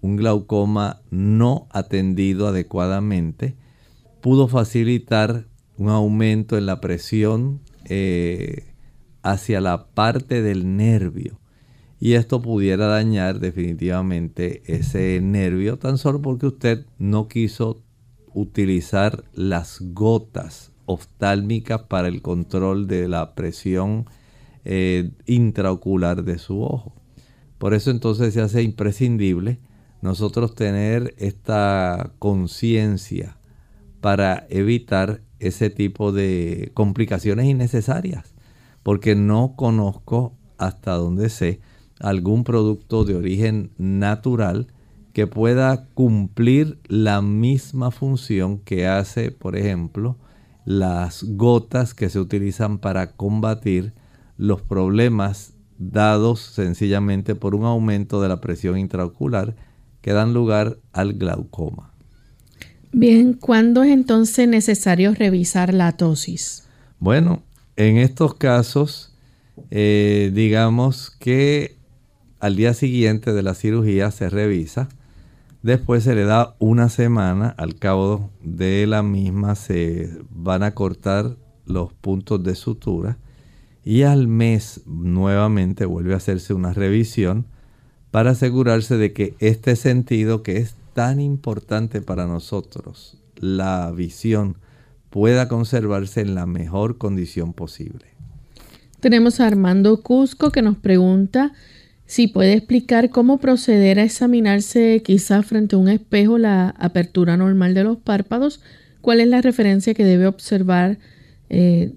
un 0.00 0.14
glaucoma 0.14 1.02
no 1.10 1.66
atendido 1.70 2.46
adecuadamente 2.46 3.56
pudo 4.20 4.46
facilitar 4.46 5.44
un 5.76 5.88
aumento 5.88 6.56
en 6.56 6.66
la 6.66 6.80
presión 6.80 7.62
eh, 7.86 8.71
hacia 9.22 9.60
la 9.60 9.86
parte 9.86 10.42
del 10.42 10.76
nervio. 10.76 11.40
Y 12.00 12.14
esto 12.14 12.42
pudiera 12.42 12.86
dañar 12.86 13.38
definitivamente 13.38 14.62
ese 14.66 15.20
nervio 15.20 15.78
tan 15.78 15.98
solo 15.98 16.20
porque 16.20 16.46
usted 16.46 16.86
no 16.98 17.28
quiso 17.28 17.82
utilizar 18.34 19.24
las 19.34 19.78
gotas 19.80 20.72
oftálmicas 20.86 21.82
para 21.82 22.08
el 22.08 22.22
control 22.22 22.88
de 22.88 23.08
la 23.08 23.34
presión 23.34 24.06
eh, 24.64 25.10
intraocular 25.26 26.24
de 26.24 26.38
su 26.38 26.62
ojo. 26.62 26.94
Por 27.58 27.74
eso 27.74 27.90
entonces 27.90 28.34
se 28.34 28.40
hace 28.40 28.62
imprescindible 28.62 29.60
nosotros 30.00 30.54
tener 30.56 31.14
esta 31.18 32.12
conciencia 32.18 33.38
para 34.00 34.46
evitar 34.50 35.22
ese 35.38 35.70
tipo 35.70 36.10
de 36.10 36.72
complicaciones 36.74 37.46
innecesarias, 37.46 38.34
porque 38.82 39.14
no 39.14 39.54
conozco 39.56 40.34
hasta 40.58 40.92
donde 40.92 41.28
sé 41.28 41.60
algún 42.00 42.44
producto 42.44 43.04
de 43.04 43.14
origen 43.14 43.70
natural 43.78 44.66
que 45.12 45.26
pueda 45.26 45.86
cumplir 45.94 46.78
la 46.88 47.22
misma 47.22 47.90
función 47.90 48.58
que 48.58 48.86
hace, 48.86 49.30
por 49.30 49.56
ejemplo, 49.56 50.16
las 50.64 51.22
gotas 51.22 51.94
que 51.94 52.08
se 52.08 52.18
utilizan 52.18 52.78
para 52.78 53.12
combatir 53.12 53.92
los 54.36 54.62
problemas 54.62 55.54
dados 55.78 56.40
sencillamente 56.40 57.34
por 57.34 57.54
un 57.54 57.64
aumento 57.64 58.22
de 58.22 58.28
la 58.28 58.40
presión 58.40 58.78
intraocular 58.78 59.54
que 60.00 60.12
dan 60.12 60.32
lugar 60.32 60.78
al 60.92 61.14
glaucoma. 61.14 61.92
Bien, 62.92 63.34
¿cuándo 63.34 63.82
es 63.82 63.90
entonces 63.90 64.48
necesario 64.48 65.14
revisar 65.14 65.72
la 65.72 65.92
tosis? 65.92 66.68
Bueno, 66.98 67.42
en 67.76 67.96
estos 67.96 68.34
casos, 68.34 69.14
eh, 69.70 70.30
digamos 70.34 71.10
que 71.10 71.76
al 72.40 72.56
día 72.56 72.74
siguiente 72.74 73.32
de 73.32 73.42
la 73.42 73.54
cirugía 73.54 74.10
se 74.10 74.28
revisa, 74.28 74.88
después 75.62 76.04
se 76.04 76.14
le 76.14 76.24
da 76.24 76.56
una 76.58 76.88
semana, 76.88 77.54
al 77.56 77.76
cabo 77.76 78.30
de 78.42 78.86
la 78.86 79.02
misma 79.02 79.54
se 79.54 80.10
van 80.30 80.62
a 80.62 80.74
cortar 80.74 81.36
los 81.66 81.92
puntos 81.92 82.42
de 82.42 82.54
sutura 82.54 83.18
y 83.84 84.02
al 84.02 84.28
mes 84.28 84.82
nuevamente 84.86 85.86
vuelve 85.86 86.14
a 86.14 86.18
hacerse 86.18 86.54
una 86.54 86.72
revisión 86.72 87.46
para 88.10 88.32
asegurarse 88.32 88.96
de 88.96 89.12
que 89.12 89.34
este 89.38 89.76
sentido 89.76 90.42
que 90.42 90.58
es 90.58 90.76
tan 90.92 91.20
importante 91.20 92.02
para 92.02 92.26
nosotros, 92.26 93.18
la 93.36 93.90
visión, 93.92 94.56
pueda 95.12 95.46
conservarse 95.46 96.22
en 96.22 96.34
la 96.34 96.46
mejor 96.46 96.96
condición 96.96 97.52
posible. 97.52 98.06
Tenemos 98.98 99.40
a 99.40 99.46
Armando 99.46 100.02
Cusco 100.02 100.50
que 100.50 100.62
nos 100.62 100.78
pregunta 100.78 101.52
si 102.06 102.28
puede 102.28 102.54
explicar 102.54 103.10
cómo 103.10 103.38
proceder 103.38 103.98
a 103.98 104.04
examinarse 104.04 105.02
quizá 105.04 105.42
frente 105.42 105.76
a 105.76 105.78
un 105.78 105.88
espejo 105.88 106.38
la 106.38 106.70
apertura 106.78 107.36
normal 107.36 107.74
de 107.74 107.84
los 107.84 107.98
párpados, 107.98 108.62
cuál 109.02 109.20
es 109.20 109.28
la 109.28 109.42
referencia 109.42 109.92
que 109.92 110.04
debe 110.04 110.26
observar 110.26 110.98
eh, 111.50 111.92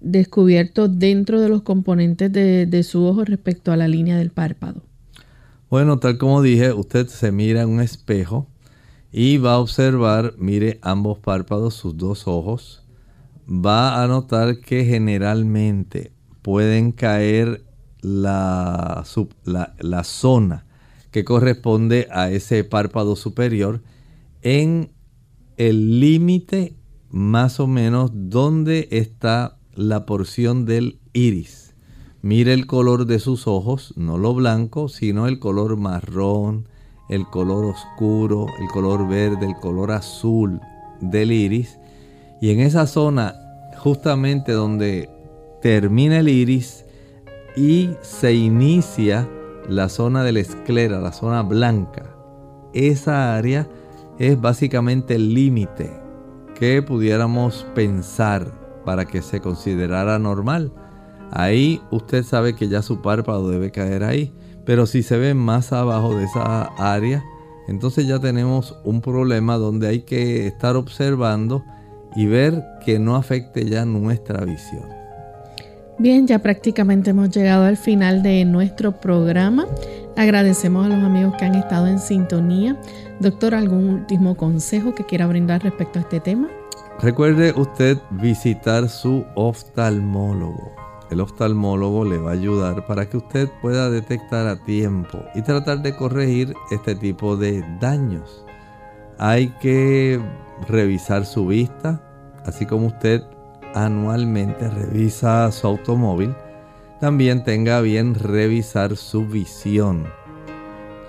descubierto 0.00 0.88
dentro 0.88 1.40
de 1.40 1.48
los 1.48 1.62
componentes 1.62 2.30
de, 2.30 2.66
de 2.66 2.82
su 2.82 3.02
ojo 3.02 3.24
respecto 3.24 3.72
a 3.72 3.78
la 3.78 3.88
línea 3.88 4.18
del 4.18 4.30
párpado. 4.30 4.82
Bueno, 5.70 5.98
tal 5.98 6.18
como 6.18 6.42
dije, 6.42 6.74
usted 6.74 7.06
se 7.06 7.32
mira 7.32 7.62
en 7.62 7.70
un 7.70 7.80
espejo 7.80 8.51
y 9.12 9.36
va 9.36 9.54
a 9.54 9.58
observar, 9.58 10.34
mire 10.38 10.78
ambos 10.80 11.18
párpados, 11.18 11.74
sus 11.74 11.96
dos 11.96 12.26
ojos. 12.26 12.82
Va 13.46 14.02
a 14.02 14.06
notar 14.06 14.60
que 14.60 14.84
generalmente 14.86 16.12
pueden 16.40 16.92
caer 16.92 17.64
la, 18.00 19.04
la, 19.44 20.04
zona 20.04 20.64
que 21.10 21.24
corresponde 21.24 22.08
a 22.10 22.30
ese 22.30 22.64
párpado 22.64 23.14
superior 23.14 23.82
en 24.40 24.90
el 25.56 26.00
límite 26.00 26.74
más 27.10 27.60
o 27.60 27.66
menos 27.66 28.10
donde 28.14 28.88
está 28.90 29.58
la 29.74 30.06
porción 30.06 30.64
del 30.64 30.98
iris. 31.12 31.74
Mire 32.22 32.54
el 32.54 32.66
color 32.66 33.06
de 33.06 33.18
sus 33.18 33.46
ojos, 33.46 33.92
no 33.96 34.16
lo 34.16 34.32
blanco, 34.34 34.88
sino 34.88 35.26
el 35.26 35.38
color 35.38 35.76
marrón, 35.76 36.68
el 37.12 37.26
color 37.26 37.66
oscuro, 37.66 38.46
el 38.58 38.68
color 38.68 39.06
verde, 39.06 39.44
el 39.44 39.56
color 39.56 39.90
azul 39.92 40.60
del 41.00 41.30
iris. 41.30 41.78
Y 42.40 42.50
en 42.50 42.60
esa 42.60 42.86
zona, 42.86 43.34
justamente 43.76 44.52
donde 44.52 45.10
termina 45.60 46.20
el 46.20 46.28
iris 46.30 46.86
y 47.54 47.90
se 48.00 48.32
inicia 48.32 49.28
la 49.68 49.90
zona 49.90 50.24
de 50.24 50.32
la 50.32 50.40
esclera, 50.40 51.00
la 51.00 51.12
zona 51.12 51.42
blanca, 51.42 52.16
esa 52.72 53.36
área 53.36 53.68
es 54.18 54.40
básicamente 54.40 55.16
el 55.16 55.34
límite 55.34 55.90
que 56.54 56.80
pudiéramos 56.80 57.66
pensar 57.74 58.50
para 58.86 59.04
que 59.04 59.20
se 59.20 59.40
considerara 59.40 60.18
normal. 60.18 60.72
Ahí 61.30 61.82
usted 61.90 62.22
sabe 62.22 62.54
que 62.54 62.68
ya 62.68 62.80
su 62.80 63.02
párpado 63.02 63.50
debe 63.50 63.70
caer 63.70 64.02
ahí. 64.02 64.32
Pero 64.64 64.86
si 64.86 65.02
se 65.02 65.16
ve 65.18 65.34
más 65.34 65.72
abajo 65.72 66.16
de 66.16 66.24
esa 66.24 66.62
área, 66.78 67.24
entonces 67.68 68.06
ya 68.06 68.18
tenemos 68.18 68.76
un 68.84 69.00
problema 69.00 69.56
donde 69.56 69.88
hay 69.88 70.00
que 70.00 70.46
estar 70.46 70.76
observando 70.76 71.64
y 72.14 72.26
ver 72.26 72.62
que 72.84 72.98
no 72.98 73.16
afecte 73.16 73.68
ya 73.68 73.84
nuestra 73.84 74.44
visión. 74.44 74.84
Bien, 75.98 76.26
ya 76.26 76.40
prácticamente 76.40 77.10
hemos 77.10 77.30
llegado 77.30 77.64
al 77.64 77.76
final 77.76 78.22
de 78.22 78.44
nuestro 78.44 78.92
programa. 78.92 79.66
Agradecemos 80.16 80.86
a 80.86 80.88
los 80.88 81.02
amigos 81.02 81.34
que 81.38 81.44
han 81.44 81.54
estado 81.54 81.86
en 81.86 81.98
sintonía. 81.98 82.76
Doctor, 83.20 83.54
¿algún 83.54 83.88
último 83.88 84.36
consejo 84.36 84.94
que 84.94 85.04
quiera 85.04 85.26
brindar 85.26 85.62
respecto 85.62 85.98
a 85.98 86.02
este 86.02 86.20
tema? 86.20 86.48
Recuerde 87.00 87.52
usted 87.56 87.98
visitar 88.10 88.88
su 88.88 89.24
oftalmólogo. 89.34 90.81
El 91.12 91.20
oftalmólogo 91.20 92.06
le 92.06 92.16
va 92.16 92.30
a 92.30 92.32
ayudar 92.32 92.86
para 92.86 93.06
que 93.06 93.18
usted 93.18 93.50
pueda 93.60 93.90
detectar 93.90 94.46
a 94.46 94.56
tiempo 94.56 95.22
y 95.34 95.42
tratar 95.42 95.82
de 95.82 95.94
corregir 95.94 96.54
este 96.70 96.94
tipo 96.94 97.36
de 97.36 97.62
daños. 97.80 98.46
Hay 99.18 99.48
que 99.60 100.18
revisar 100.68 101.26
su 101.26 101.48
vista, 101.48 102.00
así 102.46 102.64
como 102.64 102.86
usted 102.86 103.22
anualmente 103.74 104.70
revisa 104.70 105.52
su 105.52 105.66
automóvil, 105.66 106.34
también 106.98 107.44
tenga 107.44 107.82
bien 107.82 108.14
revisar 108.14 108.96
su 108.96 109.26
visión. 109.26 110.06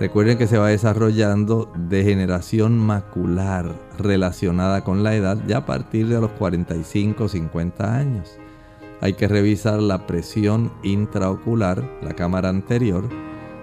Recuerden 0.01 0.37
que 0.37 0.47
se 0.47 0.57
va 0.57 0.67
desarrollando 0.67 1.71
degeneración 1.77 2.77
macular 2.77 3.73
relacionada 3.97 4.83
con 4.83 5.01
la 5.01 5.15
edad 5.15 5.37
ya 5.47 5.59
a 5.59 5.65
partir 5.65 6.09
de 6.09 6.19
los 6.19 6.31
45 6.31 7.29
50 7.29 7.95
años. 7.95 8.37
Hay 9.03 9.15
que 9.15 9.27
revisar 9.27 9.81
la 9.81 10.07
presión 10.07 10.71
intraocular, 10.81 11.83
la 12.01 12.13
cámara 12.13 12.47
anterior. 12.47 13.09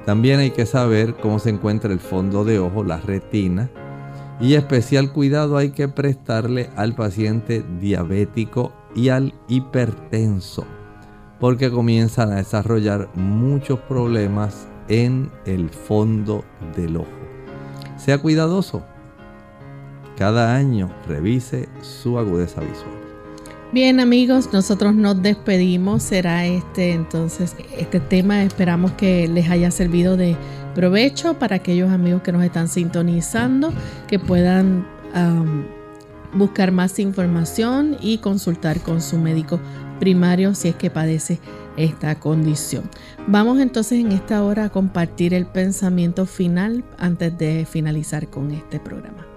También 0.05 0.38
hay 0.38 0.51
que 0.51 0.66
saber 0.66 1.14
cómo 1.14 1.38
se 1.38 1.49
encuentra 1.49 1.95
el 1.95 1.99
fondo 1.99 2.45
de 2.45 2.59
ojo, 2.59 2.84
la 2.84 2.99
retina. 2.99 3.70
Y 4.38 4.53
especial 4.53 5.14
cuidado 5.14 5.57
hay 5.57 5.70
que 5.70 5.88
prestarle 5.88 6.68
al 6.76 6.95
paciente 6.95 7.64
diabético 7.80 8.70
y 8.95 9.09
al 9.09 9.32
hipertenso, 9.49 10.66
porque 11.38 11.70
comienzan 11.70 12.32
a 12.32 12.36
desarrollar 12.36 13.09
muchos 13.14 13.80
problemas 13.80 14.68
en 14.88 15.30
el 15.47 15.70
fondo 15.70 16.45
del 16.76 16.99
ojo. 16.99 17.09
Sea 17.97 18.18
cuidadoso. 18.18 18.82
Cada 20.18 20.55
año 20.55 20.91
revise 21.09 21.70
su 21.80 22.18
agudeza 22.18 22.61
visual. 22.61 22.99
Bien 23.73 24.01
amigos, 24.01 24.53
nosotros 24.53 24.97
nos 24.97 25.23
despedimos. 25.23 26.03
Será 26.03 26.45
este 26.45 26.91
entonces 26.91 27.55
este 27.79 28.01
tema. 28.01 28.43
Esperamos 28.43 28.91
que 28.93 29.29
les 29.29 29.49
haya 29.49 29.71
servido 29.71 30.16
de 30.16 30.37
provecho 30.75 31.39
para 31.39 31.57
aquellos 31.57 31.93
amigos 31.93 32.23
que 32.23 32.33
nos 32.33 32.43
están 32.43 32.66
sintonizando, 32.66 33.73
que 34.09 34.18
puedan 34.18 34.85
buscar 36.35 36.73
más 36.73 36.99
información 36.99 37.97
y 38.01 38.18
consultar 38.18 38.81
con 38.81 39.01
su 39.01 39.18
médico 39.18 39.61
primario 40.01 40.57
si 40.57 40.68
es 40.68 40.75
que 40.75 40.91
padece 40.91 41.39
esta 41.77 42.18
condición. 42.18 42.91
Vamos 43.29 43.61
entonces 43.61 44.01
en 44.01 44.11
esta 44.11 44.43
hora 44.43 44.64
a 44.64 44.71
compartir 44.71 45.33
el 45.33 45.47
pensamiento 45.47 46.27
final 46.27 46.83
antes 46.99 47.39
de 47.39 47.64
finalizar 47.71 48.29
con 48.29 48.51
este 48.51 48.81
programa. 48.81 49.30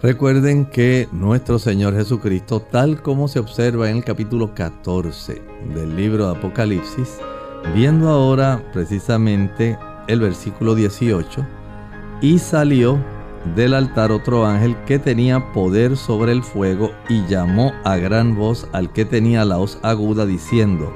Recuerden 0.00 0.66
que 0.66 1.08
nuestro 1.10 1.58
Señor 1.58 1.92
Jesucristo, 1.92 2.60
tal 2.60 3.02
como 3.02 3.26
se 3.26 3.40
observa 3.40 3.90
en 3.90 3.96
el 3.96 4.04
capítulo 4.04 4.54
14 4.54 5.42
del 5.74 5.96
libro 5.96 6.26
de 6.26 6.38
Apocalipsis, 6.38 7.18
viendo 7.74 8.08
ahora 8.08 8.62
precisamente 8.72 9.76
el 10.06 10.20
versículo 10.20 10.76
18, 10.76 11.44
y 12.20 12.38
salió 12.38 12.96
del 13.56 13.74
altar 13.74 14.12
otro 14.12 14.46
ángel 14.46 14.76
que 14.84 15.00
tenía 15.00 15.52
poder 15.52 15.96
sobre 15.96 16.30
el 16.30 16.44
fuego 16.44 16.92
y 17.08 17.26
llamó 17.26 17.72
a 17.82 17.96
gran 17.96 18.36
voz 18.36 18.68
al 18.72 18.92
que 18.92 19.04
tenía 19.04 19.44
la 19.44 19.58
hoz 19.58 19.80
aguda 19.82 20.26
diciendo, 20.26 20.94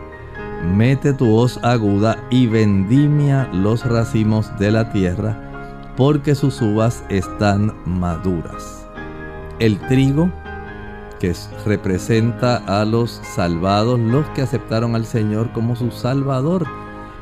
mete 0.77 1.13
tu 1.13 1.35
hoz 1.35 1.59
aguda 1.65 2.25
y 2.31 2.47
vendimia 2.47 3.51
los 3.53 3.85
racimos 3.85 4.57
de 4.61 4.71
la 4.71 4.93
tierra, 4.93 5.93
porque 5.97 6.37
sus 6.37 6.63
uvas 6.63 7.03
están 7.09 7.75
maduras. 7.85 8.82
El 9.59 9.79
trigo, 9.89 10.31
que 11.21 11.35
representa 11.65 12.57
a 12.67 12.85
los 12.85 13.21
salvados, 13.23 13.99
los 14.01 14.27
que 14.31 14.43
aceptaron 14.43 14.97
al 14.97 15.07
Señor 15.07 15.53
como 15.53 15.77
su 15.77 15.91
Salvador 15.91 16.67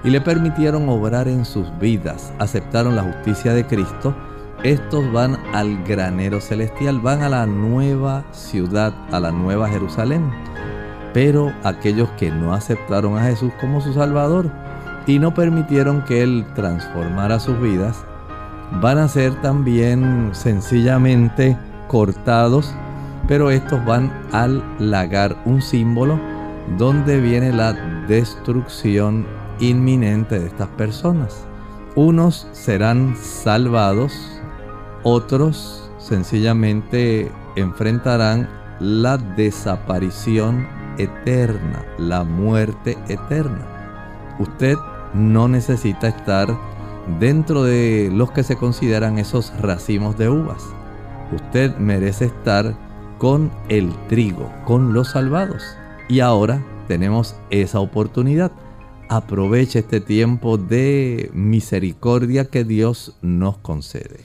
y 0.02 0.10
le 0.10 0.20
permitieron 0.20 0.88
obrar 0.88 1.28
en 1.28 1.44
sus 1.44 1.66
vidas, 1.78 2.32
aceptaron 2.38 2.96
la 2.96 3.02
justicia 3.02 3.52
de 3.52 3.66
Cristo, 3.66 4.14
estos 4.62 5.10
van 5.12 5.38
al 5.52 5.84
granero 5.84 6.40
celestial, 6.40 7.00
van 7.00 7.22
a 7.22 7.28
la 7.28 7.46
nueva 7.46 8.24
ciudad, 8.32 8.94
a 9.10 9.20
la 9.20 9.32
nueva 9.32 9.68
Jerusalén. 9.68 10.30
Pero 11.12 11.52
aquellos 11.64 12.08
que 12.10 12.30
no 12.30 12.54
aceptaron 12.54 13.18
a 13.18 13.24
Jesús 13.24 13.52
como 13.60 13.80
su 13.80 13.92
Salvador 13.92 14.50
y 15.06 15.18
no 15.18 15.34
permitieron 15.34 16.04
que 16.04 16.22
Él 16.22 16.46
transformara 16.54 17.40
sus 17.40 17.60
vidas, 17.60 18.04
van 18.80 18.98
a 18.98 19.08
ser 19.08 19.34
también 19.42 20.30
sencillamente 20.32 21.56
cortados, 21.90 22.72
pero 23.26 23.50
estos 23.50 23.84
van 23.84 24.12
al 24.30 24.62
lagar, 24.78 25.36
un 25.44 25.60
símbolo 25.60 26.20
donde 26.78 27.20
viene 27.20 27.52
la 27.52 27.72
destrucción 28.06 29.26
inminente 29.58 30.38
de 30.38 30.46
estas 30.46 30.68
personas. 30.68 31.44
Unos 31.96 32.46
serán 32.52 33.16
salvados 33.16 34.40
otros 35.02 35.90
sencillamente 35.98 37.32
enfrentarán 37.56 38.48
la 38.78 39.16
desaparición 39.16 40.68
eterna, 40.96 41.84
la 41.98 42.22
muerte 42.22 42.96
eterna. 43.08 43.66
Usted 44.38 44.76
no 45.12 45.48
necesita 45.48 46.06
estar 46.06 46.56
dentro 47.18 47.64
de 47.64 48.10
los 48.12 48.30
que 48.30 48.44
se 48.44 48.56
consideran 48.56 49.18
esos 49.18 49.52
racimos 49.60 50.16
de 50.16 50.28
uvas. 50.28 50.62
Usted 51.32 51.76
merece 51.76 52.26
estar 52.26 52.76
con 53.18 53.52
el 53.68 53.92
trigo, 54.08 54.52
con 54.66 54.92
los 54.92 55.10
salvados. 55.10 55.62
Y 56.08 56.20
ahora 56.20 56.64
tenemos 56.88 57.36
esa 57.50 57.80
oportunidad. 57.80 58.50
Aproveche 59.08 59.80
este 59.80 60.00
tiempo 60.00 60.58
de 60.58 61.30
misericordia 61.32 62.46
que 62.46 62.64
Dios 62.64 63.16
nos 63.22 63.58
concede. 63.58 64.20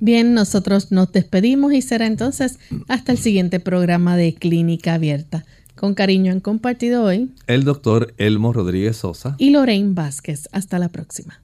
Bien, 0.00 0.34
nosotros 0.34 0.92
nos 0.92 1.10
despedimos 1.12 1.72
y 1.72 1.82
será 1.82 2.06
entonces 2.06 2.58
hasta 2.88 3.12
el 3.12 3.18
siguiente 3.18 3.58
programa 3.60 4.16
de 4.16 4.34
Clínica 4.34 4.94
Abierta. 4.94 5.44
Con 5.74 5.94
cariño 5.94 6.30
han 6.30 6.40
compartido 6.40 7.04
hoy 7.04 7.30
el 7.46 7.64
doctor 7.64 8.14
Elmo 8.18 8.52
Rodríguez 8.52 8.98
Sosa 8.98 9.34
y 9.38 9.50
Lorraine 9.50 9.94
Vázquez. 9.94 10.48
Hasta 10.52 10.78
la 10.78 10.88
próxima. 10.88 11.43